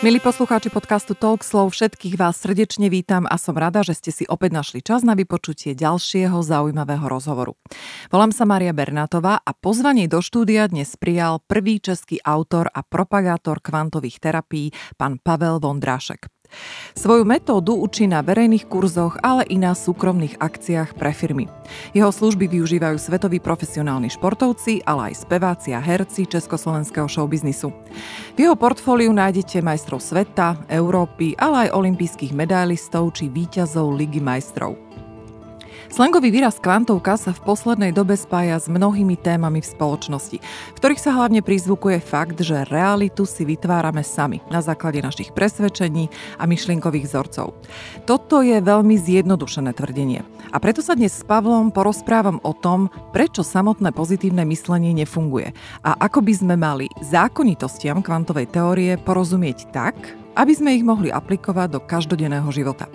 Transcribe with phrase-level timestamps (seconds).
[0.00, 4.24] Milí poslucháči podcastu Talk Slow, všetkých vás srdečne vítam a som rada, že ste si
[4.24, 7.52] opäť našli čas na vypočutie ďalšieho zaujímavého rozhovoru.
[8.08, 13.60] Volám sa Maria Bernátová a pozvanie do štúdia dnes prijal prvý český autor a propagátor
[13.60, 16.39] kvantových terapií, pán Pavel Vondrášek.
[16.98, 21.46] Svoju metódu učí na verejných kurzoch, ale i na súkromných akciách pre firmy.
[21.94, 27.70] Jeho služby využívajú svetoví profesionálni športovci, ale aj speváci a herci československého showbiznisu.
[28.34, 34.89] V jeho portfóliu nájdete majstrov sveta, Európy, ale aj olympijských medailistov či víťazov Ligy majstrov.
[35.90, 41.02] Slangový výraz kvantovka sa v poslednej dobe spája s mnohými témami v spoločnosti, v ktorých
[41.02, 46.06] sa hlavne prizvukuje fakt, že realitu si vytvárame sami na základe našich presvedčení
[46.38, 47.58] a myšlienkových vzorcov.
[48.06, 50.22] Toto je veľmi zjednodušené tvrdenie.
[50.54, 55.50] A preto sa dnes s Pavlom porozprávam o tom, prečo samotné pozitívne myslenie nefunguje
[55.82, 59.98] a ako by sme mali zákonitostiam kvantovej teórie porozumieť tak,
[60.40, 62.88] aby sme ich mohli aplikovať do každodenného života.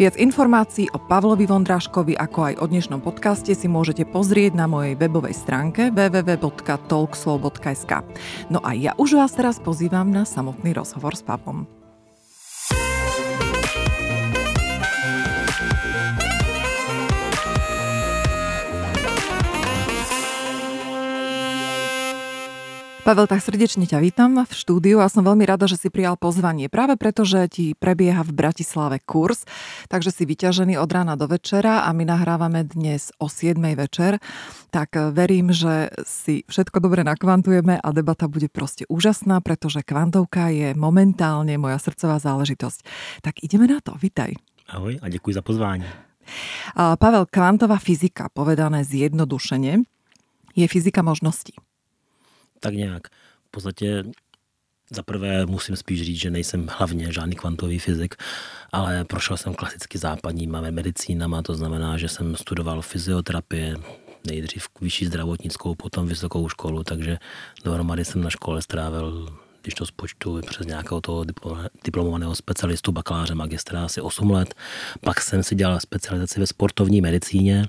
[0.00, 4.96] Viac informácií o Pavlovi Vondráškovi ako aj o dnešnom podcaste si môžete pozrieť na mojej
[4.96, 7.92] webovej stránke www.talkslow.sk.
[8.48, 11.68] No a ja už vás teraz pozývam na samotný rozhovor s Pavlom.
[23.10, 26.70] Pavel, tak srdečne ťa vítam v štúdiu a som veľmi rada, že si prijal pozvanie.
[26.70, 29.50] Práve preto, že ti prebieha v Bratislave kurz,
[29.90, 34.22] takže si vyťažený od rána do večera a my nahrávame dnes o 7 večer.
[34.70, 40.70] Tak verím, že si všetko dobre nakvantujeme a debata bude proste úžasná, pretože kvantovka je
[40.78, 42.86] momentálne moja srdcová záležitosť.
[43.26, 44.38] Tak ideme na to, vitaj.
[44.70, 45.82] Ahoj a děkuji za pozvání.
[46.78, 49.82] Pavel, kvantová fyzika, povedané zjednodušene,
[50.54, 51.58] je fyzika možností
[52.60, 53.08] tak nějak.
[53.46, 54.04] V podstatě
[54.90, 58.14] za prvé musím spíš říct, že nejsem hlavně žádný kvantový fyzik,
[58.72, 63.76] ale prošel jsem klasicky západníma medicínama, to znamená, že jsem studoval fyzioterapie,
[64.26, 67.18] nejdřív vyšší zdravotnickou, potom vysokou školu, takže
[67.64, 69.28] dohromady jsem na škole strávil
[69.62, 71.24] když to spočtu přes nějakého toho
[71.84, 74.54] diplomovaného specialistu, bakaláře, magistra asi 8 let.
[75.00, 77.66] Pak jsem si dělal specializaci ve sportovní medicíně,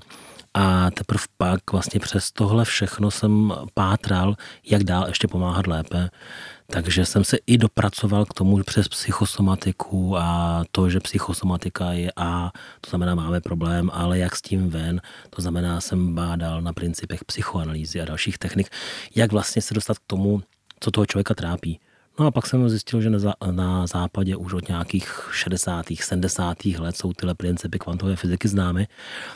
[0.54, 4.36] a teprve pak vlastně přes tohle všechno jsem pátral,
[4.70, 6.10] jak dál ještě pomáhat lépe.
[6.66, 12.52] Takže jsem se i dopracoval k tomu přes psychosomatiku a to, že psychosomatika je A,
[12.80, 17.24] to znamená máme problém, ale jak s tím ven, to znamená jsem bádal na principech
[17.24, 18.70] psychoanalýzy a dalších technik,
[19.14, 20.42] jak vlastně se dostat k tomu,
[20.80, 21.80] co toho člověka trápí.
[22.18, 23.10] No a pak jsem zjistil, že
[23.50, 25.86] na, západě už od nějakých 60.
[26.00, 26.64] 70.
[26.64, 28.88] let jsou tyhle principy kvantové fyziky známy,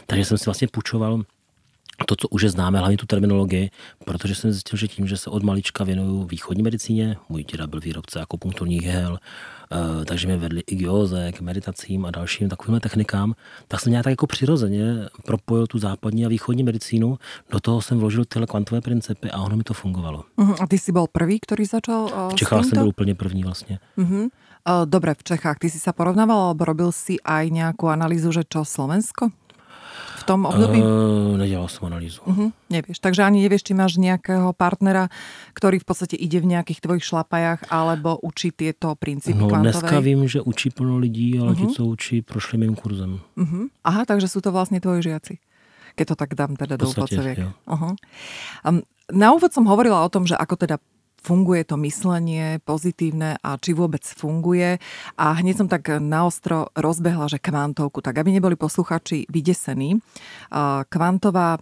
[0.07, 1.23] takže jsem si vlastně půjčoval
[2.07, 3.71] to, co už je známe, hlavně tu terminologii,
[4.05, 7.81] protože jsem zjistil, že tím, že se od malička věnuju východní medicíně, můj děda byl
[7.81, 9.19] výrobce akupunkturních hel,
[10.05, 13.35] takže mě vedli i gyoze, k meditacím a dalším takovým technikám,
[13.69, 17.19] tak jsem nějak tak jako přirozeně propojil tu západní a východní medicínu,
[17.51, 20.25] do toho jsem vložil tyhle kvantové principy a ono mi to fungovalo.
[20.39, 20.57] Uh-huh.
[20.61, 23.79] A ty jsi byl první, který začal uh, V Čechách jsem byl úplně první vlastně.
[23.99, 24.29] Uh-huh.
[24.67, 25.63] Uh, dobre, v Čechách.
[25.63, 29.31] Ty si sa porovnával, alebo robil si aj nejakú analýzu, že čo Slovensko?
[30.27, 30.83] Tom období?
[30.83, 32.21] Uh, nedělal jsem analýzu.
[32.27, 32.99] Uh-huh, nevieš.
[32.99, 35.07] Takže ani nevieš, či máš nejakého partnera,
[35.55, 40.27] ktorý v podstate ide v nejakých tvojich šlapajách, alebo učí tieto princípy no, dneska vím,
[40.27, 41.71] že učí plno lidí, ale uh-huh.
[41.71, 43.23] ti, co učí, prošli mým kurzem.
[43.39, 43.71] Uh-huh.
[43.87, 45.39] Aha, takže sú to vlastne tvoji žiaci.
[45.95, 47.47] Keď to tak dám teda do úvodcoviek.
[47.65, 47.95] Uh-huh.
[48.67, 50.77] Um, na úvod som hovorila o tom, že ako teda
[51.27, 54.79] funguje to myslenie pozitívne a či vôbec funguje.
[55.19, 59.99] A hneď som tak naostro rozbehla, že kvantovku, tak aby neboli posluchači vydesení.
[60.87, 61.59] Kvantová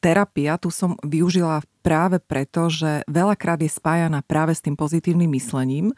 [0.00, 5.92] terapia tu som využila práve preto, že veľakrát je spájana práve s tým pozitívnym myslením.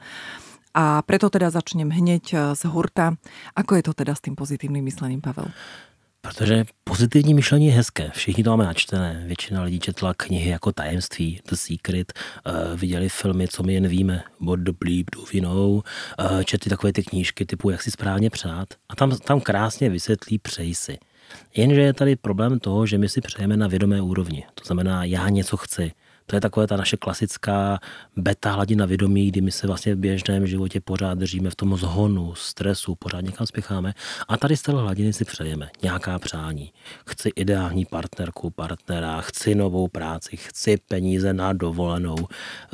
[0.77, 3.15] A preto teda začnem hneď z hurta.
[3.57, 5.49] Ako je to teda s tým pozitívnym myslením, Pavel?
[6.27, 8.11] Protože pozitivní myšlení je hezké.
[8.15, 9.23] Všichni to máme načtené.
[9.27, 12.13] Většina lidí četla knihy jako Tajemství, The Secret,
[12.47, 15.83] uh, viděli filmy, co my jen víme, What the bleep do we know, uh,
[16.45, 18.69] četli takové ty knížky typu Jak si správně přát.
[18.89, 20.99] A tam, tam krásně vysvětlí přej si.
[21.57, 24.45] Jenže je tady problém toho, že my si přejeme na vědomé úrovni.
[24.55, 25.93] To znamená, já něco chci.
[26.27, 27.79] To je takové ta naše klasická
[28.17, 32.35] beta hladina vědomí, kdy my se vlastně v běžném životě pořád držíme v tom zhonu,
[32.35, 33.95] stresu, pořád někam spěcháme.
[34.29, 36.73] A tady z téhle hladiny si přejeme nějaká přání.
[37.07, 42.17] Chci ideální partnerku, partnera, chci novou práci, chci peníze na dovolenou,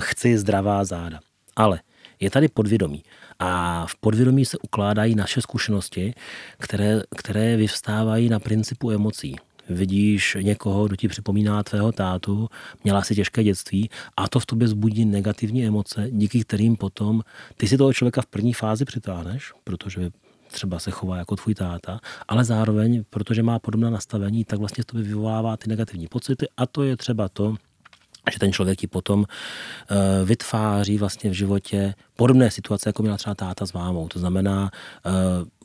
[0.01, 1.21] chci zdravá záda.
[1.57, 1.81] Ale
[2.21, 3.03] je tady podvědomí.
[3.39, 6.15] A v podvědomí se ukládají naše zkušenosti,
[6.59, 9.37] které, které vyvstávají na principu emocí.
[9.69, 12.49] Vidíš někoho, kdo ti připomíná tvého tátu,
[12.85, 17.23] měla si těžké dětství a to v tobě zbudí negativní emoce, díky kterým potom
[17.57, 20.11] ty si toho člověka v první fázi přitáhneš, protože
[20.53, 24.97] třeba se chová jako tvůj táta, ale zároveň, protože má podobné nastavení, tak vlastně to
[24.97, 27.57] vyvolává ty negativní pocity a to je třeba to,
[28.33, 29.27] že ten člověk ti potom uh,
[30.29, 34.09] vytváří vlastně v životě podobné situace, jako měla třeba táta s mámou.
[34.09, 34.71] To znamená,
[35.07, 35.13] uh,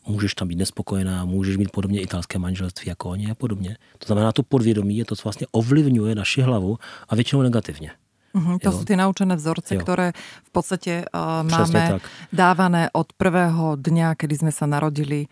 [0.08, 3.78] můžeš tam být nespokojená, můžeš mít podobně italské manželství jako oni a podobně.
[3.98, 6.78] To znamená, to podvědomí je to, co vlastně ovlivňuje naši hlavu
[7.10, 7.92] a většinou negativně.
[8.38, 8.78] Uh-huh, to jo.
[8.78, 9.82] sú tie naučené vzorce, jo.
[9.82, 10.14] ktoré
[10.46, 12.04] v podstate uh, máme tak.
[12.30, 15.26] dávané od prvého dňa, kedy sme sa narodili.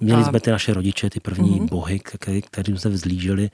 [0.00, 1.68] Měli jsme ty naše rodiče, ty první mm-hmm.
[1.68, 2.00] bohy,
[2.50, 3.50] kterým se vzlíželi.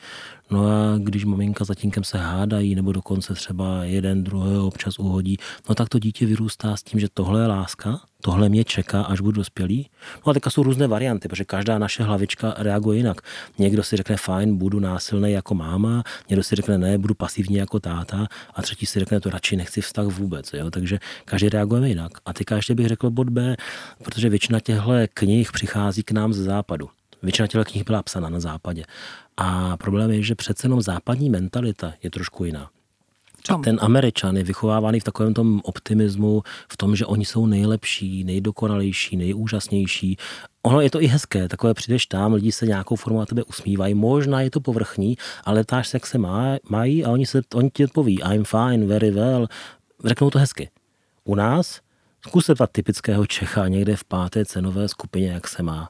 [0.51, 5.37] No a když maminka za tínkem se hádají, nebo dokonce třeba jeden druhého občas uhodí,
[5.69, 9.21] no tak to dítě vyrůstá s tím, že tohle je láska, tohle mě čeká, až
[9.21, 9.91] budu dospělý.
[10.27, 13.21] No a teďka jsou různé varianty, protože každá naše hlavička reaguje jinak.
[13.59, 17.81] Někdo si řekne, fajn, budu násilný jako máma, někdo si řekne, ne, budu pasivní jako
[17.81, 20.53] táta a třetí si řekne, to radši nechci vztah vůbec.
[20.53, 20.71] Jo?
[20.71, 22.13] Takže každý reaguje jinak.
[22.27, 23.57] A teďka ještě bych řekl bod B,
[24.05, 26.89] protože většina těchto knih přichází k nám ze západu.
[27.23, 28.85] Většina těch knih byla psána na západě.
[29.37, 32.71] A problém je, že přece jenom západní mentalita je trošku jiná.
[33.47, 33.63] Čom?
[33.63, 36.43] Ten Američan je vychovávaný v takovém tom optimismu,
[36.73, 40.17] v tom, že oni jsou nejlepší, nejdokonalejší, nejúžasnější.
[40.63, 43.95] Ono je to i hezké, takové přijdeš tam, lidi se nějakou formou na tebe usmívají,
[43.95, 47.71] možná je to povrchní, ale ptáš se, jak se má, mají a oni, se, oni
[47.71, 49.47] ti odpoví, I'm fine, very well,
[50.05, 50.71] řeknou to hezky.
[51.25, 51.81] U nás
[52.27, 55.89] zkus se typického Čecha někde v páté cenové skupině, jak se má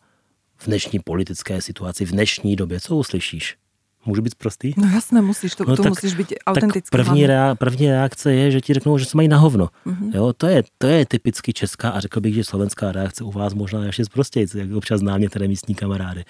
[0.56, 3.56] v dnešní politické situaci, v dnešní době, co uslyšíš?
[4.06, 4.72] Můžu být prostý?
[4.76, 6.90] No jasné, musíš, to, no, to tak, musíš být autentický.
[6.90, 9.68] První, rea, první reakce je, že ti řeknou, že se mají na hovno.
[9.86, 10.10] Mm-hmm.
[10.14, 13.54] Jo, to, je, to je typicky česká a řekl bych, že slovenská reakce u vás
[13.54, 16.24] možná ještě zprostěji, jak občas znám některé místní kamarády.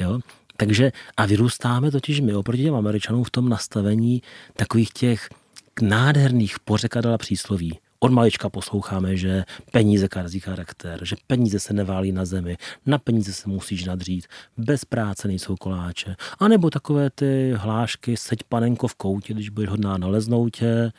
[0.00, 0.20] Jo?
[0.56, 4.22] Takže a vyrůstáme totiž my oproti těm Američanům v tom nastavení
[4.56, 5.28] takových těch
[5.82, 7.78] nádherných pořekadel a přísloví.
[8.02, 12.56] Od malička posloucháme, že peníze kazí charakter, že peníze se neválí na zemi,
[12.86, 14.26] na peníze se musíš nadřít,
[14.56, 16.16] bez práce nejsou koláče.
[16.38, 20.92] A nebo takové ty hlášky, seď panenko v koutě, když budeš hodná naleznout tě,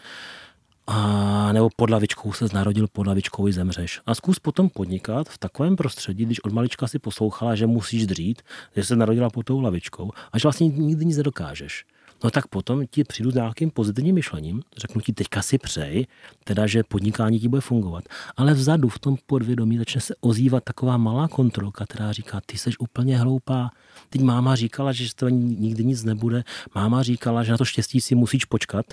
[0.87, 4.01] a nebo pod lavičkou se narodil, pod lavičkou i zemřeš.
[4.05, 8.41] A zkus potom podnikat v takovém prostředí, když od malička si poslouchala, že musíš dřít,
[8.75, 11.85] že se narodila pod tou lavičkou a že vlastně nikdy nic nedokážeš
[12.23, 16.07] no tak potom ti přijdu s nějakým pozitivním myšlením, řeknu ti teďka si přej,
[16.43, 18.03] teda, že podnikání ti bude fungovat.
[18.37, 22.69] Ale vzadu v tom podvědomí začne se ozývat taková malá kontrolka, která říká, ty jsi
[22.79, 23.69] úplně hloupá.
[24.09, 26.43] Teď máma říkala, že to nikdy nic nebude.
[26.75, 28.85] Máma říkala, že na to štěstí si musíš počkat.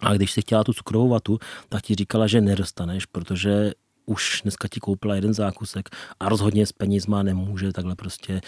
[0.00, 1.38] A když si chtěla tu cukrovou vatu,
[1.68, 3.72] tak ti říkala, že nedostaneš, protože
[4.06, 5.88] už dneska ti koupila jeden zákusek
[6.20, 8.40] a rozhodně s penězma nemůže takhle prostě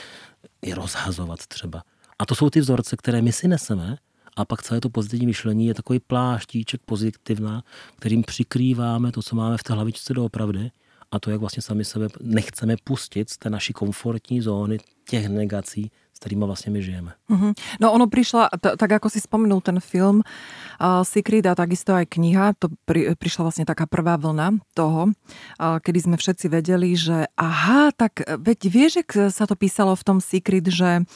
[0.63, 1.83] je rozhazovat třeba.
[2.19, 3.97] A to jsou ty vzorce, které my si neseme
[4.37, 7.63] a pak celé to pozitivní myšlení je takový pláštíček pozitivna,
[7.97, 10.71] kterým přikrýváme to, co máme v té hlavičce doopravdy
[11.11, 14.79] a to, jak vlastně sami sebe nechceme pustit z té naší komfortní zóny
[15.09, 17.13] těch negací, s kterými vlastně my žijeme.
[17.31, 17.55] Mm-hmm.
[17.81, 22.11] No ono prišla, t- tak ako si spomenul ten film uh, Secret a takisto aj
[22.11, 27.31] kniha, to pri, prišla vlastne taká prvá vlna toho, uh, kedy sme všetci vedeli, že
[27.39, 31.09] aha, tak veď vieš, že sa to písalo v tom Secret, že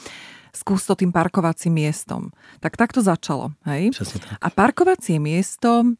[0.52, 2.30] skús to tým parkovacím miestom.
[2.60, 3.52] Tak tak to začalo.
[3.64, 3.90] Hej?
[3.96, 4.38] tak.
[4.40, 5.96] A parkovacie miesto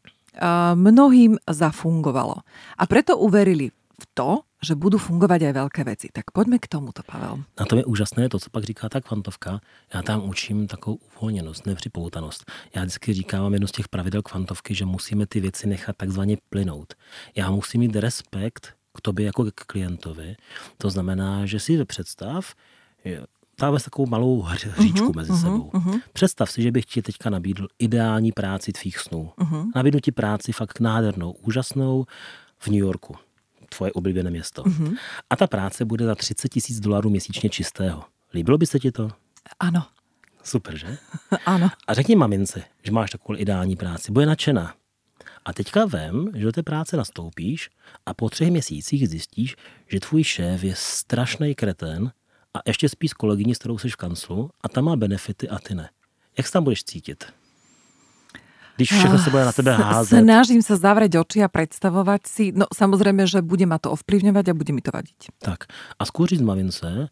[0.75, 2.41] mnohým zafungovalo.
[2.79, 4.31] A preto uverili v to,
[4.63, 6.09] že budou fungovat aj velké věci.
[6.13, 7.43] Tak pojďme k tomuto, Pavel.
[7.61, 9.61] Na tom je úžasné to, co pak říká ta kvantovka.
[9.95, 12.51] Já tam učím takovou uvolněnost, nepřipoutanost.
[12.75, 16.95] Já vždycky říkám jedno z těch pravidel kvantovky, že musíme ty věci nechat takzvaně plynout.
[17.37, 20.37] Já musím mít respekt k tobě jako k klientovi.
[20.79, 22.55] To znamená, že si představ,
[23.63, 25.71] dáme takovou malou hříčku uh-huh, mezi uh-huh, sebou.
[25.75, 26.01] Uh-huh.
[26.13, 29.33] Představ si, že bych ti teďka nabídl ideální práci tvých snů.
[29.39, 29.71] Uh-huh.
[29.75, 32.07] Nabídnu ti práci fakt nádhernou, úžasnou
[32.59, 33.17] v New Yorku.
[33.77, 34.63] Tvoje oblíbené město.
[34.63, 34.97] Uh-huh.
[35.31, 38.05] A ta práce bude za 30 tisíc dolarů měsíčně čistého.
[38.35, 39.11] Líbilo by se ti to?
[39.61, 39.87] Ano.
[40.45, 40.99] Super, že?
[41.47, 41.71] ano.
[41.87, 44.13] A řekni mamince, že máš takovou ideální práci.
[44.13, 44.75] Bude nadšená.
[45.45, 47.71] A teďka vem, že do té práce nastoupíš
[48.07, 49.57] a po třech měsících zjistíš,
[49.89, 52.13] že tvůj šéf je strašný kretén
[52.55, 55.59] a ještě spí s kolegyní, s kterou jsi v kanclu a ta má benefity a
[55.59, 55.91] ty ne.
[56.39, 57.25] Jak se tam budeš cítit?
[58.77, 60.23] Když všechno se bude na tebe házet.
[60.23, 64.55] Snažím se zavřít oči a představovat si, no samozřejmě, že bude ma to ovplyvňovat a
[64.55, 65.17] bude mi to vadit.
[65.39, 65.65] Tak
[65.99, 67.09] a zkus říct mamince,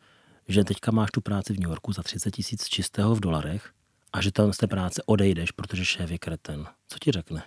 [0.49, 3.71] že teďka máš tu práci v New Yorku za 30 tisíc čistého v dolarech
[4.13, 6.67] a že tam z té práce odejdeš, protože šéf je kreten.
[6.89, 7.43] Co ti řekne?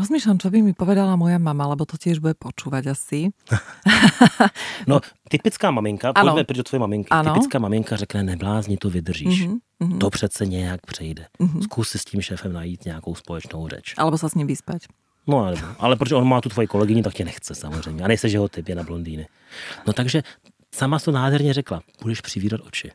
[0.00, 3.28] Rozmýšľam, čo by mi povedala moja mama, lebo to tiež bude počúvať asi.
[4.90, 6.32] no, typická maminka, ano.
[6.32, 7.36] pojďme pryč od tvoje maminky, ano.
[7.36, 9.52] typická maminka řekne, neblázni, to vydržíš.
[9.52, 9.98] Mm-hmm.
[10.00, 11.26] To přece nějak přejde.
[11.40, 11.60] Mm-hmm.
[11.62, 13.94] Zkus si s tím šéfem najít nějakou společnou řeč.
[13.98, 14.88] Alebo se s ním vyspať.
[15.26, 18.04] No ale, ale protože on má tu tvoji kolegyni, tak tě nechce samozřejmě.
[18.04, 19.28] A nejse, že ho typ je na blondýny.
[19.86, 20.22] No takže
[20.74, 22.90] sama to nádherně řekla, budeš přivírat oči.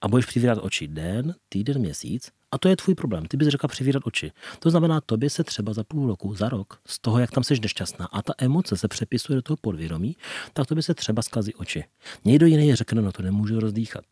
[0.00, 3.26] A budeš přivírat oči den, týden, měsíc a to je tvůj problém.
[3.26, 4.32] Ty bys řekla přivírat oči.
[4.58, 7.54] To znamená, tobě se třeba za půl roku, za rok, z toho, jak tam jsi
[7.62, 10.16] nešťastná a ta emoce se přepisuje do toho podvědomí,
[10.52, 11.84] tak tobě se třeba skazí oči.
[12.24, 14.04] Někdo jiný řekne, no to nemůžu rozdýchat.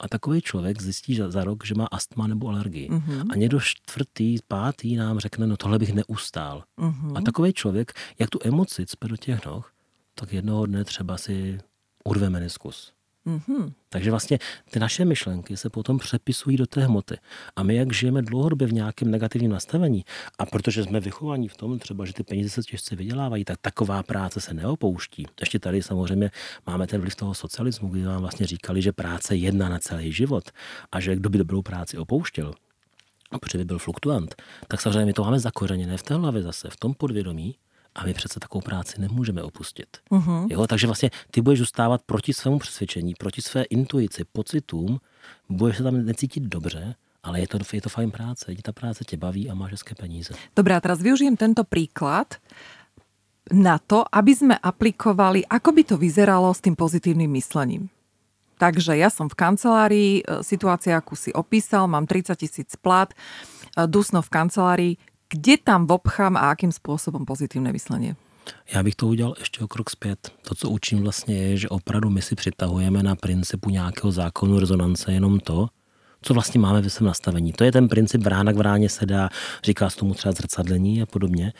[0.00, 2.90] A takový člověk zjistí za, za rok, že má astma nebo alergii.
[2.90, 3.26] Mm-hmm.
[3.30, 6.64] A někdo čtvrtý, pátý nám řekne, no tohle bych neustál.
[6.78, 7.18] Mm-hmm.
[7.18, 9.72] A takový člověk, jak tu emoci cpe do těch noh,
[10.14, 11.58] tak jednoho dne třeba si
[12.04, 12.92] urve meniskus.
[13.26, 13.72] Mm-hmm.
[13.88, 14.38] Takže vlastně
[14.70, 17.16] ty naše myšlenky se potom přepisují do té hmoty.
[17.56, 20.04] A my, jak žijeme dlouhodobě v nějakém negativním nastavení,
[20.38, 24.02] a protože jsme vychovaní v tom třeba, že ty peníze se těžce vydělávají, tak taková
[24.02, 25.26] práce se neopouští.
[25.40, 26.30] Ještě tady samozřejmě
[26.66, 30.12] máme ten vliv toho socialismu, kdy vám vlastně říkali, že práce je jedna na celý
[30.12, 30.50] život
[30.92, 32.54] a že kdo by dobrou práci opouštěl,
[33.40, 34.34] protože by byl fluktuant,
[34.68, 37.54] tak samozřejmě to máme zakořeněné v té hlavě zase, v tom podvědomí,
[37.98, 39.88] a my přece takovou práci nemůžeme opustit.
[40.10, 40.46] Uh-huh.
[40.50, 45.00] Jo, takže vlastně ty budeš zůstávat proti svému přesvědčení, proti své intuici, pocitům,
[45.48, 49.16] budeš se tam necítit dobře, ale je to, je to fajn práce, ta práce tě
[49.16, 50.34] baví a máš hezké peníze.
[50.56, 52.38] Dobrá, a teraz využijem tento príklad
[53.50, 57.90] na to, aby sme aplikovali, ako by to vyzeralo s tým pozitívnym myslením.
[58.58, 63.86] Takže ja som v kancelárii, e, situácia, akú si opísal, mám 30 tisíc plat, e,
[63.86, 64.92] dusno v kancelárii,
[65.32, 68.16] kde tam obchám a akým způsobem pozitivné myslenie?
[68.72, 70.32] Já bych to udělal ještě o krok zpět.
[70.48, 75.12] To, co učím vlastně je, že opravdu my si přitahujeme na principu nějakého zákonu rezonance
[75.12, 75.68] jenom to,
[76.22, 77.52] co vlastně máme ve svém nastavení.
[77.52, 79.28] To je ten princip vrána k vráně se dá,
[79.64, 81.52] říká se tomu třeba zrcadlení a podobně.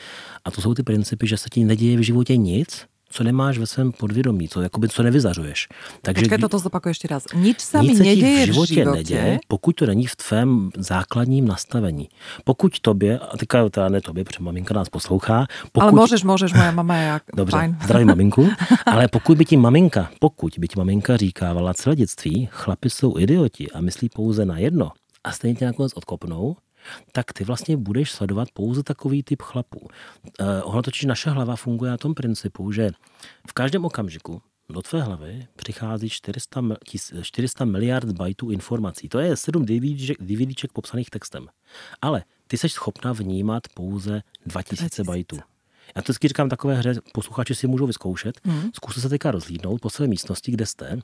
[0.45, 3.67] A to jsou ty principy, že se ti neděje v životě nic, co nemáš ve
[3.67, 5.67] svém podvědomí, co, jakoby, co nevyzařuješ.
[6.01, 7.23] Takže, Počkej, toto zopakuj ještě raz.
[7.35, 10.69] Nic se nic mi neděje v životě, v životě neděje, pokud to není v tvém
[10.77, 12.09] základním nastavení.
[12.43, 15.45] Pokud tobě, a teďka teda ne tobě, protože maminka nás poslouchá.
[15.71, 17.77] Pokud, ale můžeš, můžeš, moje mama je jak Dobře, fajn.
[17.83, 18.49] zdravím maminku.
[18.85, 23.71] Ale pokud by ti maminka, pokud by ti maminka říkávala celé dětství, chlapi jsou idioti
[23.71, 24.91] a myslí pouze na jedno,
[25.23, 26.55] a stejně tě nakonec odkopnou,
[27.11, 29.87] tak ty vlastně budeš sledovat pouze takový typ chlapů.
[30.39, 32.89] Eh, ono totiž naše hlava funguje na tom principu, že
[33.49, 36.61] v každém okamžiku do tvé hlavy přichází 400,
[37.21, 39.09] 400 miliard bajtů informací.
[39.09, 41.47] To je 7 DVDček, DVDček popsaných textem.
[42.01, 45.03] Ale ty jsi schopna vnímat pouze 2000, 2000.
[45.03, 45.35] bajtů.
[45.95, 48.39] Já to vždycky říkám takové hře, posluchači si můžou vyzkoušet.
[48.45, 48.61] Mm.
[48.73, 51.01] Zkuste se teďka rozhlídnout po své místnosti, kde jste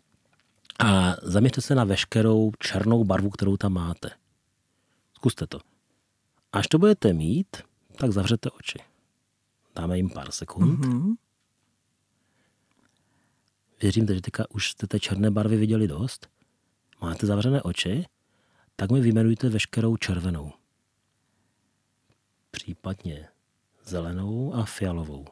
[0.79, 4.09] a zaměřte se na veškerou černou barvu, kterou tam máte.
[5.25, 5.59] Zkuste to.
[6.51, 7.57] Až to budete mít,
[7.97, 8.79] tak zavřete oči.
[9.75, 10.79] Dáme jim pár sekund.
[10.79, 11.15] Mm-hmm.
[13.81, 16.29] Věřím, že teďka už jste té černé barvy viděli dost.
[17.01, 18.05] Máte zavřené oči,
[18.75, 20.51] tak mi vyjmenujte veškerou červenou.
[22.51, 23.27] Případně
[23.85, 25.25] zelenou a fialovou.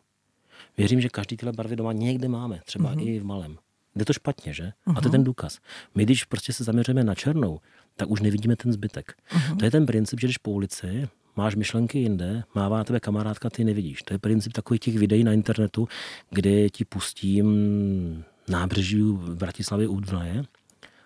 [0.78, 3.08] Věřím, že každý tyhle barvy doma někde máme, třeba mm-hmm.
[3.08, 3.58] i v malém.
[3.96, 4.64] Jde to špatně, že?
[4.88, 4.98] Uh-huh.
[4.98, 5.26] A to je ten mhm.
[5.26, 5.60] důkaz.
[5.96, 7.60] My, když prostě se zaměříme na černou,
[7.96, 9.14] tak už nevidíme ten zbytek.
[9.32, 9.58] Uh-huh.
[9.58, 13.64] To je ten princip, že když po ulici máš myšlenky jinde, mává tebe kamarádka, ty
[13.64, 14.04] nevidíš.
[14.04, 15.88] To je princip takových těch videí na internetu,
[16.30, 20.44] kde ti pustím nábřeží v Bratislavě u Dunaje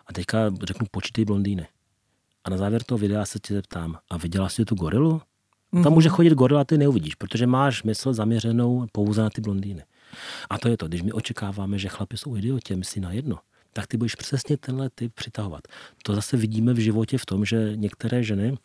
[0.07, 1.67] a teďka řeknu počítej blondýny.
[2.43, 5.21] A na závěr toho videa se tě zeptám, a viděla jsi tu gorilu?
[5.73, 5.83] Mm-hmm.
[5.83, 9.83] Tam může chodit gorila, ty neuvidíš, protože máš mysl zaměřenou pouze na ty blondýny.
[10.49, 13.39] A to je to, když my očekáváme, že chlapi jsou idioti, myslí na jedno,
[13.77, 15.67] tak ty budeš přesně tenhle typ přitahovat.
[16.03, 18.57] To zase vidíme v životě v tom, že některé ženy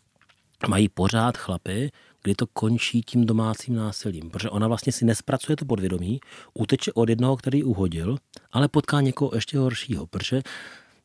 [0.69, 1.91] mají pořád chlapy,
[2.23, 4.31] kdy to končí tím domácím násilím.
[4.31, 6.21] Protože ona vlastně si nespracuje to podvědomí,
[6.55, 8.17] uteče od jednoho, který uhodil,
[8.53, 10.43] ale potká někoho ještě horšího, protože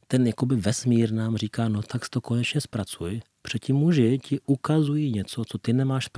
[0.08, 5.44] ten jakoby vesmír nám říká, no tak to konečně zpracuj, předtím muži ti ukazují něco,
[5.46, 6.10] co ty nemáš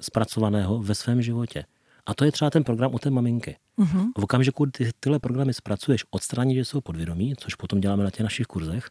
[0.00, 1.64] zpracovaného ve svém životě.
[2.06, 3.56] A to je třeba ten program u té maminky.
[3.78, 4.10] Uh-huh.
[4.18, 8.10] V okamžiku, kdy ty, tyhle programy zpracuješ, odstranit, že jsou podvědomí, což potom děláme na
[8.10, 8.90] těch našich kurzech,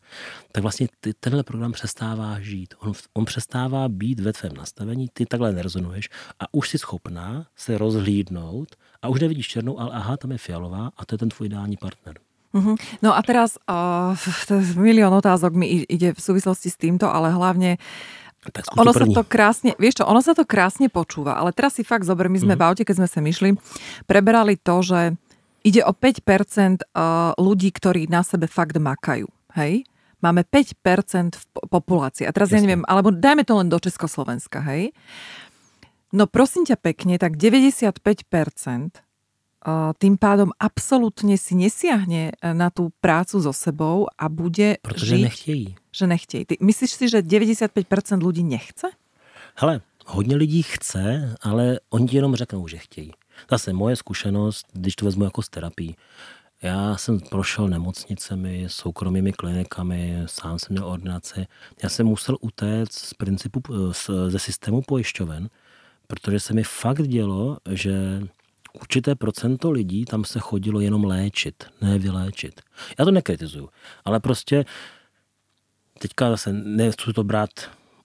[0.52, 2.74] tak vlastně ty, tenhle program přestává žít.
[2.80, 7.78] On, on přestává být ve tvém nastavení, ty takhle nerezonuješ a už jsi schopná se
[7.78, 11.46] rozhlídnout a už nevidíš černou, ale aha, tam je fialová a to je ten tvůj
[11.46, 12.20] ideální partner.
[12.54, 12.76] Uh-huh.
[13.02, 17.80] No a teraz uh, milión otázok mi ide v súvislosti s týmto, ale hlavne
[18.50, 21.86] tak ono sa to krásne, vieš čo, ono sa to krásne počúva, ale teraz si
[21.86, 22.60] fakt zober, my sme mm.
[22.60, 23.50] v aute, keď sme sa myšli,
[24.10, 25.14] preberali to, že
[25.62, 26.82] ide o 5% eh,
[27.38, 29.86] ľudí, ktorí na sebe fakt makajú, hej?
[30.22, 32.30] Máme 5% v populácii.
[32.30, 32.58] A teraz Jasne.
[32.58, 34.94] ja neviem, alebo dajme to len do Československa, hej?
[36.14, 38.02] No prosím ťa pekne, tak 95%
[39.98, 45.24] tým pádom absolútne si nesiahne e, na tú prácu so sebou a bude Protože žiť,
[45.24, 45.76] nechtějí.
[45.92, 46.46] Že nechtějí.
[46.46, 48.90] Ty myslíš si, že 95% ľudí nechce?
[49.56, 53.12] Hele, hodně lidí chce, ale oni ti jenom řeknou, že chtějí.
[53.52, 55.96] Zase moje zkušenost, když to vezmu jako z terapii,
[56.62, 61.48] já jsem prošel nemocnicemi, soukromými klinikami, sám jsem měl ordinaci.
[61.84, 63.62] Já jsem musel utéct z principu,
[64.28, 65.50] ze systému pojišťoven,
[66.08, 68.22] protože se mi fakt dělo, že
[68.74, 72.62] určité procento lidí tam se chodilo jenom léčit, ne vyléčit.
[73.00, 73.70] Já to nekritizuju,
[74.06, 74.66] ale prostě
[76.00, 77.50] teďka zase nechci to brát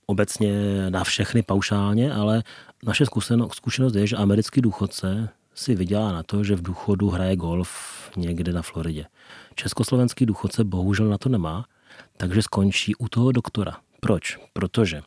[0.07, 0.51] obecně
[0.91, 2.43] na všechny paušálně, ale
[2.85, 3.05] naše
[3.53, 7.71] zkušenost je, že americký důchodce si vydělá na to, že v důchodu hraje golf
[8.17, 9.07] někde na Floridě.
[9.55, 11.65] Československý důchodce bohužel na to nemá,
[12.17, 13.77] takže skončí u toho doktora.
[14.01, 14.39] Proč?
[14.53, 15.03] Protože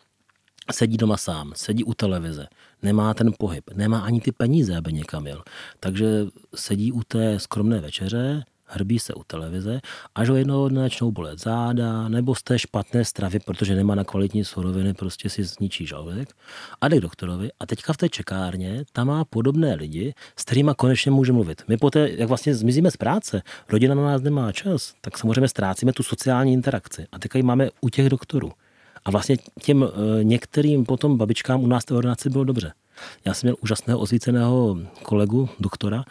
[0.72, 2.48] sedí doma sám, sedí u televize,
[2.82, 5.44] nemá ten pohyb, nemá ani ty peníze, aby někam jel.
[5.80, 9.82] Takže sedí u té skromné večeře, hrbí se u televize,
[10.16, 14.04] až ho jednoho dne začnou bolet záda, nebo z té špatné stravy, protože nemá na
[14.04, 16.30] kvalitní suroviny, prostě si zničí žaludek
[16.82, 17.50] a jde k doktorovi.
[17.60, 21.64] A teďka v té čekárně tam má podobné lidi, s kterými konečně může mluvit.
[21.68, 25.94] My poté, jak vlastně zmizíme z práce, rodina na nás nemá čas, tak samozřejmě ztrácíme
[25.94, 27.08] tu sociální interakci.
[27.12, 28.52] A teďka ji máme u těch doktorů.
[29.10, 32.74] A vlastně těm eh, některým potom babičkám u nás té ordinaci bylo dobře.
[33.26, 36.04] Já jsem měl úžasného osvíceného kolegu, doktora,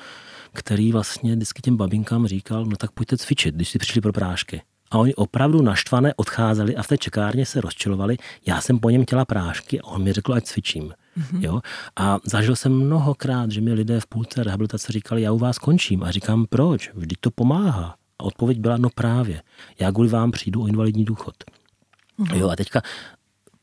[0.52, 4.62] který vlastně vždycky těm babinkám říkal, no tak pojďte cvičit, když si přišli pro prášky.
[4.90, 8.17] A oni opravdu naštvané odcházeli a v té čekárně se rozčilovali.
[8.47, 10.93] Já jsem po něm chtěla prášky a on mi řekl, ať cvičím.
[11.19, 11.40] Mm-hmm.
[11.40, 11.61] Jo?
[11.97, 16.02] A zažil jsem mnohokrát, že mi lidé v půlce rehabilitace říkali, já u vás končím.
[16.02, 16.90] A říkám, proč?
[16.95, 17.95] Vždyť to pomáhá.
[18.19, 19.43] A odpověď byla, no právě.
[19.81, 21.35] Já kvůli vám přijdu o invalidní důchod.
[22.19, 22.37] Mm-hmm.
[22.37, 22.83] Jo, a teďka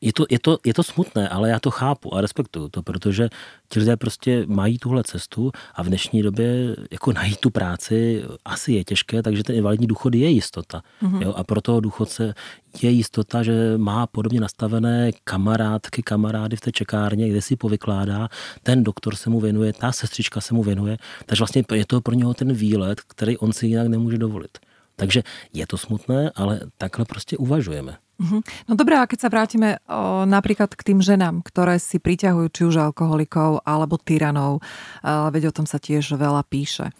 [0.00, 3.28] je to, je, to, je to smutné, ale já to chápu a respektuju to, protože
[3.68, 8.72] ti lidé prostě mají tuhle cestu a v dnešní době jako najít tu práci asi
[8.72, 10.82] je těžké, takže ten invalidní důchod je jistota.
[11.02, 11.22] Mm-hmm.
[11.22, 11.34] Jo?
[11.36, 12.34] A pro toho důchodce
[12.82, 18.28] je jistota, že má podobně nastavené kamarádky, kamarády v té čekárně, kde si povykládá,
[18.62, 22.14] ten doktor se mu věnuje, ta sestřička se mu věnuje, takže vlastně je to pro
[22.14, 24.58] něho ten výlet, který on si jinak nemůže dovolit.
[24.96, 27.96] Takže je to smutné, ale takhle prostě uvažujeme.
[28.16, 28.40] Uh-huh.
[28.64, 32.62] No dobré, a keď sa vrátime o, napríklad k tým ženám, ktoré si priťahujú či
[32.64, 34.64] už alkoholikov alebo tyranov,
[35.04, 36.96] a, veď o tom sa tiež veľa píše.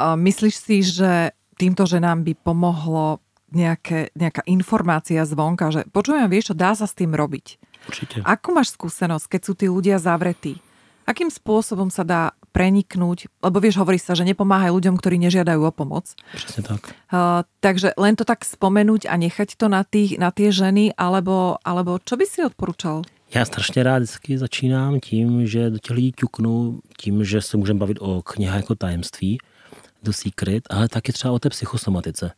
[0.00, 3.20] A myslíš si, že týmto ženám by pomohlo
[3.52, 7.46] nejaké, nejaká informácia zvonka, že počujem, vieš čo, dá sa s tým robiť.
[7.88, 8.16] Určite.
[8.26, 10.60] Akú máš skúsenosť, keď sú tí ľudia zavretí?
[11.06, 15.72] Akým spôsobom sa dá preniknúť, lebo vieš, hovorí sa, že nepomáhaj ľuďom, ktorí nežiadajú o
[15.76, 16.16] pomoc.
[16.32, 16.96] Presne tak.
[17.12, 21.60] Uh, takže len to tak spomenúť a nechať to na, tých, na tie ženy, alebo,
[21.60, 23.04] alebo čo by si odporúčal?
[23.34, 27.78] Já strašně rád vždycky začínám tím, že do těch lidí ťuknu, tím, že se můžeme
[27.78, 29.38] bavit o knihách jako tajemství,
[30.02, 32.30] do Secret, ale taky třeba o té psychosomatice.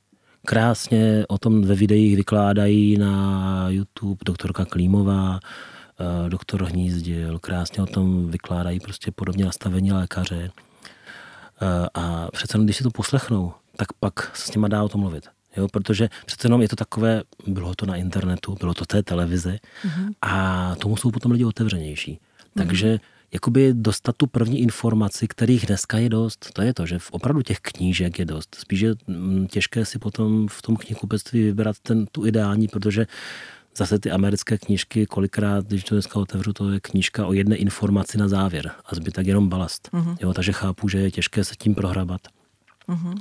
[0.45, 5.41] Krásně o tom ve videích vykládají na YouTube doktorka Klímová,
[6.29, 10.51] doktor Hnízdil, krásně o tom vykládají prostě podobně nastavení lékaře.
[11.63, 15.01] Eh, a přece když si to poslechnou, tak pak se s nima dá o tom
[15.01, 15.29] mluvit.
[15.57, 19.59] Jo, protože přece jenom je to takové, bylo to na internetu, bylo to té televizi
[19.85, 20.13] mm-hmm.
[20.23, 22.13] a tomu jsou potom lidi otevřenější.
[22.13, 22.51] Mm-hmm.
[22.55, 23.01] Takže
[23.33, 27.43] jakoby dostat tu první informaci, kterých dneska je dost, to je to, že v opravdu
[27.43, 28.57] těch knížek je dost.
[28.61, 33.07] Spíš je mm, těžké si potom v tom knihkupectví vybrat ten, tu ideální, protože
[33.77, 38.19] zase ty americké knížky, kolikrát, když to dneska otevřu, to je knížka o jedné informaci
[38.19, 39.89] na závěr a zbytek jenom balast.
[39.93, 40.17] Uh-huh.
[40.21, 42.21] Jo, takže chápu, že je těžké se tím prohrabat.
[42.89, 43.19] Uh-huh.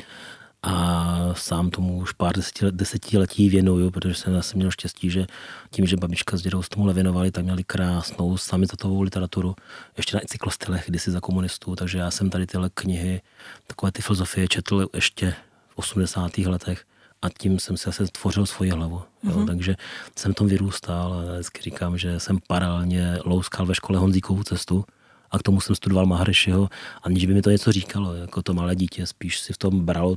[0.63, 2.35] A sám tomu už pár
[2.71, 5.27] desetiletí věnuju, protože jsem zase měl štěstí, že
[5.71, 9.55] tím, že babička s dědou s tomuhle věnovali, tak měli krásnou samizdatovou literaturu,
[9.97, 13.21] ještě na cyklostylech, kdysi za komunistů, takže já jsem tady tyhle knihy,
[13.67, 15.35] takové ty filozofie četl ještě
[15.67, 16.37] v 80.
[16.37, 16.85] letech
[17.21, 19.01] a tím jsem si zase tvořil svoji hlavu.
[19.23, 19.31] Jo?
[19.31, 19.47] Mm-hmm.
[19.47, 19.75] Takže
[20.17, 24.85] jsem tom vyrůstal a vždycky říkám, že jsem paralelně louskal ve škole Honzíkovou cestu
[25.31, 26.69] a k tomu jsem studoval Maharišiho,
[27.03, 30.15] aniž by mi to něco říkalo, jako to malé dítě, spíš si v tom bralo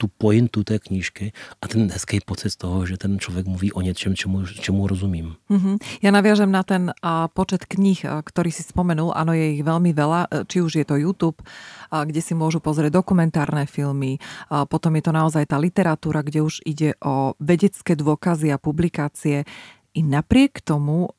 [0.00, 3.80] tu pointu té knížky a ten hezký pocit z toho, že ten člověk mluví o
[3.84, 5.36] něčem, čemu, čemu rozumím.
[5.52, 5.76] Mm-hmm.
[6.00, 9.12] Ja naviažem na ten a, počet kníh, a, ktorý si spomenul.
[9.12, 11.44] Áno, je ich veľmi veľa, e, či už je to YouTube,
[11.92, 14.16] a, kde si môžu pozrieť dokumentárne filmy.
[14.48, 19.44] A potom je to naozaj tá literatúra, kde už ide o vedecké dôkazy a publikácie.
[19.92, 21.12] I napriek tomu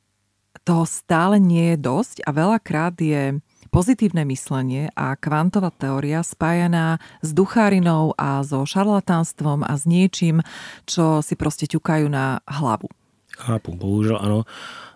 [0.66, 3.38] toho stále nie je dosť a veľakrát je
[3.72, 10.44] pozitívne myslenie a kvantová teória spájaná s duchárinou a so šarlatánstvom a s niečím,
[10.84, 12.92] čo si proste ťukajú na hlavu.
[13.32, 14.44] Chápu, bohužel ano,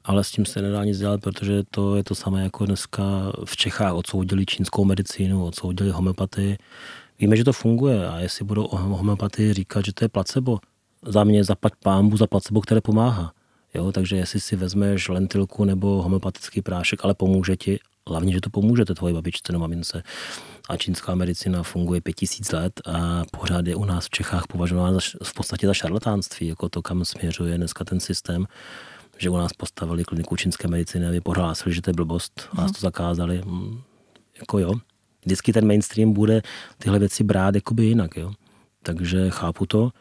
[0.03, 3.03] ale s tím se nedá nic dělat, protože to je to samé jako dneska
[3.45, 6.57] v Čechách odsoudili čínskou medicínu, odsoudili homeopatii.
[7.19, 10.59] Víme, že to funguje a jestli budou o homeopatii říkat, že to je placebo,
[11.05, 13.31] za mě zaplať pámbu za placebo, které pomáhá.
[13.73, 17.79] Jo, takže jestli si vezmeš lentilku nebo homeopatický prášek, ale pomůže ti,
[18.09, 20.03] hlavně, že to pomůže tvoje babičce nebo mamince.
[20.69, 24.99] A čínská medicína funguje pět tisíc let a pořád je u nás v Čechách považována
[25.23, 28.45] v podstatě za šarlatánství, jako to, kam směřuje dneska ten systém
[29.17, 32.71] že u nás postavili kliniku čínské medicíny a vypohlásili, že to je blbost a nás
[32.71, 33.41] to zakázali.
[33.45, 33.81] Mm,
[34.39, 34.73] jako jo.
[35.25, 36.41] Vždycky ten mainstream bude
[36.77, 38.33] tyhle věci brát jakoby jinak, jo.
[38.83, 39.91] Takže chápu to.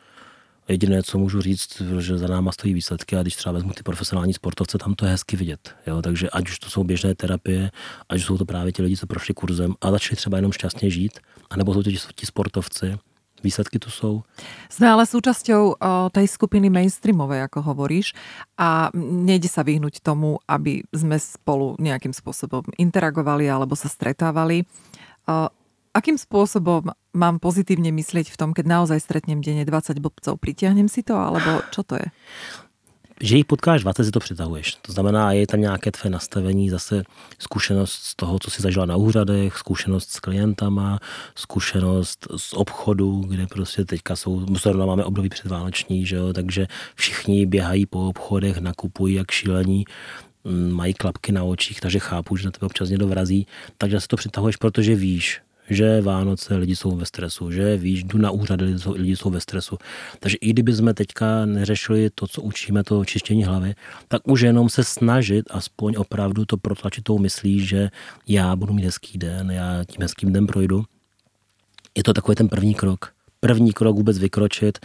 [0.68, 4.34] Jediné, co můžu říct, že za náma stojí výsledky a když třeba vezmu ty profesionální
[4.34, 5.74] sportovce, tam to je hezky vidět.
[5.86, 6.02] Jo?
[6.02, 7.70] Takže ať už to jsou běžné terapie,
[8.08, 10.90] ať už jsou to právě ti lidi, co prošli kurzem a začali třeba jenom šťastně
[10.90, 11.18] žít,
[11.50, 12.98] anebo jsou to ti, ti sportovci,
[13.44, 14.24] výsledky tu sú.
[14.72, 18.16] Sme ale o, tej skupiny mainstreamovej, ako hovoríš,
[18.56, 24.64] a nejde sa vyhnúť tomu, aby sme spolu nejakým spôsobom interagovali alebo sa stretávali.
[25.92, 30.36] Akým spôsobom mám pozitívne myslieť v tom, keď naozaj stretnem denne 20 blbcov?
[30.42, 32.08] Pritiahnem si to, alebo čo to je?
[33.20, 34.74] že jich potkáš 20, si to přitahuješ.
[34.74, 37.02] To znamená, je tam nějaké tvé nastavení, zase
[37.38, 40.98] zkušenost z toho, co si zažila na úřadech, zkušenost s klientama,
[41.34, 47.46] zkušenost z obchodu, kde prostě teďka jsou, zrovna máme období předvánoční, že jo, takže všichni
[47.46, 49.84] běhají po obchodech, nakupují jak šílení,
[50.44, 53.46] mm, mají klapky na očích, takže chápu, že na tebe občas někdo vrazí,
[53.78, 58.18] takže se to přitahuješ, protože víš, že Vánoce lidi jsou ve stresu, že víš, jdu
[58.18, 59.78] na úřad, lidi jsou, lidi jsou ve stresu.
[60.20, 63.74] Takže i kdyby jsme teďka neřešili to, co učíme, to čištění hlavy,
[64.08, 67.90] tak už jenom se snažit aspoň opravdu to protlačit tou myslí, že
[68.28, 70.84] já budu mít hezký den, já tím hezkým dnem projdu.
[71.96, 73.12] Je to takový ten první krok.
[73.40, 74.78] První krok vůbec vykročit,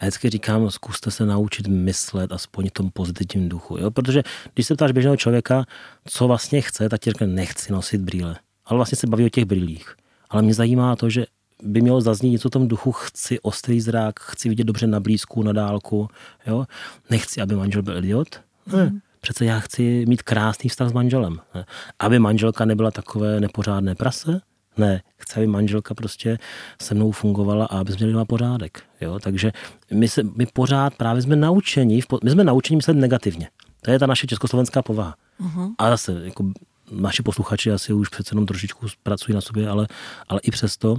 [0.00, 3.78] já vždycky říkám, zkuste se naučit myslet aspoň v tom pozitivním duchu.
[3.78, 3.90] Jo?
[3.90, 4.22] Protože
[4.54, 5.64] když se ptáš běžného člověka,
[6.04, 9.44] co vlastně chce, tak ti řekne, nechci nosit brýle ale vlastně se baví o těch
[9.44, 9.94] brýlích.
[10.30, 11.26] Ale mě zajímá to, že
[11.62, 15.42] by mělo zaznít něco o tom duchu, chci ostrý zrak, chci vidět dobře na blízku,
[15.42, 16.08] na dálku,
[16.46, 16.64] jo?
[17.10, 18.40] Nechci, aby manžel byl idiot.
[18.72, 18.84] Ne.
[18.84, 18.98] Mm.
[19.20, 21.40] Přece já chci mít krásný vztah s manželem.
[21.54, 21.64] Ne.
[21.98, 24.40] Aby manželka nebyla takové nepořádné prase,
[24.76, 26.38] ne, chci, aby manželka prostě
[26.82, 28.82] se mnou fungovala a aby jsme měli pořádek.
[29.00, 29.18] Jo?
[29.18, 29.52] Takže
[29.92, 33.48] my, se, my pořád právě jsme naučeni, my jsme naučeni myslet negativně.
[33.82, 35.14] To je ta naše československá povaha.
[35.40, 35.74] Uh-huh.
[35.78, 36.50] A zase, jako
[36.90, 39.86] naši posluchači asi už přece jenom trošičku pracují na sobě, ale,
[40.28, 40.96] ale i přesto,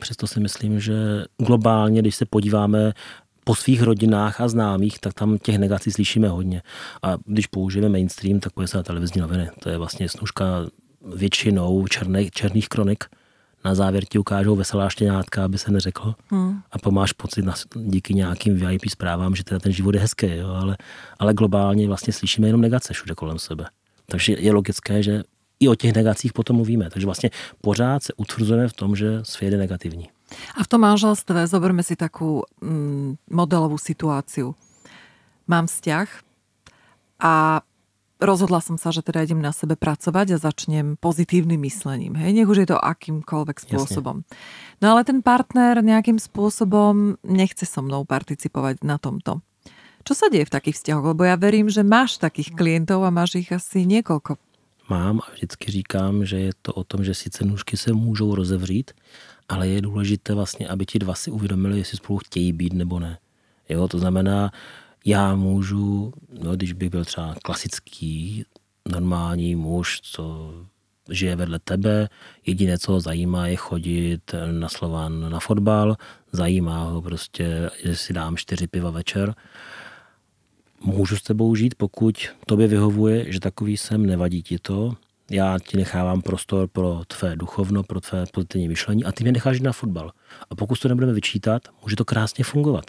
[0.00, 2.92] přesto si myslím, že globálně, když se podíváme
[3.44, 6.62] po svých rodinách a známých, tak tam těch negací slyšíme hodně.
[7.02, 9.50] A když použijeme mainstream, tak pojďme se na televizní noviny.
[9.62, 10.44] To je vlastně snužka
[11.14, 13.04] většinou černých, černých kronik.
[13.64, 16.14] Na závěr ti ukážou veselá štěňátka, aby se neřeklo.
[16.30, 16.60] Hmm.
[16.72, 20.26] A pak máš pocit na, díky nějakým VIP zprávám, že teda ten život je hezký.
[20.36, 20.48] Jo?
[20.48, 20.76] Ale,
[21.18, 23.64] ale globálně vlastně slyšíme jenom negace všude kolem sebe.
[24.06, 25.22] Takže je logické, že
[25.60, 26.90] i o těch negacích potom mluvíme.
[26.90, 30.08] Takže vlastně pořád se utvrzujeme v tom, že svět je negativní.
[30.56, 34.56] A v tom manželstve zoberme si takú mm, modelovú situáciu.
[35.46, 36.08] Mám vzťah
[37.20, 37.62] a
[38.18, 42.16] rozhodla som sa, že teda idem na sebe pracovať a začnem pozitívnym myslením.
[42.16, 42.32] Hej?
[42.34, 44.24] Nech už je to akýmkoľvek spôsobom.
[44.24, 44.80] Jasne.
[44.80, 49.44] No ale ten partner nejakým spôsobom nechce so mnou participovať na tomto.
[50.04, 51.16] Čo sa deje v takých vzťahoch?
[51.16, 54.36] Lebo ja verím, že máš takých klientov a máš ich asi niekoľko.
[54.88, 58.92] Mám a vždycky říkám, že je to o tom, že sice nůžky se můžou rozevřít,
[59.48, 63.18] ale je důležité vlastně, aby ti dva si uvědomili, jestli spolu chtějí být nebo ne.
[63.68, 64.52] Jo, to znamená,
[65.04, 66.12] já můžu,
[66.42, 68.44] no, když bych byl třeba klasický,
[68.88, 70.54] normální muž, co
[71.10, 72.08] žije vedle tebe,
[72.46, 75.96] jediné, co ho zajímá, je chodit na Slovan na fotbal,
[76.32, 79.34] zajímá ho prostě, že si dám čtyři piva večer,
[80.84, 82.14] můžu s tebou žít, pokud
[82.46, 84.94] tobě vyhovuje, že takový jsem, nevadí ti to,
[85.30, 89.60] já ti nechávám prostor pro tvé duchovno, pro tvé pozitivní myšlení a ty mě necháš
[89.60, 90.10] na fotbal.
[90.50, 92.84] A pokud to nebudeme vyčítat, může to krásně fungovat.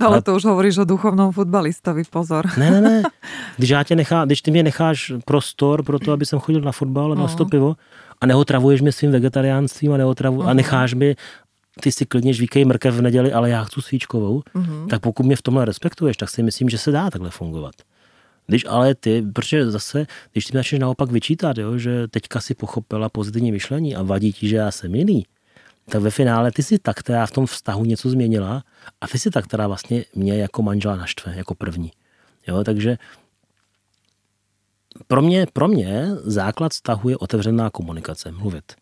[0.00, 2.46] Ale, ale to už hovoríš o duchovnom fotbalistovi, pozor.
[2.58, 3.02] Ne, ne, ne.
[3.56, 6.72] Když, já tě nechá, když ty mě necháš prostor pro to, aby jsem chodil na
[6.72, 7.44] fotbal a na no.
[7.44, 7.76] pivo
[8.20, 10.48] a neotravuješ mě svým vegetariánstvím a, neotravu, uh-huh.
[10.48, 11.16] a necháš mi
[11.80, 14.86] ty si klidně žvíkej mrkev v neděli, ale já chci svíčkovou, mm-hmm.
[14.86, 17.74] tak pokud mě v tomhle respektuješ, tak si myslím, že se dá takhle fungovat.
[18.46, 23.08] Když ale ty, protože zase, když ty začneš naopak vyčítat, jo, že teďka si pochopila
[23.08, 25.26] pozitivní myšlení a vadí ti, že já jsem jiný,
[25.88, 28.64] tak ve finále ty si tak, která v tom vztahu něco změnila
[29.00, 31.90] a ty si tak, která vlastně mě jako manžela naštve, jako první.
[32.46, 32.98] Jo, takže
[35.06, 38.72] pro mě, pro mě základ vztahu je otevřená komunikace, mluvit.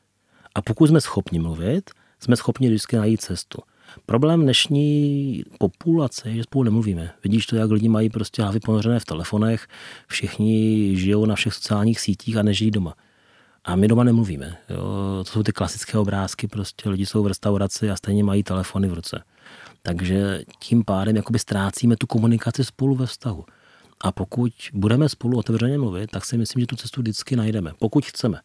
[0.55, 3.59] A pokud jsme schopni mluvit, jsme schopni vždycky najít cestu.
[4.06, 7.12] Problém dnešní populace je, že spolu nemluvíme.
[7.24, 9.66] Vidíš to, jak lidi mají prostě hlavy ponořené v telefonech,
[10.06, 12.94] všichni žijou na všech sociálních sítích a nežijí doma.
[13.64, 14.56] A my doma nemluvíme.
[14.70, 14.78] Jo.
[15.24, 18.94] To jsou ty klasické obrázky, prostě lidi jsou v restauraci a stejně mají telefony v
[18.94, 19.24] ruce.
[19.83, 23.44] Takže tím pádem jakoby ztrácíme tu komunikaci spolu ve vztahu.
[24.00, 28.06] A pokud budeme spolu otevřeně mluvit, tak si myslím, že tu cestu vždycky najdeme, pokud
[28.06, 28.40] chceme.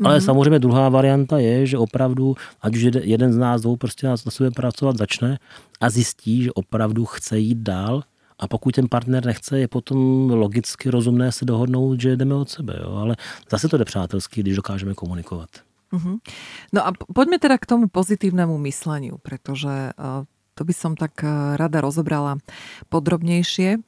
[0.00, 0.06] Mm-hmm.
[0.06, 0.24] Ale mhm.
[0.24, 4.50] samozřejmě druhá varianta je, že opravdu, ať už jeden z nás dvou prostě na sebe
[4.50, 5.38] pracovat začne
[5.80, 8.02] a zjistí, že opravdu chce jít dál,
[8.40, 12.80] a pokud ten partner nechce, je potom logicky rozumné se dohodnout, že jdeme od sebe.
[12.80, 12.96] Jo?
[12.96, 13.16] Ale
[13.50, 15.48] zase to jde přátelsky, když dokážeme komunikovat.
[15.92, 16.18] Uh-huh.
[16.72, 21.58] No a poďme teda k tomu pozitívnemu mysleniu, pretože uh, to by som tak uh,
[21.58, 22.38] rada rozobrala
[22.88, 23.82] podrobnejšie.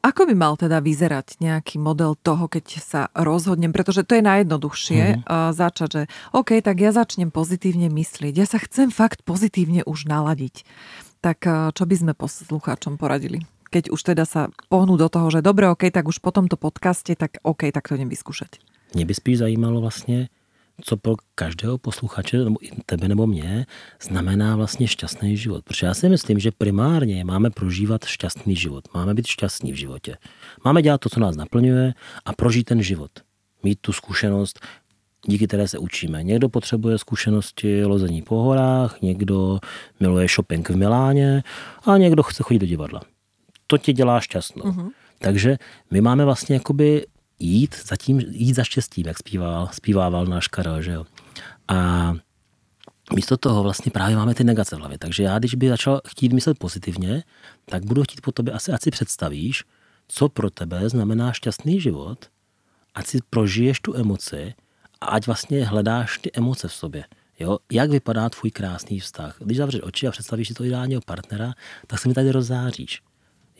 [0.00, 5.02] Ako by mal teda vyzerať nejaký model toho, keď sa rozhodnem, pretože to je najjednoduchšie
[5.20, 5.52] mm-hmm.
[5.52, 10.64] začať, že OK, tak ja začnem pozitívne myslieť, ja sa chcem fakt pozitívne už naladiť.
[11.20, 11.44] Tak
[11.76, 13.44] čo by sme poslucháčom poradili?
[13.68, 17.12] Keď už teda sa pohnú do toho, že dobre, OK, tak už po tomto podcaste,
[17.12, 18.56] tak OK, tak to idem vyskúšať.
[18.94, 20.28] Mě by spíš zajímalo vlastně,
[20.82, 23.66] co pro každého posluchače, nebo tebe nebo mě,
[24.02, 25.64] znamená vlastně šťastný život.
[25.64, 28.84] Protože já si myslím, že primárně máme prožívat šťastný život.
[28.94, 30.16] Máme být šťastní v životě.
[30.64, 33.10] Máme dělat to, co nás naplňuje a prožít ten život.
[33.62, 34.60] Mít tu zkušenost,
[35.26, 36.22] díky které se učíme.
[36.22, 39.58] Někdo potřebuje zkušenosti lození po horách, někdo
[40.00, 41.42] miluje shopping v Miláně
[41.84, 43.00] a někdo chce chodit do divadla.
[43.66, 44.64] To tě dělá šťastnou.
[44.64, 44.90] Uh-huh.
[45.18, 45.56] Takže
[45.90, 47.06] my máme vlastně jakoby
[47.40, 51.06] jít za, tím, jít za štěstím, jak zpíval, zpívával náš Karel, že jo.
[51.68, 52.12] A
[53.14, 54.98] místo toho vlastně právě máme ty negace v hlavě.
[54.98, 57.24] Takže já, když by začal chtít myslet pozitivně,
[57.64, 59.64] tak budu chtít po tobě asi, ať si představíš,
[60.08, 62.26] co pro tebe znamená šťastný život,
[62.94, 64.54] ať si prožiješ tu emoci
[65.00, 67.04] a ať vlastně hledáš ty emoce v sobě.
[67.38, 67.58] Jo?
[67.72, 69.36] Jak vypadá tvůj krásný vztah?
[69.38, 71.54] Když zavřeš oči a představíš si to ideálního partnera,
[71.86, 73.02] tak se mi tady rozzáříš.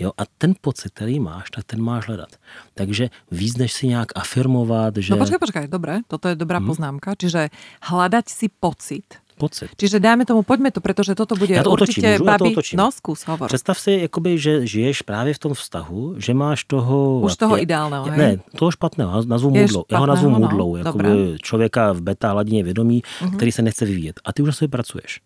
[0.00, 0.16] Jo?
[0.16, 2.40] A ten pocit, který máš, tak ten máš hledat.
[2.74, 5.12] Takže víc, než si nějak afirmovat, že...
[5.12, 6.68] No počkej, počkej, dobré, toto je dobrá hmm.
[6.72, 7.12] poznámka.
[7.20, 7.52] Čiže
[7.84, 9.04] hľadať si pocit,
[9.36, 9.68] pocit.
[9.76, 12.38] Čiže dáme tomu, pojďme to, protože toto bude já to určitě otočím, babi...
[12.38, 12.76] to otočím.
[12.76, 13.48] No, zkus, hovor.
[13.48, 17.20] Představ si, jakoby, že žiješ právě v tom vztahu, že máš toho...
[17.20, 18.18] Už toho ideálného, hej?
[18.18, 19.84] Ne, toho špatného, nazvu mudlou.
[19.90, 23.36] Já ho nazvu mudlou, no, jakoby člověka v beta hladině vědomí, uh-huh.
[23.36, 24.20] který se nechce vyvíjet.
[24.24, 25.20] A ty už na sobě pracuješ.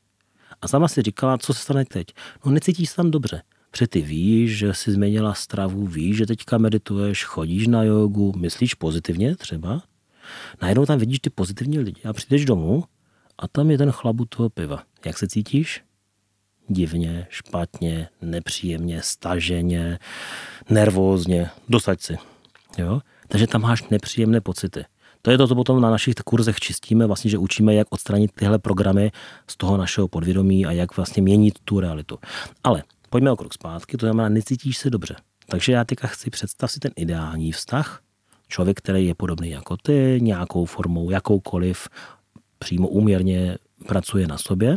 [0.62, 2.06] A sama si říkala, co se stane teď.
[2.44, 3.42] No necítíš se tam dobře.
[3.74, 8.74] Protože ty víš, že jsi změnila stravu, víš, že teďka medituješ, chodíš na jogu, myslíš
[8.74, 9.82] pozitivně třeba.
[10.62, 12.84] Najednou tam vidíš ty pozitivní lidi a přijdeš domů
[13.38, 14.82] a tam je ten chlabu toho piva.
[15.04, 15.82] Jak se cítíš?
[16.68, 19.98] Divně, špatně, nepříjemně, staženě,
[20.70, 21.50] nervózně.
[21.68, 22.16] Dosaď si.
[22.78, 23.00] Jo?
[23.28, 24.84] Takže tam máš nepříjemné pocity.
[25.22, 28.58] To je to, co potom na našich kurzech čistíme, vlastně, že učíme, jak odstranit tyhle
[28.58, 29.12] programy
[29.50, 32.18] z toho našeho podvědomí a jak vlastně měnit tu realitu.
[32.64, 32.82] Ale
[33.14, 35.16] pojďme o krok zpátky, to znamená, necítíš se dobře.
[35.46, 38.02] Takže já teďka chci představ si ten ideální vztah,
[38.48, 41.88] člověk, který je podobný jako ty, nějakou formou, jakoukoliv,
[42.58, 44.76] přímo úměrně pracuje na sobě.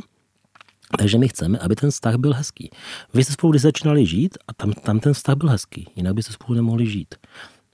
[0.98, 2.70] Takže my chceme, aby ten vztah byl hezký.
[3.14, 6.34] Vy jste spolu když začínali žít a tam, tam ten vztah byl hezký, jinak byste
[6.34, 7.16] spolu nemohli žít.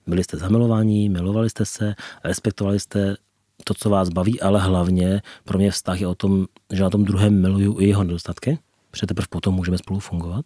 [0.07, 3.15] Byli jste zamilovaní, milovali jste se, respektovali jste
[3.63, 7.05] to, co vás baví, ale hlavně pro mě vztah je o tom, že na tom
[7.05, 8.59] druhém miluju i jeho nedostatky,
[8.93, 10.45] protože teprve potom můžeme spolu fungovat.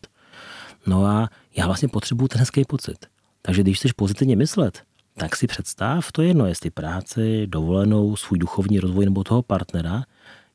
[0.85, 3.05] No a já vlastně potřebuju ten hezký pocit.
[3.41, 4.83] Takže když chceš pozitivně myslet,
[5.17, 10.03] tak si představ, to je jedno, jestli práci, dovolenou, svůj duchovní rozvoj nebo toho partnera,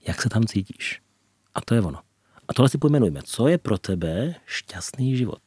[0.07, 1.01] jak se tam cítíš.
[1.55, 1.99] A to je ono.
[2.49, 3.21] A tohle si pojmenujme.
[3.25, 5.43] Co je pro tebe šťastný život?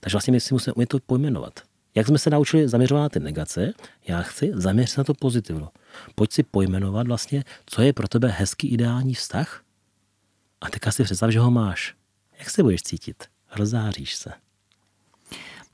[0.00, 1.60] Takže vlastně my si musíme umět to pojmenovat.
[1.94, 3.72] Jak jsme se naučili zaměřovat na ty negace,
[4.08, 5.68] já chci zaměřit na to pozitivno.
[6.14, 9.62] Pojď si pojmenovat vlastně, co je pro tebe hezký ideální vztah
[10.60, 11.94] a teďka si představ, že ho máš.
[12.38, 13.24] Jak se budeš cítit?
[13.56, 14.32] Rozáříš se.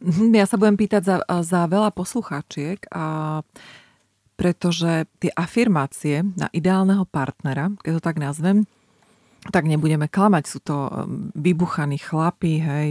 [0.04, 3.40] Mhm, ja sa budem pýtať za, za veľa poslucháčiek, a
[4.36, 8.68] pretože tie afirmácie na ideálneho partnera, keď to tak nazvem,
[9.48, 10.44] tak nebudeme klamať.
[10.44, 10.76] Sú to
[11.36, 12.88] vybuchaní chlapí, hej,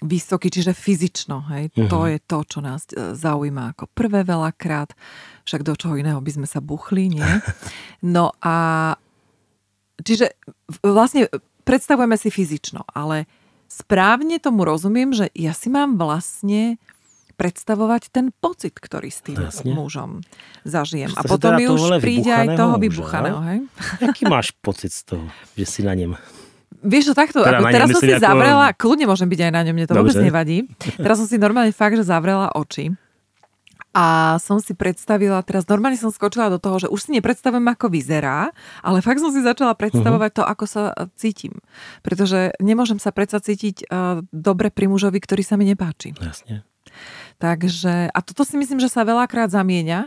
[0.00, 1.68] vysoký, čiže fyzično, hej.
[1.72, 1.88] Uh-huh.
[1.88, 4.96] To je to, čo nás e, zaujíma ako prvé veľakrát.
[5.44, 7.30] Však do čoho iného by sme sa buchli, nie?
[8.00, 8.96] No a
[10.02, 10.34] čiže
[10.82, 11.30] vlastne
[11.64, 13.30] predstavujeme si fyzično, ale
[13.70, 16.82] správne tomu rozumiem, že ja si mám vlastne
[17.40, 19.72] predstavovať ten pocit, ktorý s tým Jasne.
[19.72, 20.20] mužom
[20.68, 21.08] zažijem.
[21.16, 23.40] A potom mi už príde aj toho vybuchaného.
[23.48, 23.58] Hej?
[24.04, 25.24] Aký máš pocit z toho,
[25.56, 26.20] že si na ňom?
[26.84, 28.24] Vieš to takto, teda ako teraz som si ako...
[28.24, 30.00] zavrela, kľudne môžem byť aj na ňom, mne to Dobře.
[30.00, 30.58] vôbec nevadí.
[31.00, 32.92] Teraz som si normálne fakt, že zavrela oči
[33.90, 37.90] A som si predstavila, teraz normálne som skočila do toho, že už si nepredstavujem, ako
[37.90, 38.54] vyzerá,
[38.86, 40.46] ale fakt som si začala predstavovať uh-huh.
[40.46, 40.82] to, ako sa
[41.18, 41.58] cítim.
[42.06, 46.14] Pretože nemôžem sa predsa cítiť uh, dobre pri mužovi, ktorý sa mi nepáči.
[46.14, 46.62] Jasne.
[47.42, 50.06] Takže, a toto si myslím, že sa veľakrát zamieňa,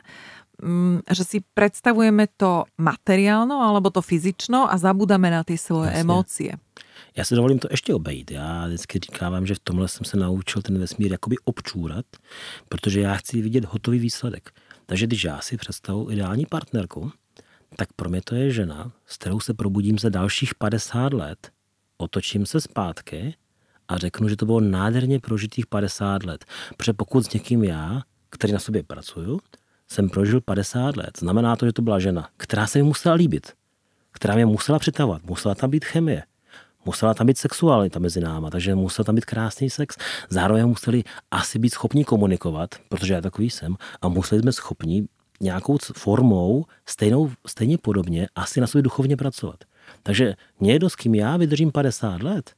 [0.63, 6.01] um, že si predstavujeme to materiálno alebo to fyzično a zabúdame na tie svoje Jasne.
[6.07, 6.51] emócie.
[7.15, 8.31] Já si dovolím to ještě obejít.
[8.31, 12.05] Já vždycky říkávám, že v tomhle jsem se naučil ten vesmír jakoby občůrat,
[12.69, 14.51] protože já chci vidět hotový výsledek.
[14.85, 17.11] Takže když já si představu ideální partnerku,
[17.75, 21.51] tak pro mě to je žena, s kterou se probudím za dalších 50 let,
[21.97, 23.35] otočím se zpátky
[23.87, 26.45] a řeknu, že to bylo nádherně prožitých 50 let.
[26.77, 29.39] Protože pokud s někým já, který na sobě pracuju,
[29.87, 33.53] jsem prožil 50 let, znamená to, že to byla žena, která se mi musela líbit,
[34.11, 36.23] která mě musela přitahovat, musela tam být chemie,
[36.85, 39.97] musela tam být sexualita mezi náma, takže musel tam být krásný sex.
[40.29, 45.07] Zároveň museli asi být schopni komunikovat, protože já takový jsem, a museli jsme schopni
[45.41, 49.63] nějakou formou, stejnou, stejně podobně, asi na sobě duchovně pracovat.
[50.03, 52.51] Takže někdo, s kým já vydržím 50 let,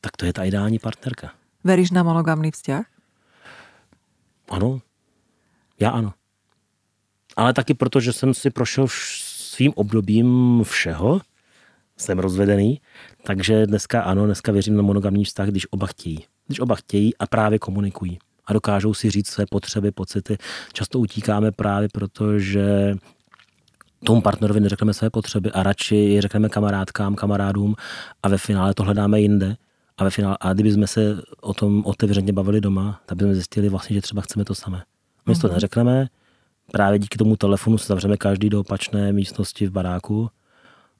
[0.00, 1.32] tak to je ta ideální partnerka.
[1.64, 2.86] Veríš na monogamný vzťah?
[4.48, 4.80] Ano.
[5.80, 6.12] Já ano.
[7.36, 11.20] Ale taky proto, že jsem si prošel svým obdobím všeho,
[11.96, 12.80] jsem rozvedený,
[13.22, 16.24] takže dneska ano, dneska věřím na monogamní vztah, když oba chtějí.
[16.46, 20.38] Když oba chtějí a právě komunikují a dokážou si říct své potřeby, pocity.
[20.72, 22.94] Často utíkáme právě proto, že
[24.04, 27.74] tomu partnerovi neřekneme své potřeby a radši je řekneme kamarádkám, kamarádům
[28.22, 29.56] a ve finále to hledáme jinde.
[29.98, 33.68] A ve finále, a kdyby jsme se o tom otevřeně bavili doma, tak bychom zjistili
[33.68, 34.82] vlastně, že třeba chceme to samé.
[35.26, 35.40] My uh-huh.
[35.40, 35.54] to mhm.
[35.54, 36.08] neřekneme,
[36.72, 40.30] právě díky tomu telefonu se zavřeme každý do opačné místnosti v baráku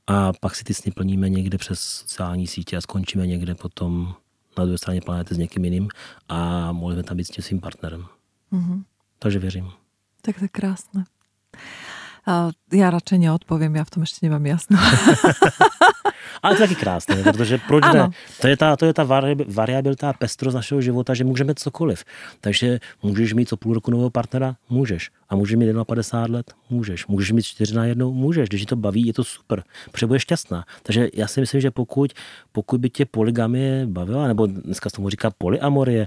[0.07, 4.15] a pak si ty sny plníme někde přes sociální sítě a skončíme někde potom
[4.59, 5.89] na druhé straně planety s někým jiným
[6.29, 8.07] a mohli jsme tam být s tím svým partnerem.
[8.53, 8.83] Mm-hmm.
[9.19, 9.71] Takže věřím.
[10.23, 11.05] Tak to je krásné.
[12.73, 14.79] Já radši neodpovím, já v tom ještě nemám jasno.
[16.43, 17.95] Ale to je taky krásné, protože proč ano.
[17.95, 18.09] ne?
[18.41, 19.05] To je ta, to je ta
[19.49, 22.05] variabilita, pestrost našeho života, že můžeme cokoliv.
[22.41, 24.57] Takže můžeš mít co půl roku nového partnera?
[24.71, 25.11] Můžeš.
[25.29, 26.53] A můžeš mít 51 let?
[26.71, 27.07] Můžeš.
[27.07, 28.13] Můžeš mít čtyři na jednou?
[28.13, 28.49] Můžeš.
[28.49, 29.63] Když to baví, je to super.
[29.93, 30.65] Protože šťastná.
[30.83, 32.13] Takže já si myslím, že pokud,
[32.53, 36.07] pokud by tě poligamie bavila, nebo dneska se tomu říká polyamorie,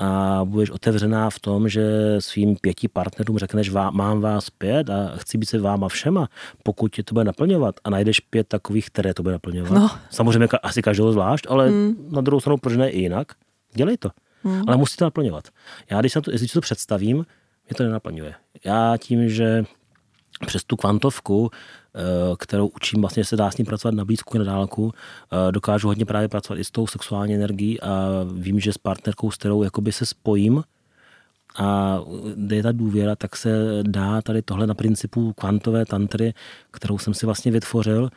[0.00, 1.82] a budeš otevřená v tom, že
[2.18, 6.28] svým pěti partnerům řekneš, mám vás pět a chci být se váma všema,
[6.62, 9.72] pokud tě to bude naplňovat a najdeš pět takových, které to bude naplňovat.
[9.72, 9.90] No.
[10.10, 12.08] Samozřejmě asi každého zvlášť, ale hmm.
[12.12, 13.32] na druhou stranu, proč ne i jinak?
[13.74, 14.10] Dělej to.
[14.42, 14.62] Hmm.
[14.68, 15.48] Ale musí to naplňovat.
[15.90, 18.34] Já, když, to, když to představím, mě to nenaplňuje.
[18.64, 19.64] Já tím, že
[20.46, 21.50] přes tu kvantovku,
[22.38, 24.92] kterou učím vlastně, se dá s ním pracovat na blízku na dálku,
[25.32, 29.30] eh, dokážu hodně právě pracovat i s tou sexuální energií a vím, že s partnerkou,
[29.30, 30.62] s kterou jakoby se spojím,
[31.58, 32.00] a
[32.36, 36.34] kde je ta důvěra, tak se dá tady tohle na principu kvantové tantry,
[36.70, 38.10] kterou jsem si vlastně vytvořil,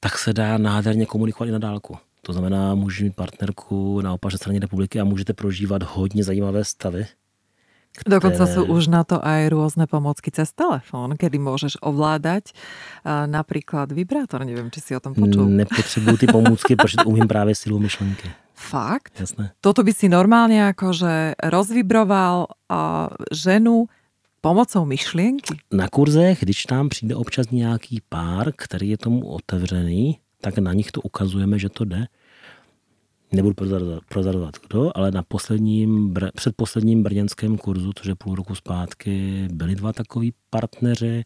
[0.00, 1.98] tak se dá nádherně komunikovat i na dálku.
[2.22, 7.06] To znamená, můžeš mít partnerku na opačné straně republiky a můžete prožívat hodně zajímavé stavy,
[7.98, 8.22] ktoré...
[8.22, 12.54] Dokonca sú už na to aj rôzne pomocky cez telefón, kedy môžeš ovládať
[13.06, 14.46] napríklad vibrátor.
[14.46, 15.50] Neviem, či si o tom počul.
[15.50, 18.30] Nepotřebuju ty pomůcky, protože umím právě silu myšlenky.
[18.54, 19.14] Fakt?
[19.20, 19.54] Jasné.
[19.62, 23.86] Toto by si normálne akože rozvibroval uh, ženu
[24.42, 25.62] pomocou myšlienky?
[25.70, 30.90] Na kurzech, když tam přijde občas nějaký pár, který je tomu otevřený, tak na nich
[30.90, 32.06] to ukazujeme, že to jde
[33.32, 39.48] nebudu prozradovat, prozradovat kdo, ale na posledním, předposledním brněnském kurzu, což je půl roku zpátky,
[39.52, 41.24] byli dva takový partneři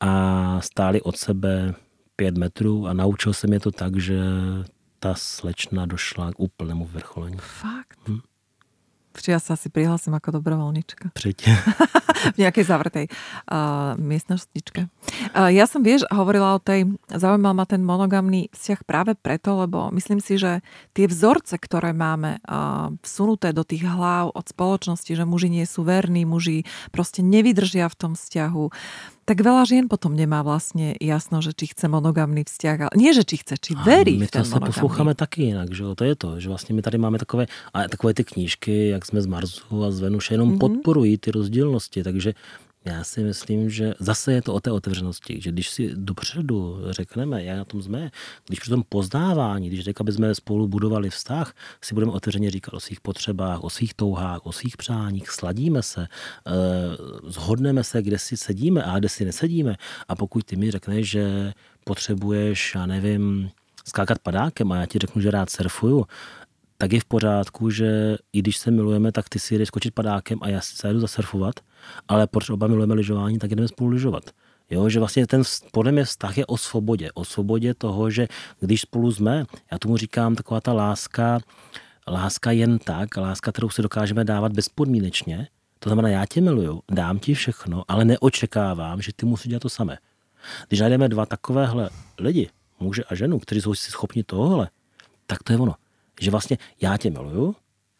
[0.00, 1.74] a stáli od sebe
[2.16, 4.20] pět metrů a naučil jsem je to tak, že
[4.98, 7.36] ta slečna došla k úplnému vrcholení.
[7.40, 7.98] Fakt?
[8.08, 8.20] Hm?
[9.22, 11.14] Ja sa asi prihlásim ako dobrovoľnička.
[11.14, 11.50] Přijďte.
[12.32, 14.88] v nejakej zavretej uh, miestnostičke.
[15.36, 19.92] Uh, ja som, vieš, hovorila o tej, zaujímal ma ten monogamný vzťah práve preto, lebo
[19.92, 20.64] myslím si, že
[20.96, 25.84] tie vzorce, ktoré máme uh, vsunuté do tých hlav od spoločnosti, že muži nie sú
[25.84, 28.64] verní, muži proste nevydržia v tom vzťahu,
[29.24, 32.76] tak veľa žien potom nemá vlastne jasno, že či chce monogamný vzťah.
[32.88, 35.82] Ale nie, že či chce, či verí my v ten to posloucháme taky jinak, že
[35.82, 35.94] jo?
[35.94, 39.22] to je to, že vlastně my tady máme takové, a takové ty knížky, jak jsme
[39.22, 40.58] z Marsu a z Venuše, jenom mm-hmm.
[40.58, 42.34] podporují ty rozdílnosti, takže
[42.84, 47.44] já si myslím, že zase je to o té otevřenosti, že když si dopředu řekneme,
[47.44, 48.10] jak na tom jsme,
[48.46, 52.74] když při tom poznávání, když řekl, aby jsme spolu budovali vztah, si budeme otevřeně říkat
[52.74, 56.06] o svých potřebách, o svých touhách, o svých přáních, sladíme se,
[56.46, 56.52] eh,
[57.26, 59.76] zhodneme se, kde si sedíme a kde si nesedíme.
[60.08, 61.52] A pokud ty mi řekneš, že
[61.84, 63.50] potřebuješ, já nevím,
[63.84, 66.06] skákat padákem a já ti řeknu, že rád surfuju,
[66.78, 70.38] tak je v pořádku, že i když se milujeme, tak ty si jdeš skočit padákem
[70.42, 71.54] a já si zajedu zasurfovat,
[72.08, 74.24] ale proč oba milujeme lyžování, tak jdeme spolu lyžovat.
[74.70, 77.12] Jo, že vlastně ten, podle mě vztah je o svobodě.
[77.14, 78.28] O svobodě toho, že
[78.60, 81.38] když spolu jsme, já tomu říkám taková ta láska,
[82.08, 87.18] láska jen tak, láska, kterou si dokážeme dávat bezpodmínečně, to znamená, já tě miluju, dám
[87.18, 89.98] ti všechno, ale neočekávám, že ty musíš dělat to samé.
[90.68, 94.70] Když najdeme dva takovéhle lidi, muže a ženu, kteří jsou si schopni tohohle,
[95.26, 95.74] tak to je ono.
[96.20, 97.56] Že vlastně já tě miluju,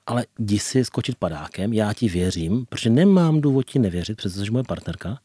[0.07, 4.51] ale jdi si skočit padákem, já ti věřím, protože nemám důvod ti nevěřit, protože jsi
[4.51, 5.19] moje partnerka.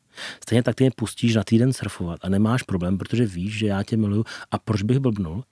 [0.43, 3.84] Stejně tak ty mě pustíš na týden surfovat a nemáš problém, protože víš, že já
[3.84, 5.43] tě miluju a proč bych blbnul.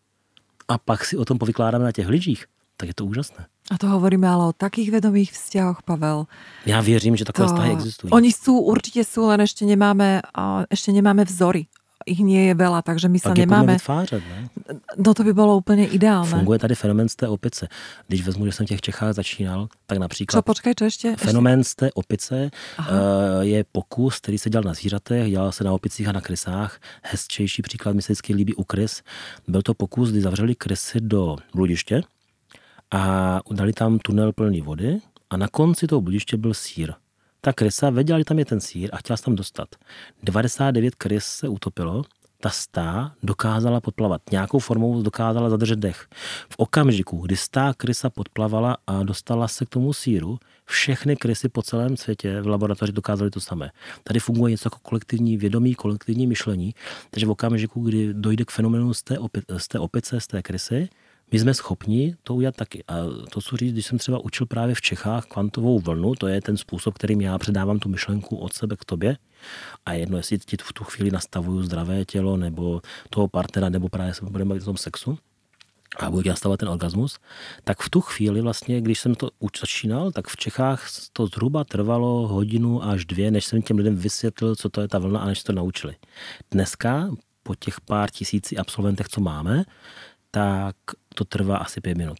[0.67, 2.45] A pak si o tom povykládáme na těch lidích,
[2.77, 3.45] tak je to úžasné.
[3.71, 6.25] A to hovoríme ale o takých vedomých vzťahoch, Pavel.
[6.65, 7.53] Já věřím, že takové to...
[7.53, 8.11] vztahy existují.
[8.11, 10.21] Oni jsou, určitě jsou, len ještě nemáme,
[10.71, 11.65] ještě nemáme vzory
[12.07, 13.73] ich nie je veľa, takže my sa Pak nemáme...
[13.75, 14.49] vytvářet, ne?
[14.97, 16.29] No to by bylo úplně ideálne.
[16.29, 17.67] Funguje tady fenomén z té opice.
[18.07, 20.37] Když vezmu, že jsem v těch Čechách začínal, tak například...
[20.37, 21.15] Co, počkej, čo ještě?
[21.15, 22.91] Fenomén z té opice Aha.
[22.91, 26.79] Eh, je pokus, který se dělal na zvířatech, dělal se na opicích a na krysách.
[27.03, 29.03] Hezčejší příklad mi se vždycky líbí u krys.
[29.47, 32.01] Byl to pokus, kdy zavřeli krysy do bludiště
[32.91, 34.99] a dali tam tunel plný vody
[35.29, 36.93] a na konci toho bludiště byl sír
[37.47, 39.75] ta krysa věděla, že tam je ten sír a chtěla se tam dostat.
[40.23, 42.03] 99 krys se utopilo,
[42.39, 44.21] ta stá dokázala podplavat.
[44.31, 46.07] Nějakou formou dokázala zadržet dech.
[46.49, 51.61] V okamžiku, kdy stá krysa podplavala a dostala se k tomu síru, všechny krysy po
[51.61, 53.71] celém světě v laboratoři dokázaly to samé.
[54.03, 56.75] Tady funguje něco jako kolektivní vědomí, kolektivní myšlení,
[57.09, 59.17] takže v okamžiku, kdy dojde k fenoménu z té,
[59.57, 60.89] z té opice, z té krysy,
[61.31, 62.83] my jsme schopni to udělat taky.
[62.87, 62.93] A
[63.31, 66.57] to, co říct, když jsem třeba učil právě v Čechách kvantovou vlnu, to je ten
[66.57, 69.17] způsob, kterým já předávám tu myšlenku od sebe k tobě.
[69.85, 74.13] A jedno, jestli ti v tu chvíli nastavuju zdravé tělo, nebo toho partnera, nebo právě
[74.13, 75.17] se budeme bavit o tom sexu,
[75.99, 77.19] a budu nastavovat ten orgasmus,
[77.63, 82.27] tak v tu chvíli vlastně, když jsem to začínal, tak v Čechách to zhruba trvalo
[82.27, 85.43] hodinu až dvě, než jsem těm lidem vysvětlil, co to je ta vlna a než
[85.43, 85.95] to naučili.
[86.51, 87.09] Dneska,
[87.43, 89.63] po těch pár tisíci absolventech, co máme,
[90.31, 90.75] tak
[91.17, 92.19] to trvá asi pět minut.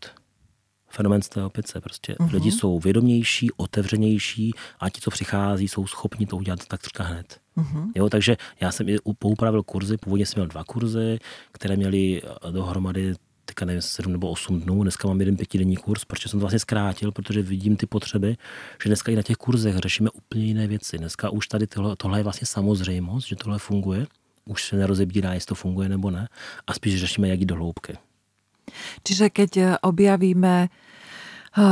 [0.89, 1.81] Fenomén z té opice.
[1.81, 2.33] Prostě uh-huh.
[2.33, 7.39] lidi jsou vědomější, otevřenější a ti, co přichází, jsou schopni to udělat tak třeba hned.
[7.57, 7.91] Uh-huh.
[7.95, 11.19] Jo, takže já jsem i poupravil kurzy, původně jsem měl dva kurzy,
[11.51, 13.13] které měly eh, dohromady
[13.45, 16.59] teďka nevím, 7 nebo 8 dnů, dneska mám jeden pětidenní kurz, protože jsem to vlastně
[16.59, 18.37] zkrátil, protože vidím ty potřeby,
[18.83, 20.97] že dneska i na těch kurzech řešíme úplně jiné věci.
[20.97, 24.07] Dneska už tady tohle, tohle je vlastně samozřejmost, že tohle funguje,
[24.45, 26.27] už se nerozebírá, jestli to funguje nebo ne,
[26.67, 27.97] a spíš řešíme, jak jít do hloubky.
[29.03, 30.69] Čiže keď e, objavíme e,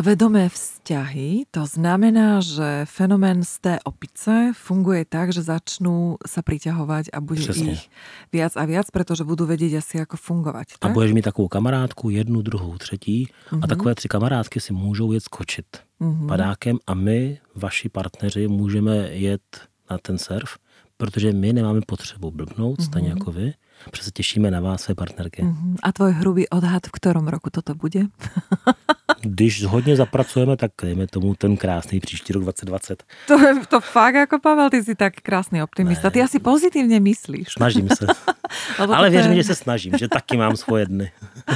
[0.02, 7.14] vedomé vzťahy, to znamená, že fenomén z té opice funguje tak, že začnú sa priťahovať
[7.14, 7.72] a bude Přesně.
[7.72, 7.90] ich
[8.34, 10.80] viac a viac, protože budú vedieť asi, ako fungovať.
[10.80, 10.92] Tak?
[10.92, 13.54] A budeš mít takovou kamarádku, jednu, druhou, třetí uh-huh.
[13.54, 13.70] a mhm.
[13.70, 15.66] takové tři kamarádky si můžou jet skočit
[16.02, 16.28] uh-huh.
[16.28, 19.42] padákem a my, vaši partneři, můžeme jet
[19.90, 20.58] na ten surf,
[20.98, 22.86] protože my nemáme potřebu blbnout, uh-huh.
[22.86, 23.54] stejně jako vy
[23.90, 25.42] Protože se těšíme na vás, své partnerky.
[25.44, 25.76] Uh-huh.
[25.84, 28.02] A tvoj hrubý odhad, v ktorom roku toto bude?
[29.22, 33.04] Když hodně zapracujeme, tak dejme tomu ten krásný příští rok 2020.
[33.28, 36.08] To je to fakt jako Pavel, ty jsi tak krásný optimista.
[36.08, 36.12] Ne.
[36.12, 37.48] Ty asi pozitivně myslíš.
[37.58, 38.08] Snažím se.
[38.78, 41.12] Ale věř mi, že se snažím, že taky mám svoje dny.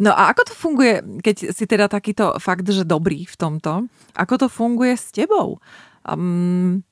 [0.00, 3.86] No a ako to funguje, keď si teda takýto fakt, že dobrý v tomto,
[4.18, 5.62] ako to funguje s tebou?
[6.02, 6.82] Um,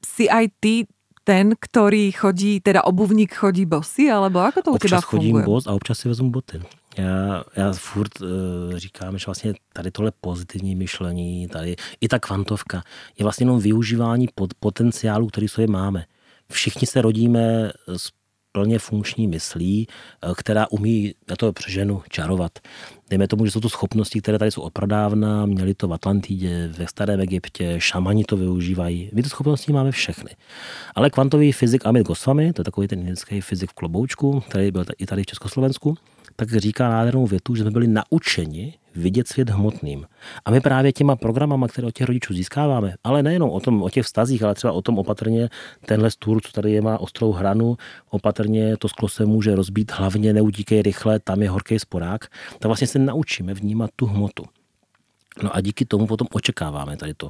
[0.00, 0.88] si aj ty
[1.24, 5.06] ten, ktorý chodí, teda obuvník chodí bosy, alebo ako to u teba funguje?
[5.06, 6.62] chodím bos a občas si vezmu boty.
[6.98, 8.28] Já, já furt uh,
[8.76, 12.82] říkám, že vlastně tady tohle pozitivní myšlení, tady i ta kvantovka
[13.18, 16.04] je vlastně jenom využívání pod, potenciálu, který sobě máme.
[16.52, 18.10] Všichni se rodíme s
[18.52, 22.58] plně funkční myslí, eh, která umí, já to přeženu, čarovat.
[23.10, 26.86] Dejme tomu, že jsou to schopnosti, které tady jsou opradávna, měli to v Atlantidě, ve
[26.86, 29.10] starém Egyptě, šamani to využívají.
[29.12, 30.30] My ty schopnosti máme všechny.
[30.94, 34.84] Ale kvantový fyzik Amit Goswami, to je takový ten indický fyzik v kloboučku, který byl
[34.98, 35.96] i tady v Československu,
[36.36, 40.06] tak říká nádhernou větu, že jsme byli naučeni vidět svět hmotným.
[40.44, 43.90] A my právě těma programama, které od těch rodičů získáváme, ale nejenom o, tom, o
[43.90, 45.48] těch vztazích, ale třeba o tom opatrně
[45.86, 47.76] tenhle stůl, co tady je, má ostrou hranu,
[48.10, 52.26] opatrně to sklo se může rozbít, hlavně neutíkej rychle, tam je horký sporák,
[52.58, 54.44] tak vlastně se naučíme vnímat tu hmotu.
[55.42, 57.28] No a díky tomu potom očekáváme tady to.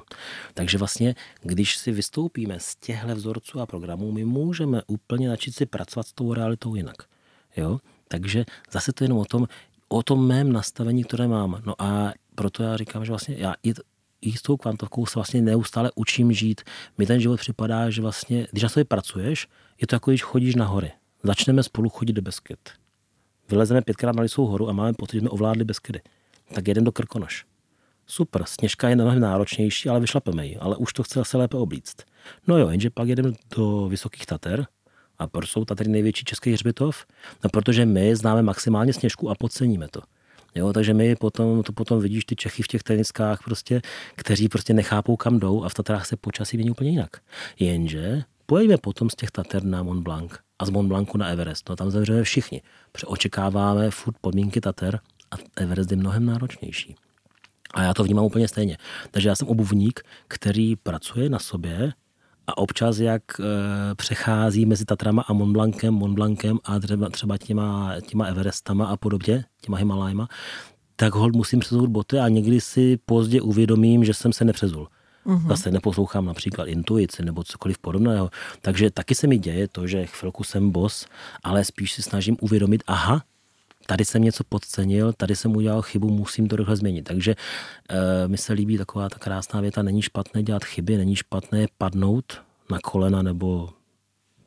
[0.55, 5.67] Takže vlastně, když si vystoupíme z těchto vzorců a programů, my můžeme úplně načít si
[5.67, 6.97] pracovat s tou realitou jinak.
[7.57, 7.79] Jo?
[8.09, 9.47] Takže zase to je jenom o tom,
[9.93, 11.63] o tom mém nastavení, které mám.
[11.67, 13.73] No a proto já říkám, že vlastně já i,
[14.21, 16.61] i s tou kvantovkou se vlastně neustále učím žít.
[16.99, 19.49] Mi ten život připadá, že vlastně, když na sobě pracuješ,
[19.81, 20.93] je to jako když chodíš na hory.
[21.23, 22.71] Začneme spolu chodit do Beskyt.
[23.51, 26.01] Vylezeme pětkrát na Lisou horu a máme pocit, že jsme ovládli Beskydy.
[26.55, 27.45] tak jedem do Krkonoš.
[28.07, 31.97] Super, sněžka je mnohem náročnější, ale vyšlapeme ji, ale už to chce se lépe oblíct.
[32.47, 34.67] No jo, jenže pak jedeme do Vysokých Tater,
[35.23, 37.07] a proč jsou Tatry největší český hřbitov?
[37.45, 40.01] No protože my známe maximálně sněžku a podceníme to.
[40.55, 43.83] Jo, takže my potom, to potom vidíš ty Čechy v těch teniskách, prostě,
[44.17, 47.11] kteří prostě nechápou, kam jdou a v Tatrách se počasí mění úplně jinak.
[47.59, 51.69] Jenže pojďme potom z těch Tater na Mont Blanc a z Mont Blancu na Everest.
[51.69, 52.63] No tam zemřeme všichni.
[52.93, 55.01] Protože očekáváme furt podmínky Tater
[55.31, 56.97] a Everest je mnohem náročnější.
[57.75, 58.79] A já to vnímám úplně stejně.
[59.11, 61.93] Takže já jsem obuvník, který pracuje na sobě
[62.53, 63.45] a občas, jak e,
[63.95, 68.97] přechází mezi Tatrama a Mont Blancem, Mont Blancem a třeba, třeba těma, těma Everestama a
[68.97, 70.29] podobně, těma Himalajma,
[70.97, 74.89] tak hold musím přezout boty a někdy si pozdě uvědomím, že jsem se nepřezul.
[75.27, 75.49] Mm-hmm.
[75.49, 78.31] Zase neposlouchám například intuici nebo cokoliv podobného.
[78.61, 81.07] Takže taky se mi děje to, že chvilku jsem bos,
[81.43, 83.23] ale spíš si snažím uvědomit, aha,
[83.87, 87.03] tady jsem něco podcenil, tady jsem udělal chybu, musím to rychle změnit.
[87.03, 91.67] Takže e, mi se líbí taková ta krásná věta, není špatné dělat chyby, není špatné
[91.79, 93.71] padnout na kolena nebo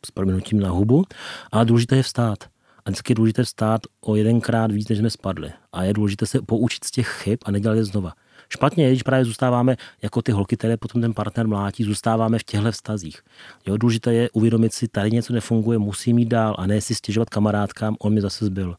[0.05, 1.03] s proměnutím na hubu,
[1.51, 2.38] ale důležité je vstát.
[2.86, 5.51] A vždycky je důležité vstát o jedenkrát víc, než jsme spadli.
[5.73, 8.13] A je důležité se poučit z těch chyb a nedělat je znova.
[8.49, 12.43] Špatně je, když právě zůstáváme jako ty holky, které potom ten partner mlátí, zůstáváme v
[12.43, 13.21] těchto vztazích.
[13.67, 17.29] Jo, důležité je uvědomit si, tady něco nefunguje, musím jít dál a ne si stěžovat
[17.29, 18.75] kamarádkám, on mi zase zbyl.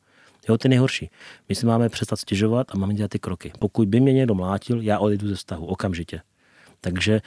[0.49, 1.11] Jo, ty nejhorší.
[1.49, 3.53] My si máme přestat stěžovat a máme dělat ty kroky.
[3.59, 6.21] Pokud by mě někdo mlátil, já odejdu ze vztahu okamžitě.
[6.81, 7.21] Takže e,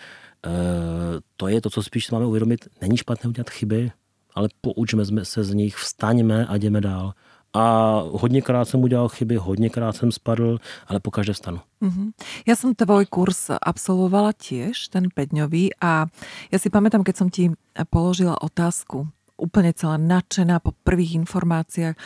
[1.38, 2.67] to je to, co spíš máme uvědomit.
[2.82, 3.91] Není špatné udělat chyby,
[4.36, 7.13] ale poučme se z nich, vstaňme a jdeme dál.
[7.53, 10.57] A hodněkrát jsem udělal chyby, hodněkrát jsem spadl,
[10.88, 11.59] ale po každé vstanu.
[11.82, 12.13] Mm-hmm.
[12.45, 15.34] Ja som tvoj kurz absolvovala tiež, ten 5
[15.82, 16.05] a
[16.51, 17.49] ja si pamätám, keď som ti
[17.89, 19.09] položila otázku,
[19.39, 21.97] úplne celá nadšená po prvých informáciách,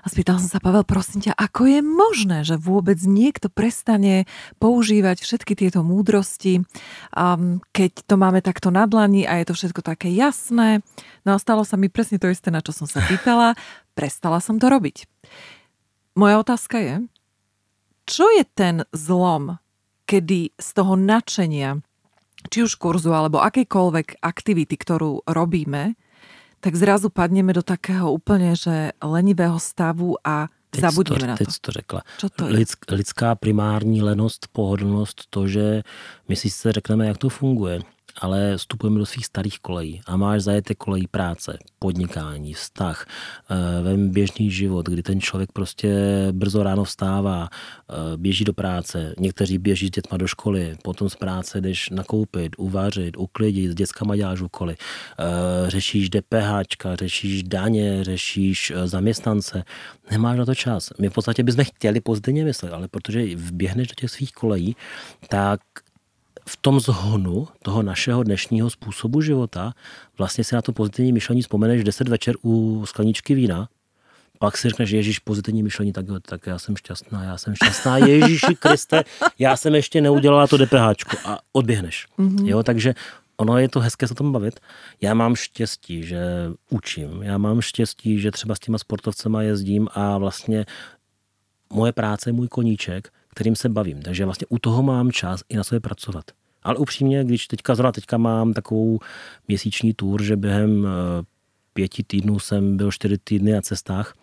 [0.00, 4.24] a spýtal som sa, Pavel, prosím ťa, ako je možné, že vôbec niekto prestane
[4.56, 6.64] používať všetky tieto múdrosti,
[7.12, 10.80] um, keď to máme takto na dlani a je to všetko také jasné.
[11.28, 13.52] No a stalo sa mi presne to isté, na čo som sa pýtala.
[13.92, 15.04] Prestala som to robiť.
[16.16, 16.94] Moja otázka je,
[18.08, 19.60] čo je ten zlom,
[20.08, 21.78] kedy z toho nadšenia,
[22.48, 25.94] či už kurzu alebo akejkoľvek aktivity, ktorú robíme,
[26.60, 31.44] tak zrazu padneme do takého úplně, že lenivého stavu a Teď Zabudíme to, na to.
[31.44, 32.02] Teď to řekla.
[32.36, 32.52] to je?
[32.52, 35.82] Lidsk, lidská primární lenost, pohodlnost, to, že
[36.28, 37.80] my si se řekneme, jak to funguje
[38.20, 43.06] ale vstupujeme do svých starých kolejí a máš zajeté kolejí práce, podnikání, vztah,
[43.50, 45.90] eh, vem běžný život, kdy ten člověk prostě
[46.32, 51.16] brzo ráno vstává, eh, běží do práce, někteří běží s dětma do školy, potom z
[51.16, 58.72] práce jdeš nakoupit, uvařit, uklidit, s dětskama děláš úkoly, eh, řešíš DPH, řešíš daně, řešíš
[58.84, 59.64] zaměstnance,
[60.10, 60.90] nemáš na to čas.
[60.98, 64.76] My v podstatě bychom chtěli pozitivně myslet, ale protože vběhneš do těch svých kolejí,
[65.28, 65.60] tak
[66.50, 69.72] v tom zhonu toho našeho dnešního způsobu života
[70.18, 73.68] vlastně si na to pozitivní myšlení vzpomeneš 10 večer u skleničky vína,
[74.38, 78.54] pak si řekneš, Ježíš, pozitivní myšlení, tak, tak já jsem šťastná, já jsem šťastná, Ježíši
[78.58, 79.04] Kriste,
[79.38, 82.06] já jsem ještě neudělala to DPH a odběhneš.
[82.18, 82.46] Mm-hmm.
[82.46, 82.94] Jo, takže
[83.36, 84.60] ono je to hezké se o tom bavit.
[85.00, 86.20] Já mám štěstí, že
[86.70, 87.22] učím.
[87.22, 90.66] Já mám štěstí, že třeba s těma sportovcema jezdím a vlastně
[91.72, 94.02] moje práce je můj koníček, kterým se bavím.
[94.02, 96.24] Takže vlastně u toho mám čas i na sobě pracovat.
[96.62, 98.98] Ale upřímně, když teďka zrovna teďka mám takovou
[99.48, 101.24] měsíční tour, že během eh,
[101.72, 104.14] pěti týdnů jsem byl čtyři týdny na cestách,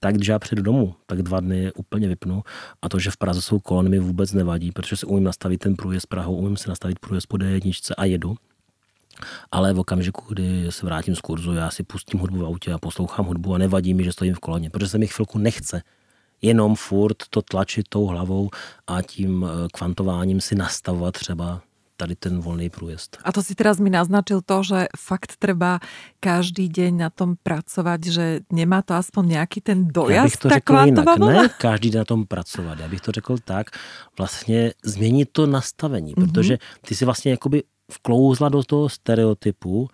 [0.00, 2.42] tak když já přijdu domů, tak dva dny úplně vypnu.
[2.82, 5.76] A to, že v Praze jsou kolony, mi vůbec nevadí, protože si umím nastavit ten
[5.76, 8.36] průjezd Prahou, umím si nastavit průjezd po D1 a jedu.
[9.50, 12.78] Ale v okamžiku, kdy se vrátím z kurzu, já si pustím hudbu v autě a
[12.78, 15.82] poslouchám hudbu a nevadí mi, že stojím v koloně, protože se mi chvilku nechce
[16.42, 18.50] jenom furt to tlačit tou hlavou
[18.86, 21.60] a tím eh, kvantováním si nastavovat třeba
[22.02, 23.18] tady ten volný průjezd.
[23.24, 25.80] A to si teraz mi naznačil to, že fakt třeba
[26.20, 30.16] každý den na tom pracovat, že nemá to aspoň nějaký ten dojazd?
[30.16, 32.78] Já bych to řekl jinak, ne každý den na tom pracovat.
[32.78, 33.70] Já bych to řekl tak,
[34.18, 36.32] vlastně změnit to nastavení, mm-hmm.
[36.32, 39.88] protože ty si vlastně jakoby vklouzla do toho stereotypu,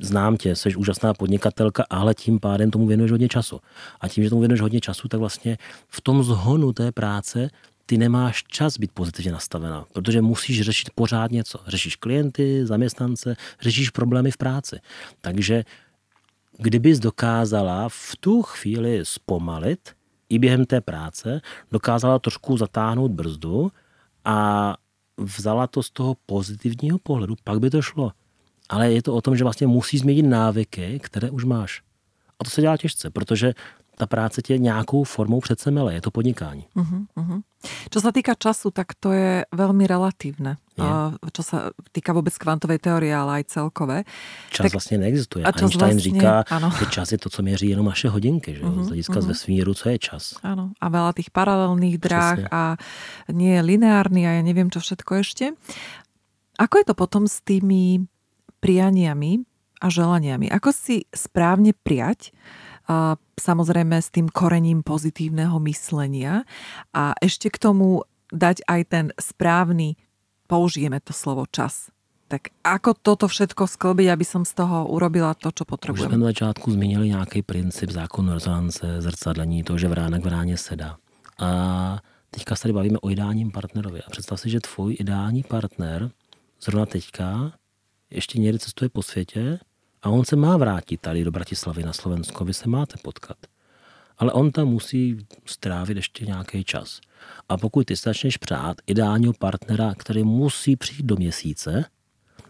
[0.00, 3.60] znám tě, jsi úžasná podnikatelka, ale tím pádem tomu věnuješ hodně času.
[4.00, 7.50] A tím, že tomu věnuješ hodně času, tak vlastně v tom zhonu té práce
[7.88, 11.58] ty nemáš čas být pozitivně nastavená, protože musíš řešit pořád něco.
[11.66, 14.80] Řešíš klienty, zaměstnance, řešíš problémy v práci.
[15.20, 15.64] Takže
[16.58, 19.90] kdybys dokázala v tu chvíli zpomalit
[20.28, 21.40] i během té práce,
[21.72, 23.72] dokázala trošku zatáhnout brzdu
[24.24, 24.76] a
[25.16, 28.12] vzala to z toho pozitivního pohledu, pak by to šlo
[28.68, 31.82] ale je to o tom, že vlastně musí změnit návyky, které už máš.
[32.40, 33.52] A to se dělá těžce, protože
[33.98, 36.64] ta práce tě nějakou formou přece mele, je to podnikání.
[36.76, 37.42] Uh-huh, uh-huh.
[37.90, 40.62] Čo sa týka času, tak to je veľmi relatívne.
[40.78, 44.06] Uh, čo sa týka vôbec kvantovej teórie, ale aj celkové.
[44.54, 45.42] Čas tak, vlastně neexistuje.
[45.42, 46.70] A čas Einstein vlastně, říká, ano.
[46.78, 48.54] že čas je to, co měří jenom naše hodinky.
[48.54, 48.62] Že?
[48.62, 49.26] Uh-huh, Z hlediska uh-huh.
[49.26, 50.38] vesmíru, co je čas.
[50.46, 50.70] Áno.
[50.78, 52.54] A veľa tých paralelných dráh Přesně.
[52.54, 52.62] a
[53.34, 55.50] nie je lineárny a ja neviem čo všetko ešte.
[56.62, 58.06] Ako je to potom s tými
[58.62, 59.42] prianiami
[59.82, 60.46] a želaniami?
[60.46, 62.30] Ako si správne prijať
[62.88, 66.48] a samozrejme s tým korením pozitívneho myslenia
[66.96, 70.00] a ešte k tomu dať aj ten správny,
[70.48, 71.92] použijeme to slovo čas.
[72.28, 76.08] Tak ako toto všetko sklbiť, aby som z toho urobila to, čo potrebujem?
[76.08, 80.56] Už jsme na začátku zmínili nějaký princip zákonu rezonance, zrcadlení, to, že vránek v ráně
[80.56, 80.96] sedá.
[81.40, 81.48] A
[82.30, 84.02] teďka se tady bavíme o ideálním partnerovi.
[84.02, 86.10] A představ si, že tvůj ideální partner
[86.60, 87.52] zrovna teďka
[88.10, 89.58] ještě někde cestuje po světě
[90.02, 93.36] a on se má vrátit tady do Bratislavy na Slovensko, vy se máte potkat.
[94.18, 97.00] Ale on tam musí strávit ještě nějaký čas.
[97.48, 101.84] A pokud ty začneš přát ideálního partnera, který musí přijít do měsíce,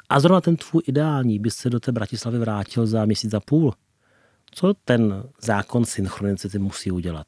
[0.09, 3.75] a zrovna ten tvůj ideální by se do té Bratislavy vrátil za měsíc a půl,
[4.51, 7.27] co ten zákon synchronicity musí udělat?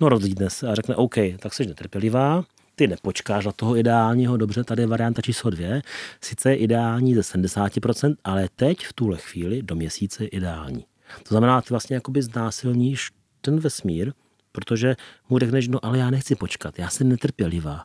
[0.00, 2.44] No rozlídne se a řekne, OK, tak jsi netrpělivá,
[2.80, 5.82] ty nepočkáš na toho ideálního, dobře, tady je varianta číslo dvě,
[6.20, 10.84] sice je ideální ze 70%, ale teď v tuhle chvíli do měsíce je ideální.
[11.22, 13.10] To znamená, ty vlastně jakoby znásilníš
[13.40, 14.12] ten vesmír,
[14.52, 14.96] protože
[15.28, 17.84] mu řekneš, no ale já nechci počkat, já jsem netrpělivá.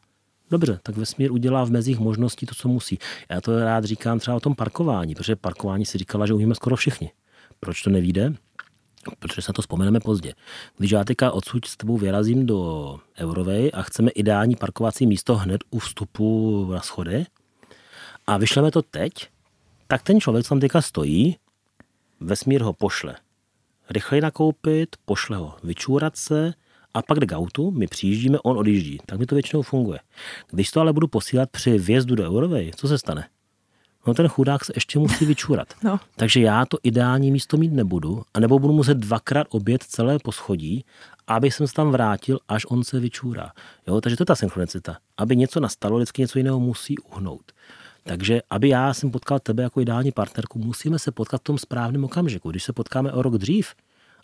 [0.51, 2.99] Dobře, tak vesmír udělá v mezích možností to, co musí.
[3.29, 6.75] Já to rád říkám třeba o tom parkování, protože parkování si říkala, že umíme skoro
[6.75, 7.11] všichni.
[7.59, 8.33] Proč to nevíde?
[9.19, 10.33] Protože se na to vzpomeneme pozdě.
[10.77, 15.63] Když já teďka odsud s tebou vyrazím do Eurovej a chceme ideální parkovací místo hned
[15.69, 17.25] u vstupu na schody
[18.27, 19.11] a vyšleme to teď,
[19.87, 21.37] tak ten člověk, co tam teďka stojí,
[22.19, 23.15] vesmír ho pošle
[23.89, 26.53] rychleji nakoupit, pošle ho vyčůrat se
[26.93, 28.99] a pak jde k autu, my přijíždíme, on odjíždí.
[29.05, 29.99] Tak mi to většinou funguje.
[30.51, 33.27] Když to ale budu posílat při vjezdu do Eurovej, co se stane?
[34.07, 35.73] No ten chudák se ještě musí vyčurat.
[35.83, 35.99] No.
[36.15, 40.85] Takže já to ideální místo mít nebudu, anebo budu muset dvakrát obět celé poschodí,
[41.27, 43.51] aby jsem se tam vrátil, až on se vyčůrá.
[43.87, 44.97] Jo, takže to je ta synchronicita.
[45.17, 47.51] Aby něco nastalo, vždycky něco jiného musí uhnout.
[48.03, 52.03] Takže aby já jsem potkal tebe jako ideální partnerku, musíme se potkat v tom správném
[52.03, 52.51] okamžiku.
[52.51, 53.73] Když se potkáme o rok dřív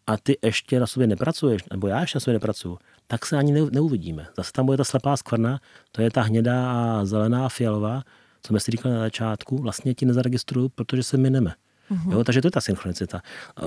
[0.07, 2.77] a ty ještě na sobě nepracuješ, nebo já ještě na sobě nepracuju,
[3.07, 4.27] tak se ani neuvidíme.
[4.37, 5.59] Zase tam bude ta slepá skvrna,
[5.91, 8.03] to je ta hnědá a zelená a fialová,
[8.41, 11.53] co jsme si říkali na začátku, vlastně ti nezaregistruju, protože se mineme.
[11.91, 12.11] Uh-huh.
[12.11, 13.21] Jo, takže to je ta synchronicita.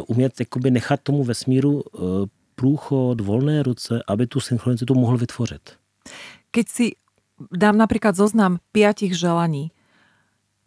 [0.07, 5.77] Umět jakoby nechat tomu vesmíru uh, průchod, volné ruce, aby tu synchronicitu mohl vytvořit.
[6.51, 6.87] Keď si
[7.51, 9.75] dám napríklad zoznam piatich želaní,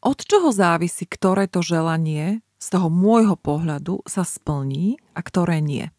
[0.03, 5.89] od čoho závisí, ktoré to želanie z toho môjho pohľadu sa splní a ktoré nie?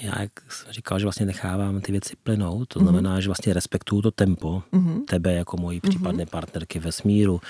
[0.00, 2.82] Já, jak jsem říkal, že vlastně nechávám ty věci plynout, to mm-hmm.
[2.82, 5.04] znamená, že vlastně respektuju to tempo mm-hmm.
[5.04, 6.30] tebe jako mojí případné mm-hmm.
[6.30, 7.40] partnerky ve smíru,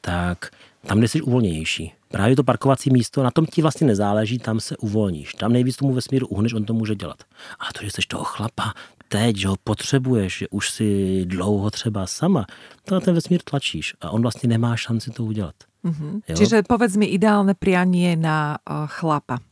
[0.00, 0.50] tak
[0.86, 1.92] tam, kde jsi uvolnější.
[2.08, 5.34] Právě to parkovací místo, na tom ti vlastně nezáleží, tam se uvolníš.
[5.34, 7.24] Tam nejvíc tomu vesmíru uhneš, on to může dělat.
[7.60, 8.74] A to, že jsi toho chlapa
[9.08, 10.88] teď, že ho potřebuješ, že už si
[11.24, 12.46] dlouho třeba sama,
[12.84, 15.54] to na ten vesmír tlačíš a on vlastně nemá šanci to udělat.
[15.84, 16.22] Mm-hmm.
[16.38, 19.42] Čiže povedz mi ideálne prianie na uh, chlapa.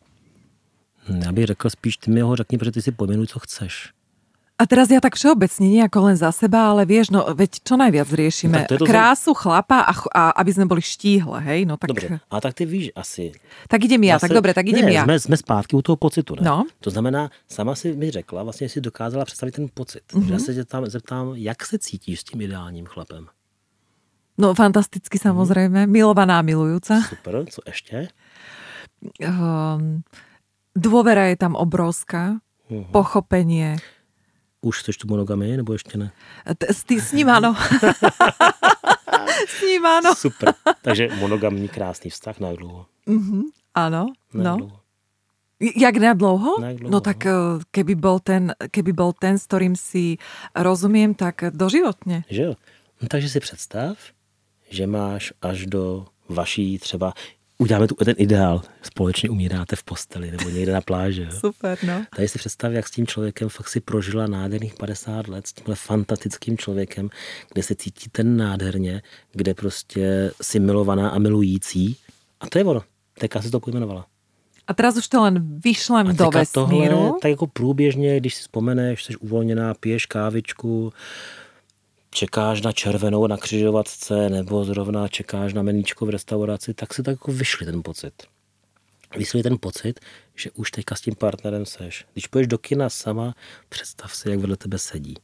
[1.08, 3.92] Já bych řekl spíš, ty mi ho řekni, protože ty si pojmenuj, co chceš.
[4.60, 7.80] A teraz ja tak všeobecne, nie ako len za seba, ale vieš, no veď čo
[7.80, 8.68] najviac riešime?
[8.68, 11.64] No, to Krásu, chlapa a, a aby sme boli štíhle, hej?
[11.64, 11.88] No tak...
[11.88, 13.32] Dobře, a tak ty víš asi.
[13.72, 15.04] Tak idem ja, Zase, tak dobre, tak idem ne, ja.
[15.08, 16.44] Jsme, jsme zpátky u toho pocitu, ne?
[16.44, 16.68] No.
[16.84, 20.04] To znamená, sama si mi řekla, vlastně si dokázala představit ten pocit.
[20.12, 20.32] Mm-hmm.
[20.32, 23.26] Já se tě tam zeptám, jak se cítíš s tím ideálním chlapem?
[24.38, 25.92] No fantasticky samozrejme, mm.
[25.92, 27.00] milovaná, milujúca.
[27.08, 28.08] Super, co ještě?
[29.20, 30.04] Um,
[30.76, 32.38] Dôvera je tam obrovská,
[32.70, 32.86] uh-huh.
[32.94, 33.76] pochopenie.
[34.60, 36.12] Už chceš tu monogamy, nebo ještě ne?
[36.68, 37.56] S, s ním ano.
[39.48, 40.14] s ním ano.
[40.14, 40.54] Super.
[40.82, 42.86] Takže monogamní krásný vztah na dlouho.
[43.06, 43.42] Uh-huh.
[43.74, 44.56] Ano, na no.
[44.56, 44.80] Dlouho.
[45.76, 46.60] Jak na dlouho?
[46.60, 46.90] Na dlouho?
[46.90, 47.60] No tak no.
[47.70, 50.16] keby bol, ten, keby bol ten, s ktorým si
[50.56, 52.24] rozumiem, tak doživotně.
[52.30, 52.54] Že jo?
[53.02, 53.96] No takže si představ,
[54.70, 57.12] že máš až do vaší třeba
[57.60, 58.62] uděláme tu ten ideál.
[58.82, 61.22] Společně umíráte v posteli nebo někde na pláži.
[61.22, 61.40] Jo?
[61.40, 62.04] Super, no.
[62.16, 65.74] Tady si představ, jak s tím člověkem fakt si prožila nádherných 50 let, s tímhle
[65.74, 67.10] fantastickým člověkem,
[67.52, 69.02] kde se cítí ten nádherně,
[69.32, 71.96] kde prostě si milovaná a milující.
[72.40, 72.82] A to je ono.
[73.18, 74.06] Teďka si to pojmenovala.
[74.66, 76.96] A teraz už to len vyšlem do vesmíru.
[76.96, 80.92] Tohle, tak jako průběžně, když si vzpomeneš, jsi uvolněná, piješ kávičku,
[82.10, 87.12] čekáš na červenou na křižovatce nebo zrovna čekáš na meníčko v restauraci, tak si tak
[87.12, 88.22] jako vyšli ten pocit.
[89.16, 90.00] vysvětlit ten pocit,
[90.34, 92.06] že už teďka s tím partnerem seš.
[92.12, 93.34] Když půjdeš do kina sama,
[93.68, 95.14] představ si, jak vedle tebe sedí.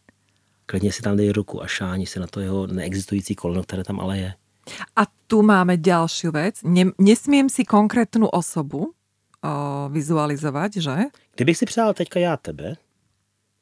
[0.67, 4.01] Klidně si tam dej ruku a šáni si na to jeho neexistující koleno, které tam
[4.01, 4.35] ale je.
[4.97, 6.59] A tu máme ďalšiu vec.
[6.67, 8.91] Ne, nesmiem si konkrétnu osobu o,
[9.89, 10.97] vizualizovať, že?
[11.35, 12.77] Kdybych si přál teďka já tebe,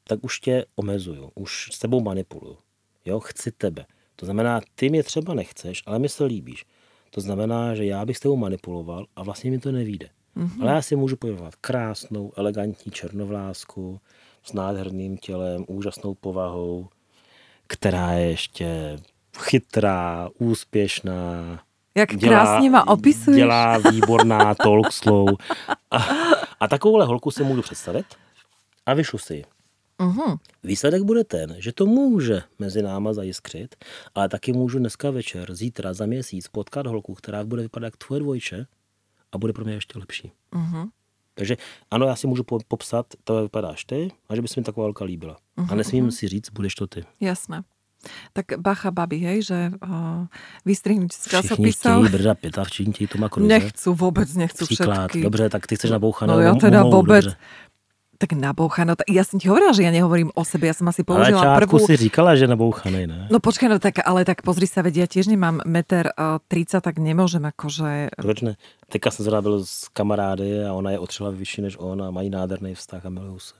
[0.09, 2.57] tak už tě omezuju, už s tebou manipuluju.
[3.05, 3.87] Jo, chci tebe.
[4.17, 6.65] To znamená, ty mě třeba nechceš, ale mi se líbíš.
[7.11, 10.09] To znamená, že já bych s tebou manipuloval a vlastně mi to nevíde.
[10.37, 10.63] Mm-hmm.
[10.63, 14.01] Ale já si můžu pojmenovat krásnou, elegantní černovlásku
[14.43, 16.89] s nádherným tělem, úžasnou povahou,
[17.67, 18.97] která je ještě
[19.39, 21.63] chytrá, úspěšná.
[21.95, 23.37] Jak dělá, krásně ma opisuješ.
[23.39, 25.29] Dělá výborná talk slow.
[25.91, 25.99] A,
[26.61, 28.07] a takovouhle holku si můžu představit
[28.87, 29.45] a vyšlu si.
[30.01, 30.37] Uhum.
[30.63, 33.75] Výsledek bude ten, že to může mezi náma zajiskřit,
[34.15, 38.21] ale taky můžu dneska večer, zítra, za měsíc potkat holku, která bude vypadat jak tvoje
[38.21, 38.67] dvojče
[39.33, 40.33] a bude pro mě ještě lepší.
[40.55, 40.91] Uhum.
[41.35, 41.57] Takže
[41.91, 45.05] ano, já si můžu popsat, to vypadáš ty a že by se mi taková holka
[45.05, 45.37] líbila.
[45.57, 45.69] Uhum.
[45.71, 47.05] A nesmím si říct, budeš to ty.
[47.21, 47.63] Jasné.
[48.33, 50.29] Tak bacha babi, hej, že uh,
[50.69, 52.05] vystrihnúť z časopisov.
[52.05, 53.49] Všichni Brda Pita, všichni chtějí Toma Cruise.
[53.49, 55.09] Nechcú, vôbec nechcú Příklad.
[55.09, 55.23] všetky.
[55.25, 56.33] Dobře, tak ty chceš nabouchané.
[56.33, 57.25] No ja teda vôbec.
[57.25, 57.37] Dobře
[58.25, 58.89] tak nabouchaný.
[58.89, 61.61] No, ja som ti hovorila, že ja nehovorím o sebe, ja som asi použila ale
[61.61, 61.77] prvú...
[61.77, 63.21] si říkala, že nabouchaný, ne?
[63.29, 66.81] No počkaj, no tak, ale tak pozri sa, vedia, ja tiež nemám meter uh, 30,
[66.81, 68.17] tak nemôžem akože...
[68.17, 68.57] Proč ne?
[68.89, 72.11] Teďka jsem zrovna byl s kamarády a ona je o tři vyšší než on a
[72.11, 73.55] mají nádherný vztah a milujú se.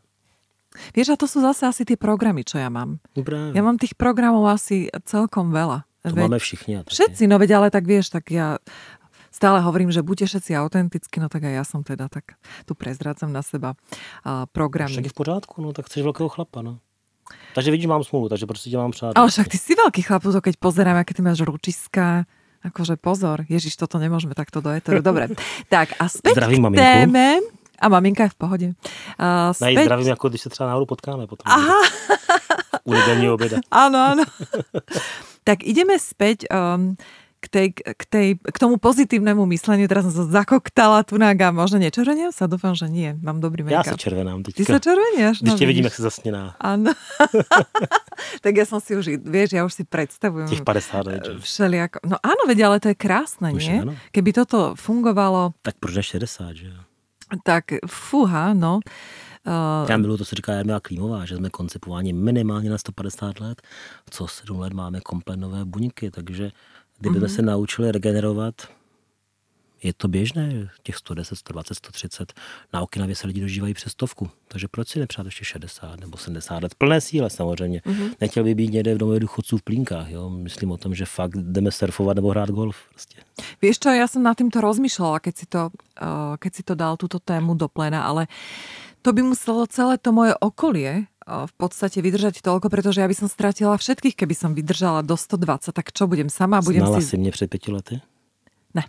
[0.75, 2.99] Vieš, a to sú zase asi tie programy, čo ja mám.
[3.15, 3.23] No.
[3.55, 5.87] Ja mám tých programov asi celkom veľa.
[6.03, 6.83] To veď, máme všichni.
[6.85, 8.59] Všetci, no veď ale tak vieš, tak ja
[9.35, 13.35] stále hovorím, že buďte všetci autenticky, no tak aj ja som teda tak tu prezrácam
[13.35, 13.75] na seba
[14.23, 14.95] a programy.
[14.95, 16.79] Však je v pořádku, no tak chceš veľkého chlapa, no.
[17.55, 19.13] Takže vidíš, mám smůlu, takže prostě tě mám přát.
[19.19, 22.29] Ale však ty si veľký chlap, to keď pozerám, aké ty máš ručiska.
[22.65, 25.05] Akože pozor, Ježiš, toto nemôžeme takto do eteru.
[25.05, 25.29] Dobre.
[25.69, 27.45] Tak a späť Zdravím, k téme.
[27.81, 28.69] A maminka je v pohodě.
[29.21, 29.75] Uh, späť...
[29.77, 31.53] Nej, zdravím, jako když se třeba náhodou potkáme potom.
[31.53, 31.81] Aha.
[32.85, 32.93] U
[33.33, 33.59] oběda.
[33.71, 34.25] Áno, áno.
[35.45, 36.97] tak ideme späť um,
[37.45, 39.85] k, tej, k, tej, k tomu pozitívnemu mysleniu.
[39.85, 42.49] Teraz som sa zakoktala tu a možno nečerveniem sa?
[42.49, 43.13] Dúfam, že nie.
[43.21, 43.85] Mám dobrý make-up.
[43.85, 44.59] Ja sa červenám teďka.
[44.59, 45.37] Ty sa červeniaš?
[45.45, 46.57] Když no, tě vidím, jak si zasněná.
[46.61, 46.97] Áno.
[48.45, 50.49] tak ja som si už, vieš, ja už si predstavujem.
[50.49, 51.23] Tých 50 let.
[51.45, 51.97] Všelijako.
[52.09, 53.81] No áno, veď, ale to je krásne, už nie?
[54.15, 55.53] Keby toto fungovalo...
[55.61, 56.73] Tak proč 60, že
[57.45, 58.81] Tak fúha, no.
[59.47, 63.63] Uh, Já miluji to, co říká Jarmila Klímová, že jsme koncipováni minimálně na 150 let,
[64.11, 66.51] co 7 let máme komplet nové buňky, takže
[67.05, 67.35] Kdyby mm-hmm.
[67.35, 68.55] se naučili regenerovat,
[69.83, 72.33] je to běžné, těch 110, 120, 130.
[72.73, 74.31] Na Okinavě se lidi dožívají přes stovku.
[74.49, 76.75] Takže proč si nepřát ještě 60 nebo 70 let?
[76.75, 77.83] Plné síle samozřejmě.
[77.87, 78.11] Mm-hmm.
[78.21, 80.11] Nechtěl by být někde v domově důchodců v plínkách.
[80.11, 80.31] Jo?
[80.31, 82.77] Myslím o tom, že fakt jdeme surfovat nebo hrát golf.
[82.91, 83.21] Prostě.
[83.63, 86.97] Víš čo, já jsem nad týmto rozmýšlela, keď si to, uh, keď si to dal
[86.97, 88.27] tuto tému do plena, ale
[89.03, 93.29] to by muselo celé to moje okolie v podstate vydržať toľko, pretože ja by som
[93.33, 95.73] stratila všetkých, keby som vydržala do 120.
[95.73, 96.61] Tak čo, budem sama?
[96.61, 97.07] Budem Znala si...
[97.07, 98.01] si mě před pěti lety?
[98.75, 98.85] Ne.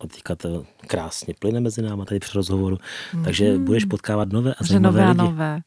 [0.00, 2.76] A teďka to krásně plyne mezi náma tady při rozhovoru.
[2.76, 3.24] Mm-hmm.
[3.24, 5.22] Takže budeš potkávat nové a zajímavé nové lidi.
[5.22, 5.60] Nové.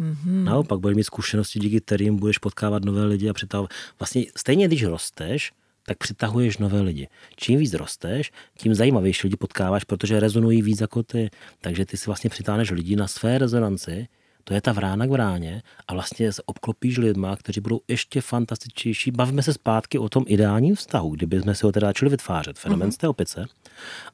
[0.00, 0.44] Mm-hmm.
[0.44, 3.70] Naopak budeš mít zkušenosti, díky kterým budeš potkávat nové lidi a přitahovat.
[3.98, 5.52] Vlastně stejně, když rosteš,
[5.86, 7.08] tak přitahuješ nové lidi.
[7.36, 11.30] Čím víc rosteš, tím zajímavější lidi potkáváš, protože rezonují víc jako ty.
[11.60, 14.08] Takže ty si vlastně přitáhneš lidi na své rezonanci,
[14.44, 19.10] to je ta vrána k vráně a vlastně se obklopíš lidma, kteří budou ještě fantastičtější.
[19.10, 22.88] Bavíme se zpátky o tom ideálním vztahu, kdyby jsme si ho teda začali vytvářet, fenomen
[22.88, 22.92] mm-hmm.
[22.92, 23.44] z té opice.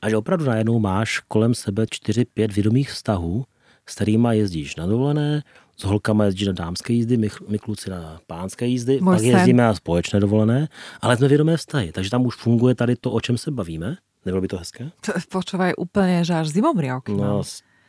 [0.03, 3.45] A že opravdu najednou máš kolem sebe 4-5 vědomých vztahů,
[3.87, 5.43] s kterými jezdíš na dovolené,
[5.77, 9.31] s holkama jezdíš na dámské jízdy, my, my kluci na pánské jízdy, Můj pak sen.
[9.31, 10.69] jezdíme na společné dovolené,
[11.01, 13.97] ale jsme vědomé vztahy, takže tam už funguje tady to, o čem se bavíme.
[14.27, 14.91] Nebylo by to hezké?
[15.29, 17.13] Počúvaj úplně, že až zimomriavky.
[17.13, 17.43] No,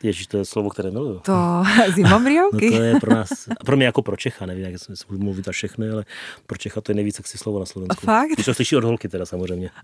[0.04, 1.20] Ježíš, to je slovo, které miluju.
[1.20, 1.64] To
[1.96, 2.70] zimomriavky?
[2.70, 3.30] no to je pro nás,
[3.66, 6.06] pro mě jako pro Čecha, nevím, jak se můžu mluvit a všechny, ale
[6.46, 8.06] pro Čecha to je nejvíc sexy slovo na Slovensku.
[8.06, 8.30] Fakt?
[8.34, 9.70] Když to slyší od holky teda samozřejmě.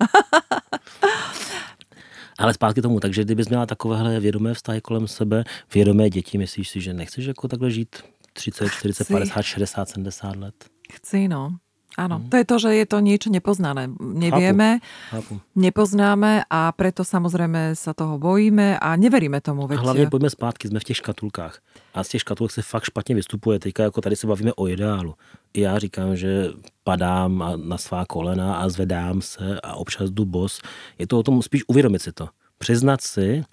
[2.39, 5.43] Ale zpátky tomu, takže kdybys měla takovéhle vědomé vztahy kolem sebe,
[5.73, 7.95] vědomé děti, myslíš si, že nechceš jako takhle žít
[8.33, 9.13] 30, 40, Chci.
[9.13, 10.55] 50, 60, 70 let?
[10.93, 11.49] Chci, no.
[11.97, 12.29] Áno, mm.
[12.29, 13.85] to je to, že je to niečo nepoznané.
[14.01, 15.37] Nevieme, Chápu.
[15.37, 15.55] Chápu.
[15.55, 19.67] nepoznáme a preto samozrejme sa toho bojíme a neveríme tomu.
[19.67, 19.77] Veď...
[19.77, 21.59] A hlavně pojďme zpátky, jsme v těch škatulkách.
[21.93, 23.59] A z těch škatulek se fakt špatně vystupuje.
[23.59, 25.15] Teďka jako tady se bavíme o ideálu.
[25.53, 26.49] I já říkám, že
[26.83, 30.61] padám na svá kolena a zvedám se a občas jdu bos.
[30.99, 32.29] Je to o tom spíš uvědomit si to.
[32.57, 33.43] Přiznat si,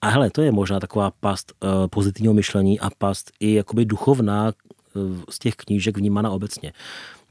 [0.00, 4.52] a hele, to je možná taková past uh, pozitivního myšlení a past i jakoby duchovná
[4.94, 6.72] uh, z těch knížek vnímána obecně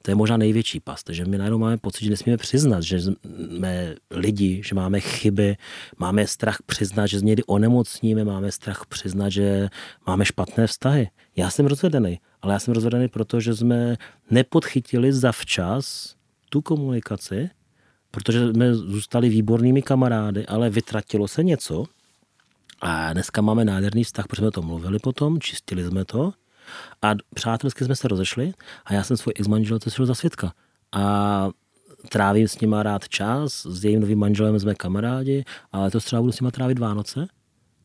[0.05, 3.95] to je možná největší past, že my najednou máme pocit, že nesmíme přiznat, že jsme
[4.11, 5.57] lidi, že máme chyby,
[5.97, 9.69] máme strach přiznat, že někdy onemocníme, máme strach přiznat, že
[10.07, 11.09] máme špatné vztahy.
[11.35, 13.97] Já jsem rozvedený, ale já jsem rozvedený, protože jsme
[14.31, 16.15] nepodchytili zavčas
[16.49, 17.49] tu komunikaci,
[18.11, 21.85] protože jsme zůstali výbornými kamarády, ale vytratilo se něco.
[22.81, 26.33] A dneska máme nádherný vztah, protože jsme to mluvili potom, čistili jsme to
[27.01, 28.53] a přátelsky jsme se rozešli
[28.85, 30.53] a já jsem svůj ex-manželce šel za svědka.
[30.91, 31.49] A
[32.09, 36.31] trávím s nima rád čas, s jejím novým manželem jsme kamarádi, ale to třeba budu
[36.31, 37.27] s nima trávit Vánoce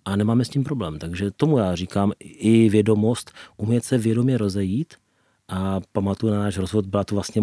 [0.04, 0.98] a nemáme s tím problém.
[0.98, 4.94] Takže tomu já říkám i vědomost, umět se vědomě rozejít
[5.48, 7.42] a pamatuju na náš rozvod, byla to vlastně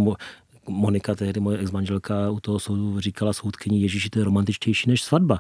[0.70, 5.40] Monika, tehdy moje ex-manželka, u toho soudu říkala soudkyni, Ježíši, to je romantičtější než svatba.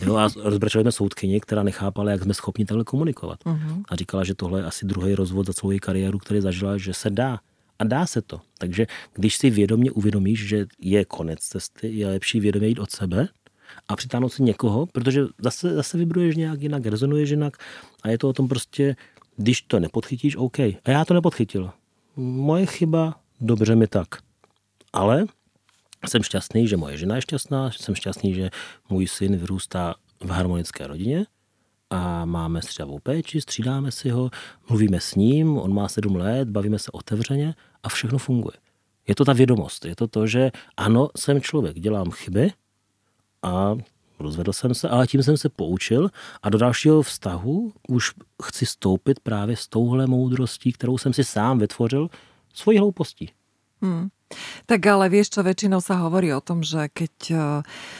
[0.00, 3.38] Jo, a rozbrečeli jsme soudkyni, která nechápala, jak jsme schopni takhle komunikovat.
[3.44, 3.82] Uh-huh.
[3.88, 6.94] A říkala, že tohle je asi druhý rozvod za celou její kariéru, který zažila, že
[6.94, 7.38] se dá.
[7.78, 8.40] A dá se to.
[8.58, 13.28] Takže když si vědomě uvědomíš, že je konec cesty, je lepší vědomě jít od sebe
[13.88, 17.56] a přitáhnout si někoho, protože zase, zase vybruješ nějak jinak, rezonuješ jinak
[18.02, 18.96] a je to o tom prostě,
[19.36, 20.58] když to nepodchytíš, OK.
[20.58, 21.70] A já to nepodchytil.
[22.16, 24.23] Moje chyba, dobře mi tak.
[24.94, 25.26] Ale
[26.06, 28.50] jsem šťastný, že moje žena je šťastná, jsem šťastný, že
[28.88, 31.26] můj syn vyrůstá v harmonické rodině
[31.90, 34.30] a máme střevou péči, střídáme si ho,
[34.68, 38.56] mluvíme s ním, on má sedm let, bavíme se otevřeně a všechno funguje.
[39.08, 42.52] Je to ta vědomost, je to to, že ano, jsem člověk, dělám chyby
[43.42, 43.76] a
[44.18, 46.10] rozvedl jsem se, ale tím jsem se poučil
[46.42, 51.58] a do dalšího vztahu už chci stoupit právě s touhle moudrostí, kterou jsem si sám
[51.58, 52.08] vytvořil
[52.52, 53.30] svojí hloupostí.
[53.84, 54.08] Hmm.
[54.66, 57.36] Tak ale vieš čo, väčšinou sa hovorí o tom, že keď e,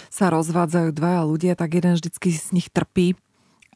[0.08, 3.14] sa rozvádzajú dvaja ľudia, tak jeden vždycky z nich trpí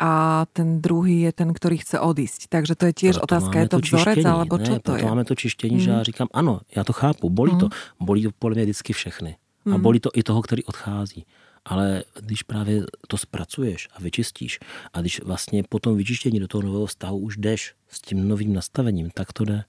[0.01, 2.47] a ten druhý je ten, ktorý chce odísť.
[2.49, 5.05] Takže to je tiež Proto otázka, je to, to vzorec, alebo čo ne, to je?
[5.05, 5.81] máme to čištění, mm.
[5.81, 7.59] že já říkám, ano, já to chápu, bolí mm.
[7.59, 7.69] to.
[8.01, 9.37] Bolí to podle mě vždycky všechny.
[9.67, 9.83] A mm.
[9.83, 11.27] bolí to i toho, který odchází.
[11.65, 14.59] Ale když právě to zpracuješ a vyčistíš
[14.93, 18.53] a když vlastně po tom vyčištění do toho nového vztahu už jdeš s tím novým
[18.53, 19.65] nastavením, tak to jde.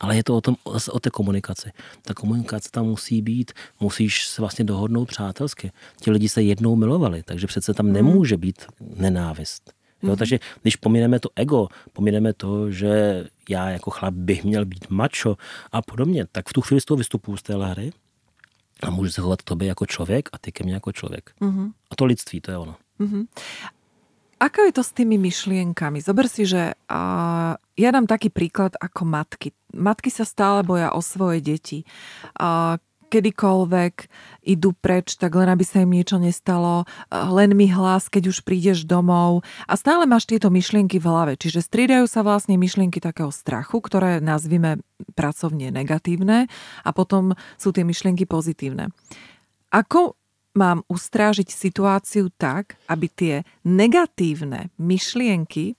[0.00, 0.56] Ale je to o, tom,
[0.90, 1.70] o té komunikaci.
[2.02, 5.72] Ta komunikace tam musí být, musíš se vlastně dohodnout přátelsky.
[6.00, 7.94] Ti lidi se jednou milovali, takže přece tam mhm.
[7.94, 8.64] nemůže být
[8.96, 9.72] nenávist.
[10.02, 10.16] Jo, mm.
[10.16, 15.36] takže když pomineme to ego, pomineme to, že já jako chlap bych měl být macho
[15.72, 17.92] a podobně, tak v tu chvíli z toho vystupuju z té hry
[18.82, 21.30] a můžu se chovat k tobě jako člověk a ty ke mně jako člověk.
[21.40, 21.70] Mm-hmm.
[21.90, 22.76] A to lidství, to je ono.
[23.00, 23.26] Mm-hmm.
[24.40, 26.00] Ako je to s tými myšlienkami?
[26.00, 29.52] Zober si, že uh, ja dám taký príklad ako matky.
[29.76, 31.84] Matky sa stále boja o svoje deti.
[32.40, 32.80] Uh,
[33.10, 33.94] kedykoľvek
[34.46, 38.86] idú preč, tak len aby sa im niečo nestalo, len mi hlas, keď už prídeš
[38.86, 41.32] domov a stále máš tieto myšlienky v hlave.
[41.34, 44.78] Čiže striedajú sa vlastne myšlienky takého strachu, ktoré nazvime
[45.18, 46.46] pracovne negatívne
[46.86, 48.94] a potom sú tie myšlienky pozitívne.
[49.74, 50.19] Ako
[50.54, 55.78] mám ustrážiť situáciu tak, aby tie negatívne myšlienky,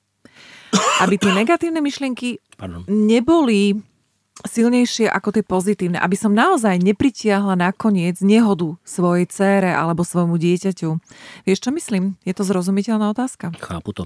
[1.04, 2.88] aby tie negatívne myšlienky Pardon.
[2.88, 3.76] neboli
[4.42, 10.90] silnejšie ako tie pozitívne, aby som naozaj nepritiahla nakoniec nehodu svojej cére alebo svojmu dieťaťu.
[11.46, 12.18] Vieš, čo myslím?
[12.26, 13.54] Je to zrozumiteľná otázka?
[13.60, 14.04] Chápu to.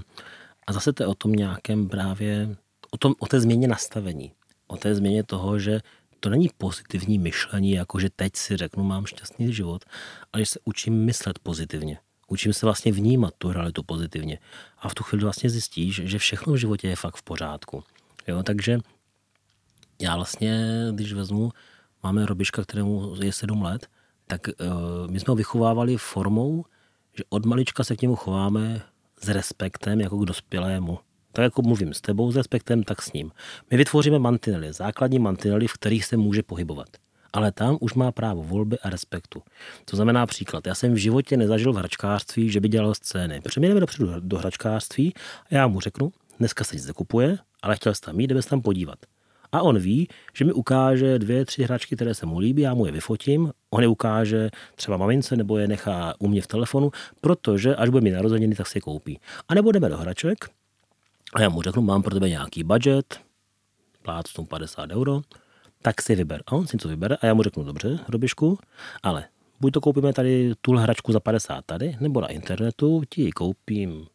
[0.66, 2.58] A zase to je o tom nějakém právě,
[2.92, 4.34] o, tom, o té změně nastavení.
[4.68, 5.80] O té změně toho, že
[6.20, 9.86] to není pozitivní myšlení, jako že teď si řeknu, mám šťastný život,
[10.34, 11.98] ale že se učím myslet pozitivně.
[12.28, 14.40] Učím se vlastně vnímat tu realitu pozitivně.
[14.78, 17.84] A v tu chvíli vlastně zjistíš, že všechno v životě je fakt v pořádku.
[18.28, 18.80] Jo, takže
[20.02, 21.52] já vlastně, když vezmu,
[22.04, 23.88] máme Robiška, kterému je sedm let,
[24.28, 26.66] tak uh, my jsme ho vychovávali formou,
[27.18, 28.82] že od malička se k němu chováme
[29.22, 31.00] s respektem jako k dospělému
[31.36, 33.32] tak jako mluvím s tebou s respektem, tak s ním.
[33.72, 36.88] My vytvoříme mantinely, základní mantinely, v kterých se může pohybovat.
[37.34, 39.42] Ale tam už má právo volby a respektu.
[39.86, 40.68] To znamená příklad.
[40.68, 43.42] Já jsem v životě nezažil v hračkářství, že by dělal scény.
[43.42, 45.14] Přeměneme dopředu do hračkářství
[45.52, 48.50] a já mu řeknu, dneska se nic nekupuje, ale chtěl jsem tam jít, jdeme se
[48.50, 49.00] tam podívat.
[49.52, 52.86] A on ví, že mi ukáže dvě, tři hračky, které se mu líbí, já mu
[52.86, 57.76] je vyfotím, on je ukáže třeba mamince nebo je nechá u mě v telefonu, protože
[57.76, 59.20] až bude mi narozeniny, tak si je koupí.
[59.48, 60.50] A nebo jdeme do hraček
[61.36, 63.20] a já mu řeknu, mám pro tebe nějaký budget,
[64.02, 65.22] plácnu 50 euro,
[65.82, 66.44] tak si vyber.
[66.48, 68.60] A on si to vybere a já mu řeknu, dobře, Robišku,
[69.04, 69.26] ale
[69.60, 74.08] buď to koupíme tady tu hračku za 50 tady, nebo na internetu ti ji koupím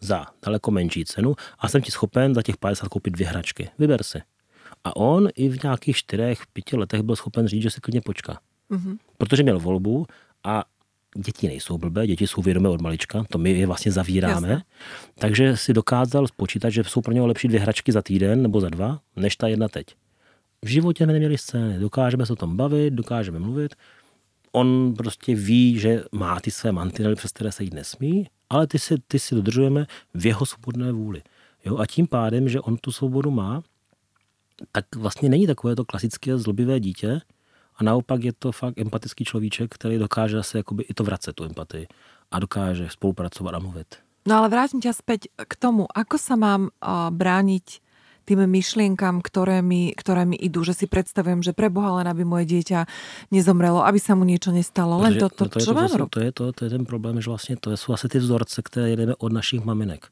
[0.00, 3.70] za daleko menší cenu a jsem ti schopen za těch 50 koupit dvě hračky.
[3.78, 4.22] Vyber si.
[4.84, 8.40] A on i v nějakých čtyřech, pěti letech byl schopen říct, že si klidně počká.
[8.70, 8.98] Mm-hmm.
[9.18, 10.06] Protože měl volbu
[10.44, 10.64] a
[11.16, 14.48] děti nejsou blbé, děti jsou vědomé od malička, to my je vlastně zavíráme.
[14.48, 14.64] Jasne.
[15.18, 18.68] Takže si dokázal spočítat, že jsou pro něho lepší dvě hračky za týden nebo za
[18.68, 19.86] dva, než ta jedna teď.
[20.64, 21.78] v životě neměli scény.
[21.78, 23.74] Dokážeme se o tom bavit, dokážeme mluvit.
[24.52, 28.78] On prostě ví, že má ty své mantinely, přes které se jít nesmí, ale ty
[28.78, 31.22] si, ty si dodržujeme v jeho svobodné vůli.
[31.64, 31.78] Jo?
[31.78, 33.62] A tím pádem, že on tu svobodu má,
[34.72, 37.20] tak vlastně není takové to klasické zlobivé dítě,
[37.80, 41.44] a naopak je to fakt empatický človíček, který dokáže se jakoby i to vracet, tu
[41.44, 41.86] empatii.
[42.30, 43.98] A dokáže spolupracovat a mluvit.
[44.28, 47.80] No ale vrátim ťa späť k tomu, ako sa mám uh, brániť
[48.28, 52.46] tým myšlienkam, ktoré mi, ktoré mi idú, že si predstavujem, že preboha len aby moje
[52.52, 52.84] dieťa
[53.32, 56.06] nezomrelo, aby sa mu niečo nestalo, len to, to, no to, čo to, mám to,
[56.06, 58.90] to, je to, to je ten problém, že vlastně to jsou asi ty vzorce, které
[58.90, 60.06] jedeme od našich maminek.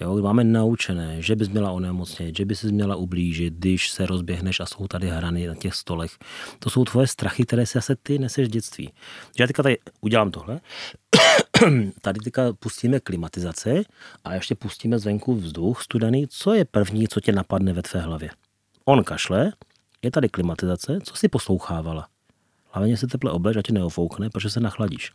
[0.00, 4.60] Jo, máme naučené, že bys měla onemocnit, že bys si měla ublížit, když se rozběhneš
[4.60, 6.18] a jsou tady hrany na těch stolech.
[6.58, 8.92] To jsou tvoje strachy, které si asi ty neseš v dětství.
[9.38, 10.60] Já teďka tady udělám tohle,
[12.02, 13.84] tady teďka pustíme klimatizaci
[14.24, 16.26] a ještě pustíme zvenku vzduch studený.
[16.28, 18.30] Co je první, co tě napadne ve tvé hlavě?
[18.84, 19.52] On kašle,
[20.02, 22.08] je tady klimatizace, co si poslouchávala?
[22.70, 25.12] Hlavně se teple oblež, ať tě neofoukne, protože se nachladíš.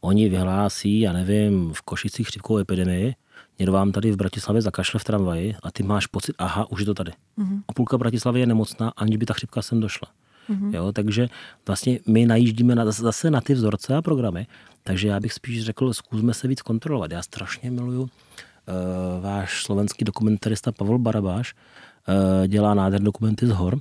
[0.00, 3.14] Oni vyhlásí, já nevím, v Košicích chřipkovou epidemii,
[3.58, 6.86] někdo vám tady v Bratislavě zakašle v tramvaji a ty máš pocit, aha, už je
[6.86, 7.12] to tady.
[7.38, 7.62] Mm-hmm.
[7.68, 10.08] A půlka Bratislavy je nemocná, aniž by ta chřipka sem došla.
[10.50, 10.74] Mm-hmm.
[10.74, 11.28] Jo, takže
[11.66, 14.46] vlastně my najíždíme na, zase na ty vzorce a programy,
[14.82, 17.10] takže já bych spíš řekl, zkusme se víc kontrolovat.
[17.10, 18.08] Já strašně miluju uh,
[19.20, 23.80] váš slovenský dokumentarista Pavel Barabáš, uh, dělá nádherné dokumenty z hor,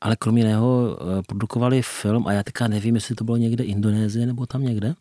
[0.00, 4.26] ale kromě něho uh, produkovali film a já teďka nevím, jestli to bylo někde Indonésie
[4.26, 4.94] nebo tam někde,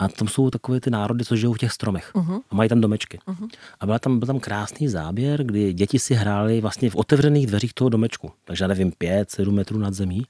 [0.00, 2.10] a tam jsou takové ty národy, co žijou v těch stromech.
[2.14, 2.40] Uh-huh.
[2.50, 3.18] A mají tam domečky.
[3.26, 3.48] Uh-huh.
[3.80, 7.74] A byl tam, byl tam krásný záběr, kdy děti si hrály vlastně v otevřených dveřích
[7.74, 8.32] toho domečku.
[8.44, 10.22] Takže já nevím, pět, sedm metrů nad zemí.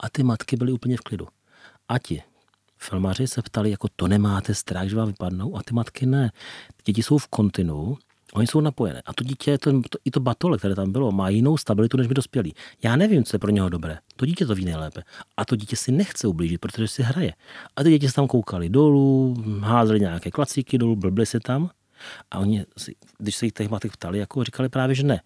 [0.00, 1.28] A ty matky byly úplně v klidu.
[1.88, 2.22] A ti
[2.76, 5.56] filmaři se ptali, jako to nemáte strach, že vám vypadnou?
[5.56, 6.32] A ty matky ne.
[6.84, 7.98] Děti jsou v kontinu
[8.32, 9.02] Oni jsou napojené.
[9.06, 12.08] A to dítě, to, to, i to batole, které tam bylo, má jinou stabilitu než
[12.08, 12.54] my dospělí.
[12.82, 13.98] Já nevím, co je pro něho dobré.
[14.16, 15.02] To dítě to ví nejlépe.
[15.36, 17.32] A to dítě si nechce ublížit, protože si hraje.
[17.76, 21.70] A ty děti se tam koukali dolů, házeli nějaké klacíky dolů, blbli se tam.
[22.30, 22.64] A oni,
[23.18, 25.20] když se jich těch matek ptali, jako říkali právě, že ne.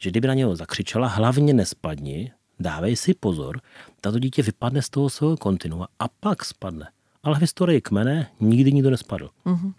[0.00, 3.60] Že kdyby na něho zakřičela, hlavně nespadni, dávej si pozor,
[4.00, 6.88] tato dítě vypadne z toho svého kontinua a pak spadne.
[7.22, 9.30] Ale v historii kmene nikdy nikdo nespadl.
[9.46, 9.72] Mm-hmm.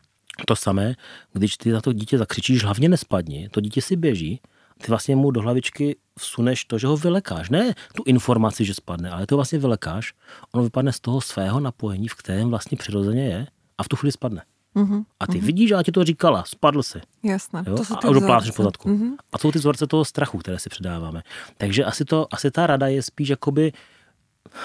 [0.48, 0.96] To samé,
[1.34, 4.42] když ty na to dítě zakřičíš, hlavně nespadni, to dítě si běží,
[4.82, 7.50] ty vlastně mu do hlavičky vsuneš to, že ho vylekáš.
[7.50, 10.14] Ne tu informaci, že spadne, ale to vlastně vylekáš.
[10.52, 14.12] Ono vypadne z toho svého napojení, v kterém vlastně přirozeně je a v tu chvíli
[14.12, 14.42] spadne.
[14.76, 15.46] Uh-huh, a ty uh-huh.
[15.46, 17.02] vidíš, že já ti to říkala, spadl si.
[17.24, 17.64] Jasné.
[17.68, 17.78] Jo?
[17.78, 18.10] To jsou a
[18.40, 18.90] už po pozadku.
[18.90, 19.16] Uh-huh.
[19.34, 21.24] A jsou ty vzorce toho strachu, které si předáváme.
[21.58, 23.74] Takže asi, to, asi ta rada je spíš jakoby,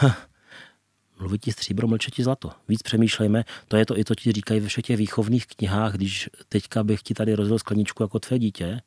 [1.20, 2.50] mluvit ti stříbro, mlčet ti zlato.
[2.68, 6.30] Víc přemýšlejme, to je to i to ti říkají ve všech těch výchovných knihách, když
[6.48, 8.80] teďka bych ti tady rozdělil skleničku jako tvé dítě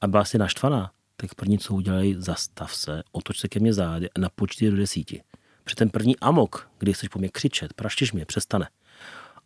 [0.00, 4.10] a byla si naštvaná, tak první, co udělej, zastav se, otoč se ke mně zády
[4.10, 5.22] a napočti do desíti.
[5.64, 8.68] Při ten první amok, kdy chceš po mě křičet, praštiš mě, přestane.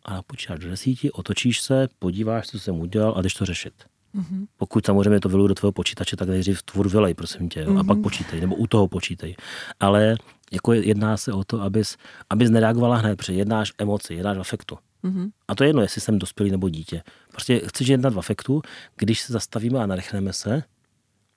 [0.03, 3.73] A napočítáš do desíti, otočíš se, podíváš, co jsem udělal a jdeš to řešit.
[4.15, 4.45] Mm-hmm.
[4.57, 7.65] Pokud samozřejmě to vyluju do tvého počítače, tak nejdřív tvůr vylej, prosím tě, jo?
[7.65, 7.79] Mm-hmm.
[7.79, 8.03] a pak mhm.
[8.03, 9.35] počítej, nebo u toho počítej.
[9.79, 10.17] Ale
[10.51, 11.97] jako jedná se o to, abys,
[12.29, 14.77] abys nereagovala hned, protože jednáš emoci, jednáš v afektu.
[15.03, 15.29] Mm-hmm.
[15.47, 17.03] A to je jedno, jestli jsem dospělý nebo dítě.
[17.31, 18.61] Prostě chceš jednat v afektu,
[18.95, 20.63] když se zastavíme a nadechneme se,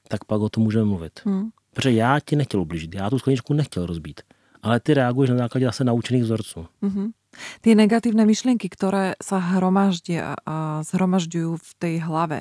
[0.08, 1.20] tak pak o tom můžeme mluvit.
[1.24, 1.48] Mm.
[1.74, 4.20] Protože já ti nechtěl ublížit, já tu skleničku nechtěl rozbít.
[4.62, 6.66] Ale ty reaguješ na základě zase naučených vzorců.
[6.82, 7.08] Mm-hmm.
[7.60, 12.40] Tie negatívne myšlienky, ktoré sa hromaždia a zhromažďujú v tej hlave,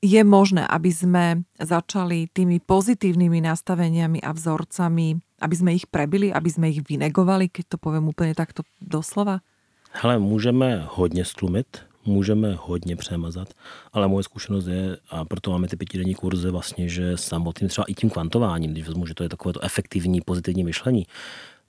[0.00, 1.24] je možné, aby sme
[1.58, 7.74] začali tými pozitívnymi nastaveniami a vzorcami, aby sme ich prebili, aby sme ich vynegovali, keď
[7.74, 9.40] to poviem úplne takto doslova?
[9.90, 13.48] Hele, můžeme hodně stlumit, můžeme hodně přemazat,
[13.92, 17.94] ale moje zkušenost je, a proto máme ty pětidenní kurzy vlastně, že samotným třeba i
[17.94, 21.06] tím kvantováním, když vezmu, že to je takové to efektivní pozitivní myšlení,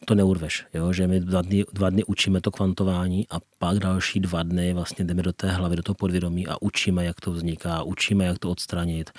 [0.06, 0.94] to neurveš, jo?
[0.94, 5.06] že my dva dny, dva dny učíme to kvantování a pak další dva dny vlastně
[5.06, 8.52] jdeme do té hlavy, do toho podvědomí a učíme, jak to vzniká, učíme, jak to
[8.52, 9.12] odstranit.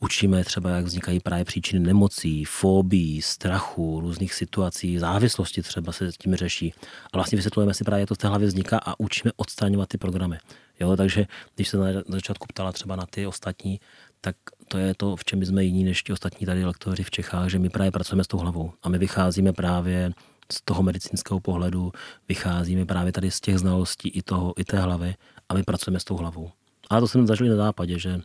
[0.00, 6.16] Učíme třeba, jak vznikají právě příčiny nemocí, fóbií, strachu, různých situací, závislosti třeba se s
[6.16, 6.74] tím řeší.
[7.12, 9.98] A vlastně vysvětlujeme si právě, jak to v té hlavě vzniká a učíme odstraňovat ty
[9.98, 10.38] programy.
[10.80, 13.80] Jo, takže když se na začátku ptala třeba na ty ostatní,
[14.20, 14.36] tak
[14.68, 17.58] to je to, v čem jsme jiní než ti ostatní tady lektoři v Čechách, že
[17.58, 20.12] my právě pracujeme s tou hlavou a my vycházíme právě
[20.52, 21.92] z toho medicínského pohledu,
[22.28, 25.14] vycházíme právě tady z těch znalostí i, toho, i té hlavy
[25.48, 26.50] a my pracujeme s tou hlavou.
[26.90, 28.20] A to jsem zažil na západě, že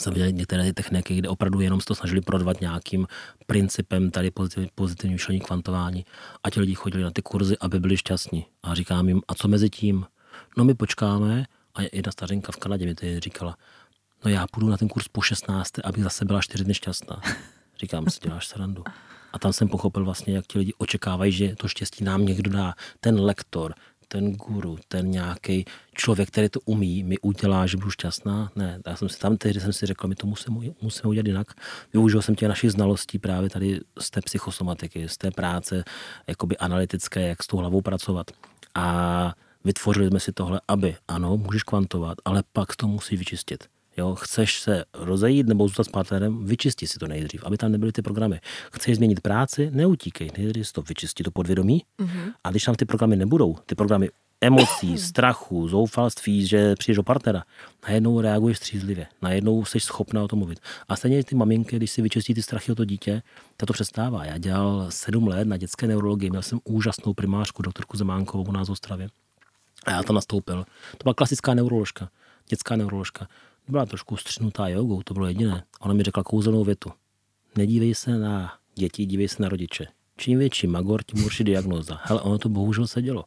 [0.00, 3.06] jsem viděl některé ty techniky, kde opravdu jenom se to snažili prodvat nějakým
[3.46, 6.04] principem tady pozitivní, pozitivní myšlení, kvantování
[6.44, 8.46] a ti lidi chodili na ty kurzy, aby byli šťastní.
[8.62, 10.06] A říkám jim, a co mezi tím?
[10.56, 13.56] No my počkáme a jedna stařenka v Kanadě mi to říkala,
[14.24, 17.20] no já půjdu na ten kurz po 16, abych zase byla čtyři dny šťastná.
[17.80, 18.84] Říkám si, děláš srandu.
[19.32, 22.74] A tam jsem pochopil vlastně, jak ti lidi očekávají, že to štěstí nám někdo dá.
[23.00, 23.74] Ten lektor,
[24.14, 28.50] ten guru, ten nějaký člověk, který to umí, mi udělá, že budu šťastná.
[28.56, 31.46] Ne, já jsem si tam tehdy jsem si řekl, my to musíme, musíme udělat jinak.
[31.92, 35.84] Využil jsem těch našich znalostí právě tady z té psychosomatiky, z té práce
[36.26, 38.30] jakoby analytické, jak s tou hlavou pracovat.
[38.74, 39.34] A
[39.64, 43.73] vytvořili jsme si tohle, aby ano, můžeš kvantovat, ale pak to musí vyčistit.
[43.96, 47.92] Jo, chceš se rozejít nebo zůstat s partnerem, vyčisti si to nejdřív, aby tam nebyly
[47.92, 48.40] ty programy.
[48.72, 51.82] Chceš změnit práci, neutíkej, nejdřív si to vyčistí to podvědomí.
[51.98, 52.32] Mm-hmm.
[52.44, 54.08] A když tam ty programy nebudou, ty programy
[54.40, 57.44] emocí, strachu, zoufalství, že přijdeš do partnera,
[57.88, 60.60] najednou reaguješ střízlivě, najednou jsi schopná o tom mluvit.
[60.88, 63.22] A stejně ty maminky, když si vyčistí ty strachy o to dítě,
[63.56, 64.24] to to přestává.
[64.24, 68.68] Já dělal sedm let na dětské neurologii, měl jsem úžasnou primářku, doktorku Zemánkovou u nás
[68.68, 69.08] v Ostravě.
[69.86, 70.64] A já tam nastoupil.
[70.90, 72.08] To byla klasická neuroložka,
[72.48, 73.28] dětská neuroložka
[73.68, 75.64] byla trošku střinutá jogou, to bylo jediné.
[75.80, 76.90] Ona mi řekla kouzelnou větu.
[77.56, 79.86] Nedívej se na děti, dívej se na rodiče.
[80.16, 82.00] Čím větší magor, tím horší diagnóza.
[82.02, 83.24] Hele, ono to bohužel se dělo.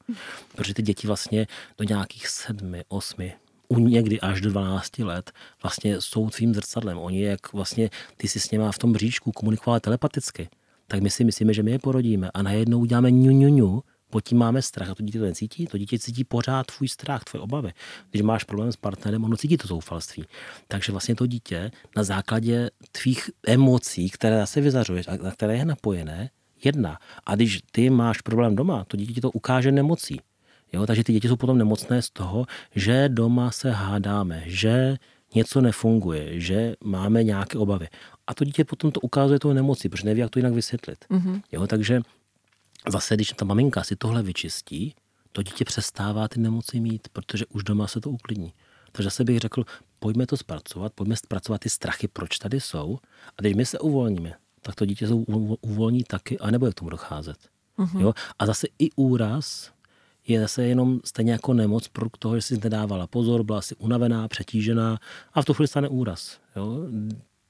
[0.55, 3.33] Protože ty děti vlastně do nějakých sedmi, osmi,
[3.67, 5.31] u někdy až do 12 let
[5.63, 6.97] vlastně jsou tvým zrcadlem.
[6.97, 10.49] Oni jak vlastně ty si s něma v tom bříčku komunikovali telepaticky,
[10.87, 14.21] tak my si myslíme, že my je porodíme a najednou uděláme ňu, ňu, ňu pod
[14.21, 15.67] tím máme strach a to dítě to necítí.
[15.67, 17.71] To dítě cítí pořád tvůj strach, tvoje obavy.
[18.11, 20.25] Když máš problém s partnerem, ono cítí to zoufalství.
[20.67, 25.65] Takže vlastně to dítě na základě tvých emocí, které se vyzařuješ a na které je
[25.65, 26.29] napojené,
[26.63, 26.99] jedna.
[27.25, 30.19] A když ty máš problém doma, to dítě ti to ukáže nemocí.
[30.73, 30.85] Jo?
[30.85, 32.45] Takže ty děti jsou potom nemocné z toho,
[32.75, 34.95] že doma se hádáme, že
[35.35, 37.87] něco nefunguje, že máme nějaké obavy.
[38.27, 41.05] A to dítě potom to ukazuje tou nemocí, protože neví, jak to jinak vysvětlit.
[41.09, 41.41] Mm-hmm.
[41.51, 41.67] Jo?
[41.67, 42.01] Takže
[42.91, 44.95] zase, když ta maminka si tohle vyčistí,
[45.31, 48.53] to dítě přestává ty nemoci mít, protože už doma se to uklidní.
[48.91, 49.63] Takže zase bych řekl,
[49.99, 52.99] pojďme to zpracovat, pojďme zpracovat ty strachy, proč tady jsou.
[53.37, 55.13] A když my se uvolníme, tak to dítě se
[55.61, 57.37] uvolní taky a nebude k tomu docházet.
[57.77, 57.99] Uh-huh.
[57.99, 58.13] Jo?
[58.39, 59.71] A zase i úraz
[60.27, 64.27] je zase jenom stejně jako nemoc pro toho, že si nedávala pozor, byla si unavená,
[64.27, 64.99] přetížená
[65.33, 66.39] a v tu chvíli stane úraz.
[66.55, 66.79] Jo?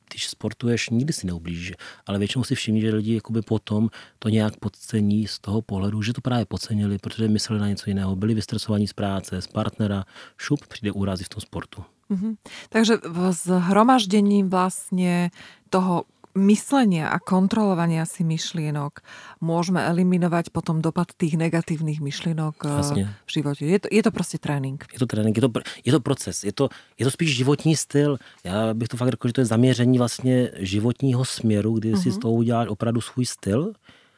[0.10, 1.74] Když sportuješ, nikdy si neublížíš.
[2.06, 3.90] Ale většinou si všimni, že lidi jakoby potom
[4.20, 8.16] to nějak podcení z toho pohledu, že to právě podcenili, protože mysleli na něco jiného.
[8.16, 10.06] Byli vystresovaní z práce, z partnera.
[10.38, 11.84] Šup, přijde úrazy v tom sportu.
[12.12, 12.36] Mm-hmm.
[12.70, 15.32] Takže v zhromaždení vlastně
[15.70, 16.04] toho
[16.38, 19.02] myslenia a kontrolovania si myšlienok
[19.42, 23.04] môžeme eliminovať potom dopad tých negatívnych myšlienok eh, Jasne.
[23.26, 23.62] v živote.
[23.66, 24.86] Je to, je to prostě trénink.
[24.94, 25.52] Je to trénink, je to,
[25.86, 28.18] je to proces, je to, je to spíš životní styl.
[28.44, 32.02] Já bych to fakt řekl, že to je zaměření vlastně životního směru, kdy uh-huh.
[32.02, 32.22] si z mhm.
[32.22, 33.74] toho uděláš opravdu svůj styl.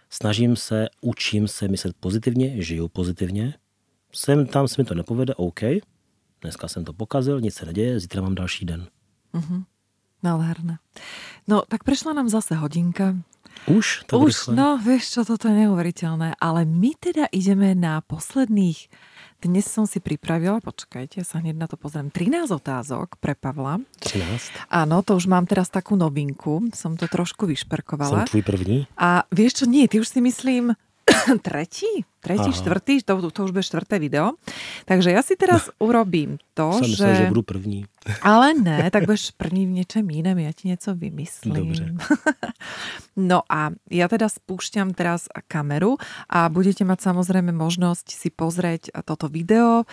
[0.10, 3.54] Snažím se, učím se myslet pozitivně, žiju pozitivně.
[4.14, 5.60] Sem tam se mi to nepovede, OK.
[6.42, 8.88] Dneska jsem to pokazil, nic se neděje, zítra mám další den.
[9.34, 9.64] Uh-huh.
[10.20, 10.84] Nádherné.
[11.48, 13.16] No, tak prišla nám zase hodinka.
[13.68, 14.08] Už?
[14.08, 14.52] Tak Už, rýchle.
[14.56, 16.40] no vieš čo, toto je neuveriteľné.
[16.40, 18.88] Ale my teda ideme na posledných
[19.40, 23.80] dnes som si pripravila, počkajte, sa hneď na to pozriem, 13 otázok pre Pavla.
[24.04, 24.68] 13?
[24.68, 28.28] Áno, to už mám teraz takú novinku, som to trošku vyšperkovala.
[28.28, 28.78] Som tvůj první?
[29.00, 30.76] A vieš čo, nie, ty už si myslím,
[31.48, 32.60] tretí, tretí, Aha.
[32.60, 34.36] štvrtý, to, to už bude štvrté video.
[34.86, 35.88] Takže ja si teraz no.
[35.88, 36.92] urobím to, Jsem že...
[36.92, 37.86] Myslel, že budu první.
[38.22, 41.54] Ale ne, tak budeš první v něčem jiném, ja ti něco vymyslím.
[41.54, 41.86] Dobře.
[43.20, 46.00] No a ja teda spúšťam teraz kameru
[46.32, 49.84] a budete mať samozrejme možnosť si pozrieť toto video,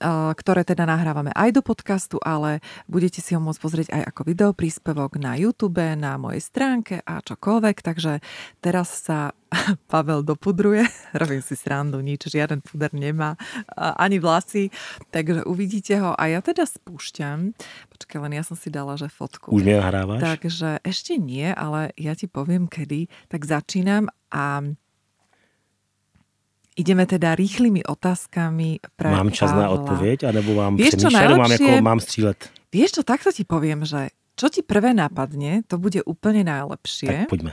[0.00, 4.50] ktoré teda nahrávame aj do podcastu, ale budete si ho môcť pozrieť aj ako video
[4.54, 7.76] príspevok na YouTube, na mojej stránke a čokoľvek.
[7.82, 8.22] Takže
[8.62, 9.34] teraz sa
[9.90, 10.86] Pavel dopudruje,
[11.22, 13.34] robím si srandu, nič, žiaden puder nemá,
[13.76, 14.70] ani vlasy,
[15.10, 16.14] takže uvidíte ho.
[16.14, 17.56] A ja teda spúšťam,
[17.90, 19.50] počkaj, len ja som si dala, že fotku.
[19.50, 20.20] Už nahrávaš?
[20.22, 23.10] Takže ešte nie, ale ja ti poviem kedy.
[23.32, 24.62] Tak začínam a
[26.78, 29.62] Ideme teda rýchlymi otázkami pre Mám čas Pavla.
[29.62, 32.38] na odpověď, anebo mám Vieš, přemýšľať, mám, jako, mám střílet?
[32.72, 37.26] Vieš čo, takto ti poviem, že čo ti prvé napadne, to bude úplne najlepšie.
[37.26, 37.52] Tak poďme.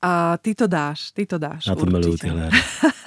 [0.00, 1.66] A ty to dáš, ty to dáš.
[1.68, 1.84] Na to
[2.16, 2.48] tyhle.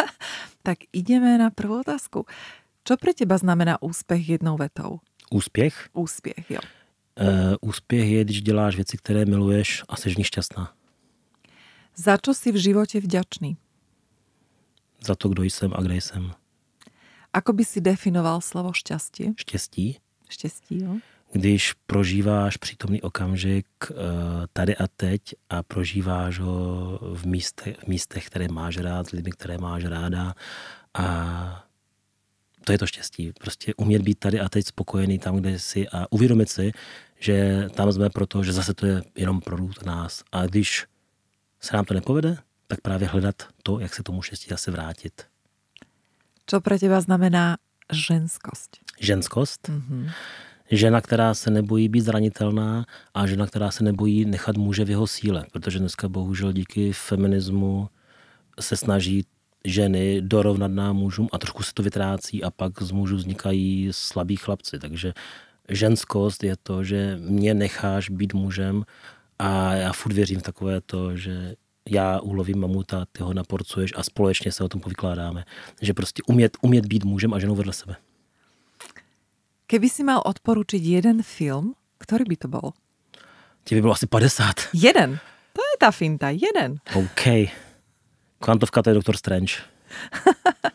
[0.68, 2.30] tak ideme na prvú otázku.
[2.86, 5.00] Čo pre teba znamená úspech jednou vetou?
[5.34, 5.90] Úspěch?
[5.94, 6.62] Úspěch, jo.
[7.20, 10.74] Uh, úspěch je, když děláš věci, které miluješ a jsi v nich šťastná.
[11.96, 13.60] Za čo si v živote vďačný?
[15.06, 16.32] Za to, kdo jsem a kde jsem.
[17.34, 19.34] Ako by si definoval slovo šťastie?
[19.38, 19.98] Štěstí.
[20.30, 20.98] Štěstí, jo.
[21.32, 23.94] Když prožíváš přítomný okamžik eh,
[24.54, 29.32] tady a teď a prožíváš ho v místech, v místech které máš rád, s lidmi,
[29.32, 30.34] které máš ráda
[30.94, 31.06] a
[32.66, 33.32] to je to štěstí.
[33.40, 36.72] Prostě umět být tady a teď spokojený tam, kde jsi a uvědomit si,
[37.20, 40.24] že tam jsme proto, že zase to je jenom produkt nás.
[40.32, 40.86] A když
[41.60, 42.38] se nám to nepovede,
[42.72, 45.22] tak právě hledat to, jak se tomu štěstí zase vrátit.
[46.46, 47.58] Co pro těba znamená
[47.94, 48.78] ženskost?
[49.00, 49.70] Ženskost?
[49.70, 50.12] Mm-hmm.
[50.72, 55.08] Žena, která se nebojí být zranitelná a žena, která se nebojí nechat muže v jeho
[55.08, 57.90] síle, protože dneska bohužel díky feminismu
[58.60, 59.26] se snaží
[59.66, 64.36] ženy dorovnat nám mužům a trošku se to vytrácí a pak z mužů vznikají slabí
[64.36, 64.80] chlapci.
[64.80, 65.14] Takže
[65.70, 68.84] ženskost je to, že mě necháš být mužem
[69.40, 71.56] a já furt věřím v takové to, že
[71.92, 75.46] já ulovím mamuta, ty ho naporcuješ a společně se o tom povykládáme.
[75.82, 77.96] Že prostě umět, umět být mužem a ženou vedle sebe.
[79.68, 82.74] Keby si mal odporučiť jeden film, který by to byl?
[83.64, 84.74] Ti by bylo asi 50.
[84.74, 85.20] Jeden?
[85.54, 86.82] To je ta finta, jeden.
[86.96, 87.54] OK.
[88.40, 89.54] Kvantovka to je Doktor Strange.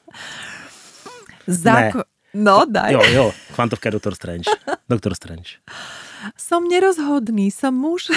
[1.47, 1.99] Záko...
[1.99, 2.05] Ne.
[2.35, 2.93] No, daj.
[2.93, 4.51] Jo, jo, kvantovka je Doktor Strange.
[4.89, 5.51] Doktor Strange.
[6.37, 8.11] Som nerozhodný, som muž.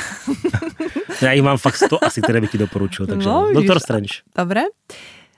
[1.21, 3.07] Já jich mám fakt 100 asi, které bych ti doporučil.
[3.07, 4.13] Takže no, Doktor Strange.
[4.37, 4.61] Dobre.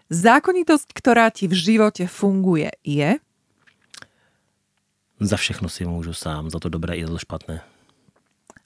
[0.09, 3.15] Zákonitost, která ti v životě funguje, je?
[5.19, 7.61] Za všechno si můžu sám, za to dobré i za to špatné.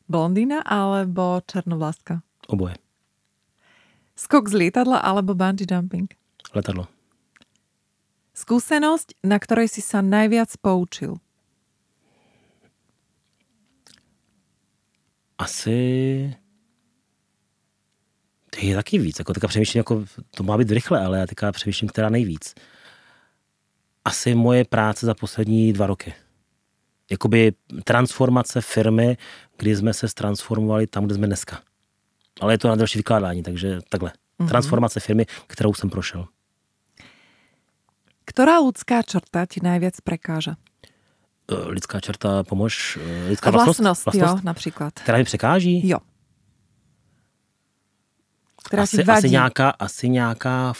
[0.09, 2.21] Blondýna alebo černovláska?
[2.47, 2.75] Oboje.
[4.15, 6.13] Skok z lietadla alebo bungee jumping?
[6.53, 6.85] Letadlo.
[8.33, 11.22] Skúsenosť, na ktorej si sa najviac poučil?
[15.37, 16.35] Asi...
[18.49, 19.19] To je taky víc.
[19.19, 22.55] Jako teďka přemýšlím, jako, to má být rychle, ale já teďka přemýšlím, která nejvíc.
[24.05, 26.13] Asi moje práce za poslední dva roky.
[27.11, 27.53] Jakoby
[27.83, 29.17] transformace firmy,
[29.57, 31.61] kdy jsme se transformovali tam, kde jsme dneska.
[32.41, 34.11] Ale je to na další vykládání, takže takhle.
[34.39, 34.47] Mm-hmm.
[34.47, 36.27] Transformace firmy, kterou jsem prošel.
[38.25, 40.55] Která lidská črta ti nejvíc prekáža?
[41.53, 44.93] Eh, lidská čerta, pomož, eh, lidská vlastnost, vlastnost, vlastnost, jo, například.
[44.93, 45.89] Která mi překáží?
[45.89, 45.97] Jo.
[48.65, 50.73] Která asi, asi nějaká, asi nějaká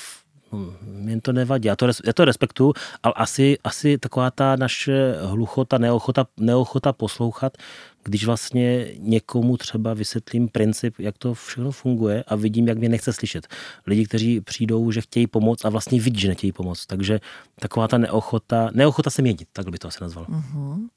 [0.82, 2.74] mě to nevadí, já to, já to respektuju,
[3.04, 7.58] ale asi, asi taková ta naše hluchota, neochota, neochota poslouchat,
[8.04, 13.14] když vlastně někomu třeba vysvětlím princip, jak to všechno funguje a vidím, jak mě nechce
[13.14, 13.48] slyšet.
[13.88, 16.86] Lidi, kteří přijdou, že chtějí pomoct a vlastně vidí, že nechtějí pomoct.
[16.86, 17.20] Takže
[17.56, 20.26] taková ta neochota, neochota se měnit, tak by to asi nazval.
[20.26, 20.88] Uh-huh.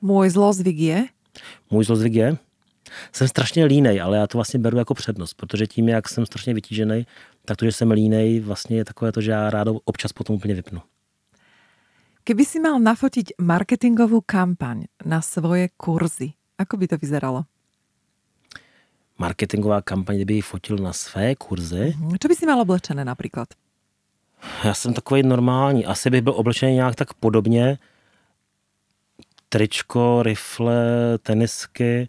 [0.00, 1.06] Můj zlozvyk je?
[1.70, 2.36] Můj zlozvyk je?
[3.12, 6.54] Jsem strašně línej, ale já to vlastně beru jako přednost, protože tím, jak jsem strašně
[6.54, 7.06] vytížený,
[7.44, 10.54] tak to, že jsem línej, vlastně je takové to, že já rád občas potom úplně
[10.54, 10.80] vypnu.
[12.24, 17.44] Keby si mal nafotiť marketingovou kampaň na svoje kurzy, ako by to vyzeralo?
[19.18, 21.96] Marketingová kampaň, kdyby ji fotil na své kurzy.
[22.22, 23.48] Co by si mal oblečené například?
[24.64, 25.86] Já jsem takový normální.
[25.86, 27.78] Asi bych byl oblečený nějak tak podobně.
[29.48, 32.08] Tričko, rifle, tenisky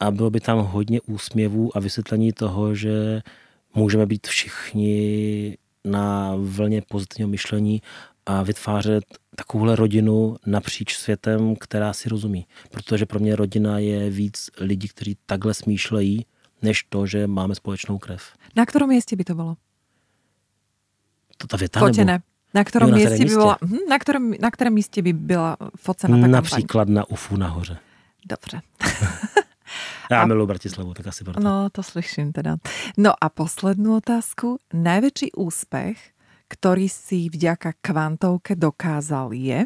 [0.00, 3.22] a bylo by tam hodně úsměvů a vysvětlení toho, že
[3.74, 7.82] můžeme být všichni na vlně pozitivního myšlení
[8.26, 9.04] a vytvářet
[9.36, 12.46] takovouhle rodinu napříč světem, která si rozumí.
[12.70, 16.26] Protože pro mě rodina je víc lidí, kteří takhle smýšlejí,
[16.62, 18.22] než to, že máme společnou krev.
[18.56, 19.56] Na kterém místě by to bylo?
[21.36, 22.12] To ta věta Fotěné.
[22.12, 22.24] Nebo?
[22.54, 26.20] Na kterém jo, místě by byla, hm, na kterém, na kterém místě by byla focena
[26.20, 26.94] ta Například kampaň?
[26.94, 27.78] na UFU nahoře.
[28.28, 28.60] Dobře.
[30.10, 30.26] Já a...
[30.26, 31.40] miluji Bratislavu, tak asi proto.
[31.40, 32.56] No, to slyším teda.
[32.96, 34.58] No a poslední otázku.
[34.72, 36.10] Největší úspěch,
[36.48, 39.64] který si vďaka kvantovke dokázal, je?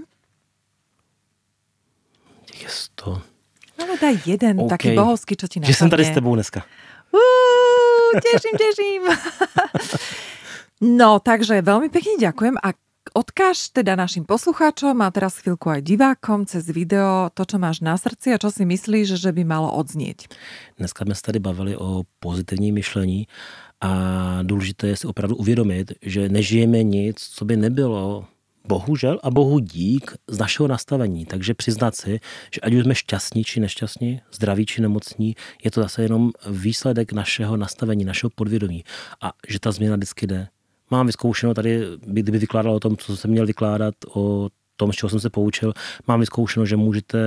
[2.54, 3.22] Je to.
[3.78, 4.68] No, daj jeden, okay.
[4.68, 5.72] taký bohovský, čo ti napadne.
[5.72, 6.66] Že jsem tady s tebou dneska.
[7.14, 9.02] Uh, těším, těším.
[10.98, 12.68] no, takže velmi pěkně děkujem a
[13.18, 17.98] odkáž teda našim poslucháčom a teraz chvíľku aj divákom cez video to, čo máš na
[17.98, 20.30] srdci a čo si myslíš, že by malo odznieť.
[20.78, 23.26] Dneska jsme se tady bavili o pozitivním myšlení
[23.80, 23.90] a
[24.42, 28.24] důležité je si opravdu uvědomit, že nežijeme nic, co by nebylo
[28.68, 31.26] bohužel a bohu dík z našeho nastavení.
[31.26, 32.20] Takže přiznat si,
[32.54, 35.34] že ať už jsme šťastní či nešťastní, zdraví či nemocní,
[35.64, 38.84] je to zase jenom výsledek našeho nastavení, našeho podvědomí.
[39.22, 40.48] A že ta změna vždycky jde
[40.90, 45.10] mám vyzkoušeno tady, kdyby vykládal o tom, co jsem měl vykládat, o tom, z čeho
[45.10, 45.72] jsem se poučil,
[46.06, 47.18] mám vyzkoušeno, že můžete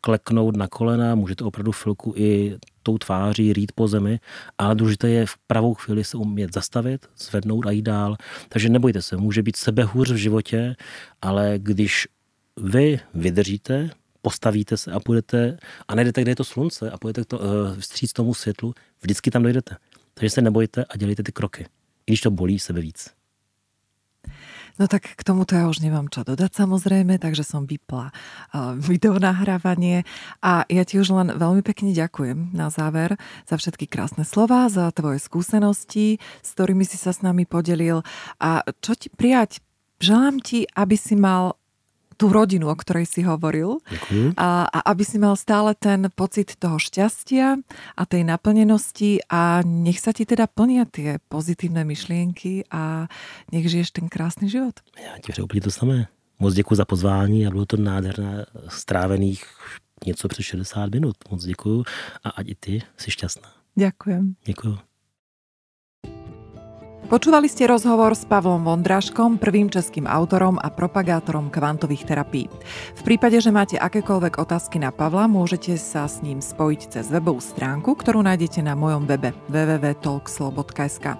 [0.00, 4.20] kleknout na kolena, můžete opravdu chvilku i tou tváří rýt po zemi,
[4.58, 8.16] ale důležité je v pravou chvíli se umět zastavit, zvednout a jít dál.
[8.48, 10.76] Takže nebojte se, může být sebehůř v životě,
[11.22, 12.08] ale když
[12.56, 13.90] vy vydržíte,
[14.22, 15.58] postavíte se a půjdete
[15.88, 17.44] a najdete, kde je to slunce a půjdete to, uh,
[17.78, 19.76] vstříc tomu světlu, vždycky tam dojdete.
[20.14, 21.66] Takže se nebojte a dělejte ty kroky
[22.08, 23.12] i když to bolí sebe víc.
[24.78, 28.14] No tak k tomuto ja už nemám čo dodať samozrejme, takže som vypla
[28.78, 30.06] video nahrávanie
[30.38, 33.18] a ja ti už len veľmi pekne ďakujem na záver
[33.50, 38.06] za všetky krásne slova, za tvoje skúsenosti, s ktorými si sa s nami podelil
[38.38, 39.58] a čo ti prijať?
[39.98, 41.58] Želám ti, aby si mal
[42.18, 43.78] tú rodinu, o ktorej si hovoril.
[44.34, 47.62] A, a aby si mal stále ten pocit toho šťastia
[47.94, 53.06] a tej naplnenosti a nech sa ti teda plnia tie pozitívne myšlienky a
[53.54, 54.74] nech žiješ ten krásný život.
[54.98, 56.06] Já ti přeju úplně to samé.
[56.38, 59.44] Moc děkuji za pozvání a bylo to nádherné strávených
[60.06, 61.16] něco přes 60 minut.
[61.30, 61.84] Moc děkuji
[62.24, 63.48] a ať i ty jsi šťastná.
[63.76, 64.34] Ďakujem.
[64.44, 64.87] Děkuji.
[67.08, 72.52] Počúvali ste rozhovor s Pavlom Vondráškom, prvým českým autorom a propagátorom kvantových terapií.
[73.00, 77.40] V prípade, že máte akékoľvek otázky na Pavla, môžete sa s ním spojiť cez webovú
[77.40, 81.16] stránku, ktorú nájdete na mojom webe www.talkslow.sk.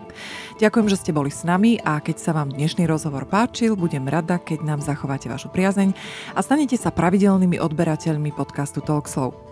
[0.60, 4.36] Ďakujem, že ste boli s nami a keď sa vám dnešný rozhovor páčil, budem rada,
[4.36, 5.96] keď nám zachováte vašu priazeň
[6.36, 9.47] a stanete sa pravidelnými odberateľmi podcastu Talkslow.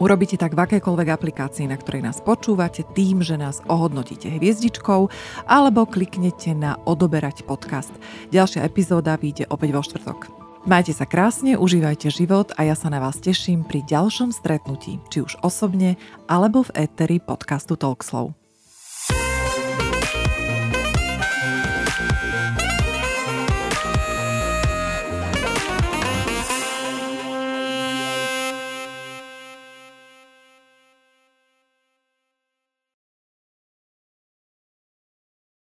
[0.00, 5.12] Urobíte tak v akékoľvek aplikácii, na ktorej nás počúvate, tým, že nás ohodnotíte hviezdičkou
[5.44, 7.92] alebo kliknete na odoberať podcast.
[8.32, 10.32] Ďalšia epizóda vyjde opäť vo štvrtok.
[10.64, 15.20] Majte sa krásne, užívajte život a ja sa na vás teším pri ďalšom stretnutí, či
[15.20, 16.00] už osobne
[16.32, 18.39] alebo v éteri podcastu Talkslow.